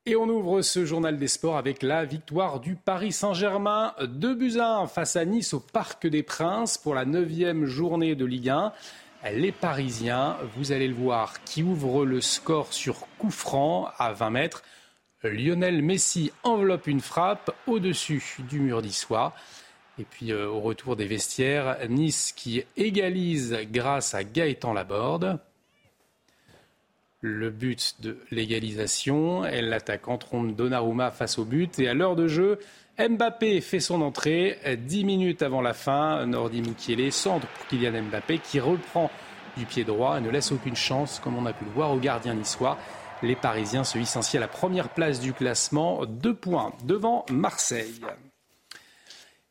Et 0.07 0.15
on 0.15 0.29
ouvre 0.29 0.61
ce 0.61 0.85
journal 0.85 1.17
des 1.17 1.27
sports 1.27 1.57
avec 1.57 1.81
la 1.81 2.05
victoire 2.05 2.59
du 2.59 2.75
Paris 2.75 3.11
Saint-Germain 3.11 3.95
de 3.99 4.35
buts 4.35 4.59
face 4.87 5.15
à 5.15 5.25
Nice 5.25 5.55
au 5.55 5.59
Parc 5.59 6.05
des 6.05 6.21
Princes 6.21 6.77
pour 6.77 6.93
la 6.93 7.05
neuvième 7.05 7.65
journée 7.65 8.13
de 8.13 8.23
Ligue 8.23 8.49
1. 8.49 8.71
Les 9.33 9.51
Parisiens, 9.51 10.37
vous 10.55 10.71
allez 10.71 10.87
le 10.87 10.93
voir, 10.93 11.43
qui 11.43 11.63
ouvrent 11.63 12.05
le 12.05 12.21
score 12.21 12.71
sur 12.71 13.07
coup 13.17 13.31
franc 13.31 13.89
à 13.97 14.13
20 14.13 14.29
mètres. 14.29 14.61
Lionel 15.23 15.81
Messi 15.81 16.31
enveloppe 16.43 16.85
une 16.85 17.01
frappe 17.01 17.49
au-dessus 17.65 18.23
du 18.47 18.59
mur 18.59 18.83
d'Issois. 18.83 19.33
Et 19.97 20.03
puis 20.03 20.31
euh, 20.31 20.47
au 20.47 20.59
retour 20.59 20.95
des 20.95 21.07
vestiaires, 21.07 21.77
Nice 21.89 22.31
qui 22.31 22.63
égalise 22.77 23.57
grâce 23.71 24.13
à 24.13 24.23
Gaëtan 24.23 24.73
Laborde 24.73 25.39
le 27.25 27.49
but 27.49 27.95
de 28.01 28.17
l'égalisation. 28.31 29.45
Elle 29.45 29.69
l'attaquant 29.69 30.17
trompe 30.17 30.55
Donnarumma 30.55 31.11
face 31.11 31.37
au 31.37 31.45
but. 31.45 31.79
Et 31.79 31.89
à 31.89 31.93
l'heure 31.93 32.15
de 32.15 32.27
jeu, 32.27 32.59
Mbappé 32.97 33.59
fait 33.61 33.79
son 33.79 34.01
entrée. 34.01 34.57
Dix 34.77 35.03
minutes 35.03 35.41
avant 35.41 35.61
la 35.61 35.73
fin, 35.73 36.25
Nordi 36.25 36.61
Mukiele 36.61 37.11
centre 37.11 37.47
pour 37.47 37.67
Kylian 37.67 38.03
Mbappé 38.03 38.39
qui 38.39 38.59
reprend 38.59 39.09
du 39.57 39.65
pied 39.65 39.83
droit 39.83 40.17
et 40.17 40.21
ne 40.21 40.29
laisse 40.29 40.51
aucune 40.51 40.75
chance, 40.75 41.19
comme 41.23 41.37
on 41.37 41.45
a 41.45 41.53
pu 41.53 41.65
le 41.65 41.71
voir, 41.71 41.91
au 41.91 41.97
gardien 41.97 42.33
niçois. 42.33 42.77
Les 43.23 43.35
Parisiens 43.35 43.83
se 43.83 43.97
hissent 43.97 44.35
à 44.35 44.39
la 44.39 44.47
première 44.47 44.89
place 44.89 45.19
du 45.19 45.33
classement, 45.33 46.05
deux 46.05 46.35
points 46.35 46.73
devant 46.83 47.25
Marseille. 47.31 48.01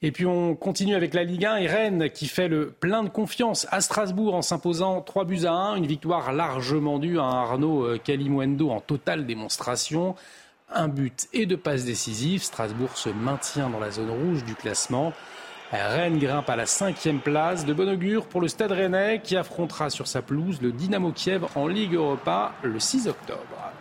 Et 0.07 0.13
puis 0.13 0.27
on 0.27 0.55
continue 0.55 0.95
avec 0.95 1.15
la 1.15 1.25
Ligue 1.25 1.47
1 1.47 1.57
et 1.57 1.67
Rennes 1.67 2.11
qui 2.11 2.27
fait 2.27 2.49
le 2.49 2.69
plein 2.69 3.05
de 3.05 3.09
confiance 3.09 3.67
à 3.71 3.81
Strasbourg 3.81 4.35
en 4.35 4.43
s'imposant 4.43 5.01
3 5.01 5.25
buts 5.25 5.47
à 5.47 5.53
1. 5.53 5.77
Une 5.77 5.87
victoire 5.87 6.35
largement 6.35 6.99
due 6.99 7.19
à 7.19 7.25
Arnaud 7.25 7.89
Calimuendo 8.05 8.69
en 8.69 8.81
totale 8.81 9.25
démonstration. 9.25 10.15
Un 10.71 10.89
but 10.89 11.27
et 11.33 11.47
deux 11.47 11.57
passes 11.57 11.87
décisives. 11.87 12.43
Strasbourg 12.43 12.99
se 12.99 13.09
maintient 13.09 13.71
dans 13.71 13.81
la 13.81 13.91
zone 13.91 14.11
rouge 14.11 14.45
du 14.45 14.55
classement. 14.55 15.15
Rennes 15.73 16.19
grimpe 16.19 16.51
à 16.51 16.57
la 16.57 16.67
cinquième 16.67 17.21
place. 17.21 17.65
De 17.65 17.73
bon 17.73 17.89
augure 17.89 18.27
pour 18.27 18.43
le 18.43 18.49
Stade 18.49 18.73
Rennais 18.73 19.23
qui 19.25 19.39
affrontera 19.39 19.89
sur 19.89 20.07
sa 20.07 20.21
pelouse 20.21 20.61
le 20.61 20.73
Dynamo 20.73 21.13
Kiev 21.13 21.47
en 21.55 21.67
Ligue 21.67 21.95
Europa 21.95 22.53
le 22.63 22.79
6 22.79 23.09
octobre. 23.09 23.73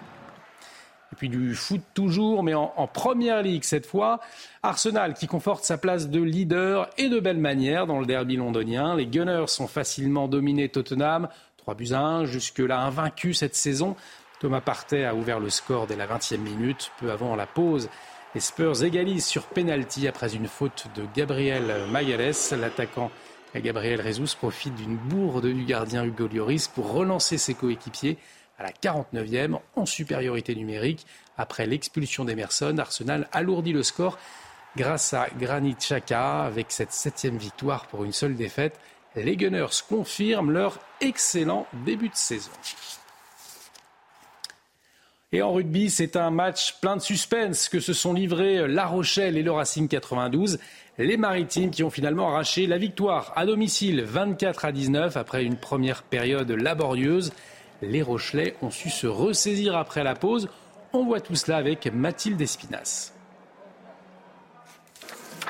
Du 1.29 1.55
foot 1.55 1.81
toujours, 1.93 2.43
mais 2.43 2.53
en, 2.53 2.87
première 2.87 3.41
ligue 3.41 3.63
cette 3.63 3.85
fois. 3.85 4.19
Arsenal 4.61 5.13
qui 5.13 5.27
conforte 5.27 5.63
sa 5.63 5.77
place 5.77 6.09
de 6.09 6.21
leader 6.21 6.89
et 6.97 7.09
de 7.09 7.19
belle 7.19 7.37
manière 7.37 7.87
dans 7.87 7.99
le 7.99 8.05
derby 8.05 8.35
londonien. 8.35 8.95
Les 8.95 9.05
Gunners 9.05 9.47
sont 9.47 9.67
facilement 9.67 10.27
dominés 10.27 10.69
Tottenham. 10.69 11.27
3 11.57 11.75
buts 11.75 11.93
à 11.93 11.99
1, 11.99 12.25
jusque-là 12.25 12.79
invaincu 12.81 13.33
cette 13.33 13.55
saison. 13.55 13.95
Thomas 14.39 14.61
Partey 14.61 15.05
a 15.05 15.15
ouvert 15.15 15.39
le 15.39 15.49
score 15.49 15.87
dès 15.87 15.95
la 15.95 16.07
20e 16.07 16.37
minute, 16.37 16.91
peu 16.99 17.11
avant 17.11 17.35
la 17.35 17.47
pause. 17.47 17.89
Les 18.35 18.41
Spurs 18.41 18.83
égalisent 18.83 19.25
sur 19.25 19.43
penalty 19.43 20.07
après 20.07 20.35
une 20.35 20.47
faute 20.47 20.87
de 20.95 21.03
Gabriel 21.15 21.63
Magalès. 21.91 22.51
L'attaquant 22.51 23.11
Gabriel 23.55 24.01
Rezus 24.01 24.35
profite 24.35 24.75
d'une 24.75 24.97
bourde 24.97 25.45
du 25.45 25.63
gardien 25.63 26.03
Hugo 26.03 26.27
Lloris 26.27 26.67
pour 26.67 26.91
relancer 26.91 27.37
ses 27.37 27.53
coéquipiers 27.53 28.17
à 28.57 28.63
la 28.63 28.71
49e 28.71 29.59
en 29.75 29.85
supériorité 29.85 30.55
numérique. 30.55 31.05
Après 31.37 31.65
l'expulsion 31.65 32.25
d'Emerson, 32.25 32.77
Arsenal 32.77 33.27
alourdit 33.31 33.73
le 33.73 33.83
score 33.83 34.17
grâce 34.75 35.13
à 35.13 35.27
Granit 35.39 35.75
Xhaka 35.75 36.43
avec 36.43 36.71
cette 36.71 36.91
septième 36.91 37.37
victoire 37.37 37.87
pour 37.87 38.03
une 38.03 38.11
seule 38.11 38.35
défaite. 38.35 38.79
Les 39.15 39.37
Gunners 39.37 39.65
confirment 39.87 40.51
leur 40.51 40.79
excellent 41.01 41.67
début 41.85 42.09
de 42.09 42.15
saison. 42.15 42.51
Et 45.31 45.41
en 45.41 45.51
rugby, 45.51 45.89
c'est 45.89 46.15
un 46.15 46.29
match 46.29 46.79
plein 46.79 46.95
de 46.95 47.01
suspense 47.01 47.67
que 47.67 47.79
se 47.79 47.93
sont 47.93 48.13
livrés 48.13 48.67
La 48.67 48.85
Rochelle 48.85 49.35
et 49.35 49.41
le 49.41 49.51
Racing 49.51 49.87
92. 49.87 50.59
Les 50.99 51.17
Maritimes 51.17 51.71
qui 51.71 51.81
ont 51.81 51.89
finalement 51.89 52.29
arraché 52.29 52.67
la 52.67 52.77
victoire 52.77 53.33
à 53.35 53.47
domicile 53.47 54.03
24 54.03 54.65
à 54.65 54.71
19 54.71 55.17
après 55.17 55.43
une 55.43 55.57
première 55.57 56.03
période 56.03 56.51
laborieuse 56.51 57.33
les 57.83 58.01
Rochelais 58.01 58.55
ont 58.61 58.71
su 58.71 58.89
se 58.89 59.07
ressaisir 59.07 59.75
après 59.75 60.03
la 60.03 60.15
pause. 60.15 60.49
On 60.93 61.05
voit 61.05 61.21
tout 61.21 61.35
cela 61.35 61.57
avec 61.57 61.87
Mathilde 61.87 62.41
Espinas. 62.41 63.13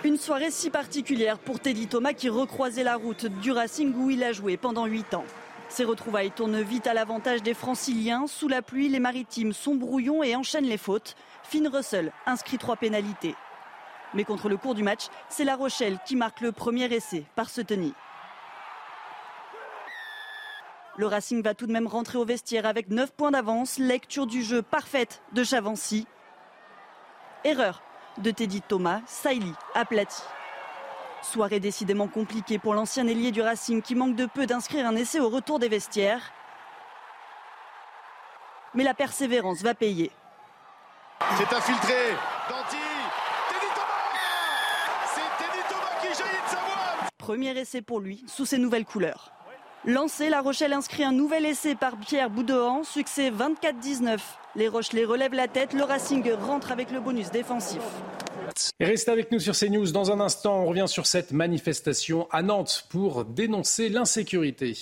Une 0.04 0.18
soirée 0.18 0.52
si 0.52 0.70
particulière 0.70 1.38
pour 1.38 1.60
Teddy 1.60 1.88
Thomas 1.88 2.14
qui 2.14 2.30
recroisait 2.30 2.84
la 2.84 2.98
route 2.98 3.26
du 3.26 3.52
Racing 3.52 3.94
où 3.96 4.10
il 4.10 4.24
a 4.24 4.34
joué 4.34 4.58
pendant 4.58 4.86
8 4.86 5.14
ans. 5.14 5.26
Ses 5.70 5.86
retrouvailles 5.86 6.32
tournent 6.32 6.62
vite 6.62 6.88
à 6.88 6.94
l'avantage 6.94 7.42
des 7.42 7.54
franciliens. 7.54 8.28
Sous 8.28 8.48
la 8.48 8.62
pluie, 8.62 8.90
les 8.90 9.00
maritimes 9.00 9.54
sont 9.54 9.76
brouillons 9.76 10.22
et 10.22 10.36
enchaînent 10.36 10.66
les 10.66 10.78
fautes. 10.78 11.16
Finn 11.44 11.68
Russell 11.68 12.12
inscrit 12.26 12.58
trois 12.58 12.76
pénalités. 12.76 13.36
Mais 14.14 14.24
contre 14.24 14.50
le 14.50 14.58
cours 14.58 14.76
du 14.76 14.84
match, 14.84 15.08
c'est 15.30 15.46
La 15.46 15.56
Rochelle 15.56 15.98
qui 16.06 16.16
marque 16.16 16.42
le 16.42 16.52
premier 16.52 16.94
essai 16.94 17.24
par 17.36 17.50
ce 17.50 17.62
tenir. 17.62 17.94
Le 20.96 21.08
Racing 21.08 21.42
va 21.42 21.56
tout 21.56 21.66
de 21.66 21.72
même 21.72 21.88
rentrer 21.88 22.20
au 22.20 22.26
vestiaire 22.26 22.68
avec 22.68 22.90
9 22.90 23.14
points 23.14 23.32
d'avance. 23.32 23.80
Lecture 23.80 24.28
du 24.28 24.44
jeu 24.44 24.62
parfaite 24.62 25.24
de 25.32 25.44
Chavancy. 25.44 26.06
Erreur 27.44 27.82
de 28.20 28.30
Teddy 28.30 28.62
Thomas, 28.62 29.02
Saïli 29.08 29.54
aplati. 29.74 30.22
Soirée 31.24 31.60
décidément 31.60 32.08
compliquée 32.08 32.60
pour 32.60 32.76
l'ancien 32.76 33.08
ailier 33.08 33.32
du 33.32 33.42
Racing 33.42 33.82
qui 33.82 33.96
manque 33.96 34.16
de 34.16 34.28
peu 34.28 34.46
d'inscrire 34.46 34.86
un 34.86 34.96
essai 34.96 35.20
au 35.20 35.30
retour 35.30 35.58
des 35.58 35.68
vestiaires. 35.68 36.32
Mais 38.76 38.84
la 38.84 38.94
persévérance 38.94 39.64
va 39.64 39.74
payer. 39.74 40.12
C'est 41.38 41.56
infiltré. 41.56 42.12
Danti. 42.50 42.78
Teddy 43.50 43.68
Thomas 43.74 45.16
C'est 45.16 45.44
Teddy 45.44 45.64
Thomas 45.70 46.02
qui 46.02 46.08
jaillit 46.08 46.44
de 46.46 46.50
sa 46.50 46.58
voix 46.58 47.10
Premier 47.18 47.58
essai 47.58 47.82
pour 47.82 48.00
lui 48.00 48.24
sous 48.28 48.46
ses 48.46 48.60
nouvelles 48.60 48.86
couleurs. 48.86 49.34
Lancé, 49.86 50.30
La 50.30 50.42
Rochelle 50.42 50.72
inscrit 50.72 51.04
un 51.04 51.12
nouvel 51.12 51.46
essai 51.46 51.76
par 51.76 51.98
Pierre 51.98 52.30
Boudouan, 52.30 52.84
succès 52.86 53.30
24-19. 53.32 54.18
Les 54.56 54.70
Rochelais 54.70 55.04
relèvent 55.04 55.34
la 55.34 55.50
tête, 55.50 55.74
le 55.74 55.84
Racing 55.84 56.26
rentre 56.32 56.72
avec 56.72 56.90
le 56.90 57.02
bonus 57.02 57.32
défensif. 57.32 57.82
Restez 58.80 59.12
avec 59.12 59.30
nous 59.34 59.40
sur 59.40 59.54
CNews. 59.54 59.92
Dans 59.92 60.10
un 60.10 60.22
instant, 60.22 60.62
on 60.62 60.68
revient 60.68 60.88
sur 60.88 61.06
cette 61.06 61.34
manifestation 61.34 62.30
à 62.32 62.42
Nantes 62.42 62.86
pour 62.90 63.26
dénoncer 63.26 63.90
l'insécurité. 63.90 64.78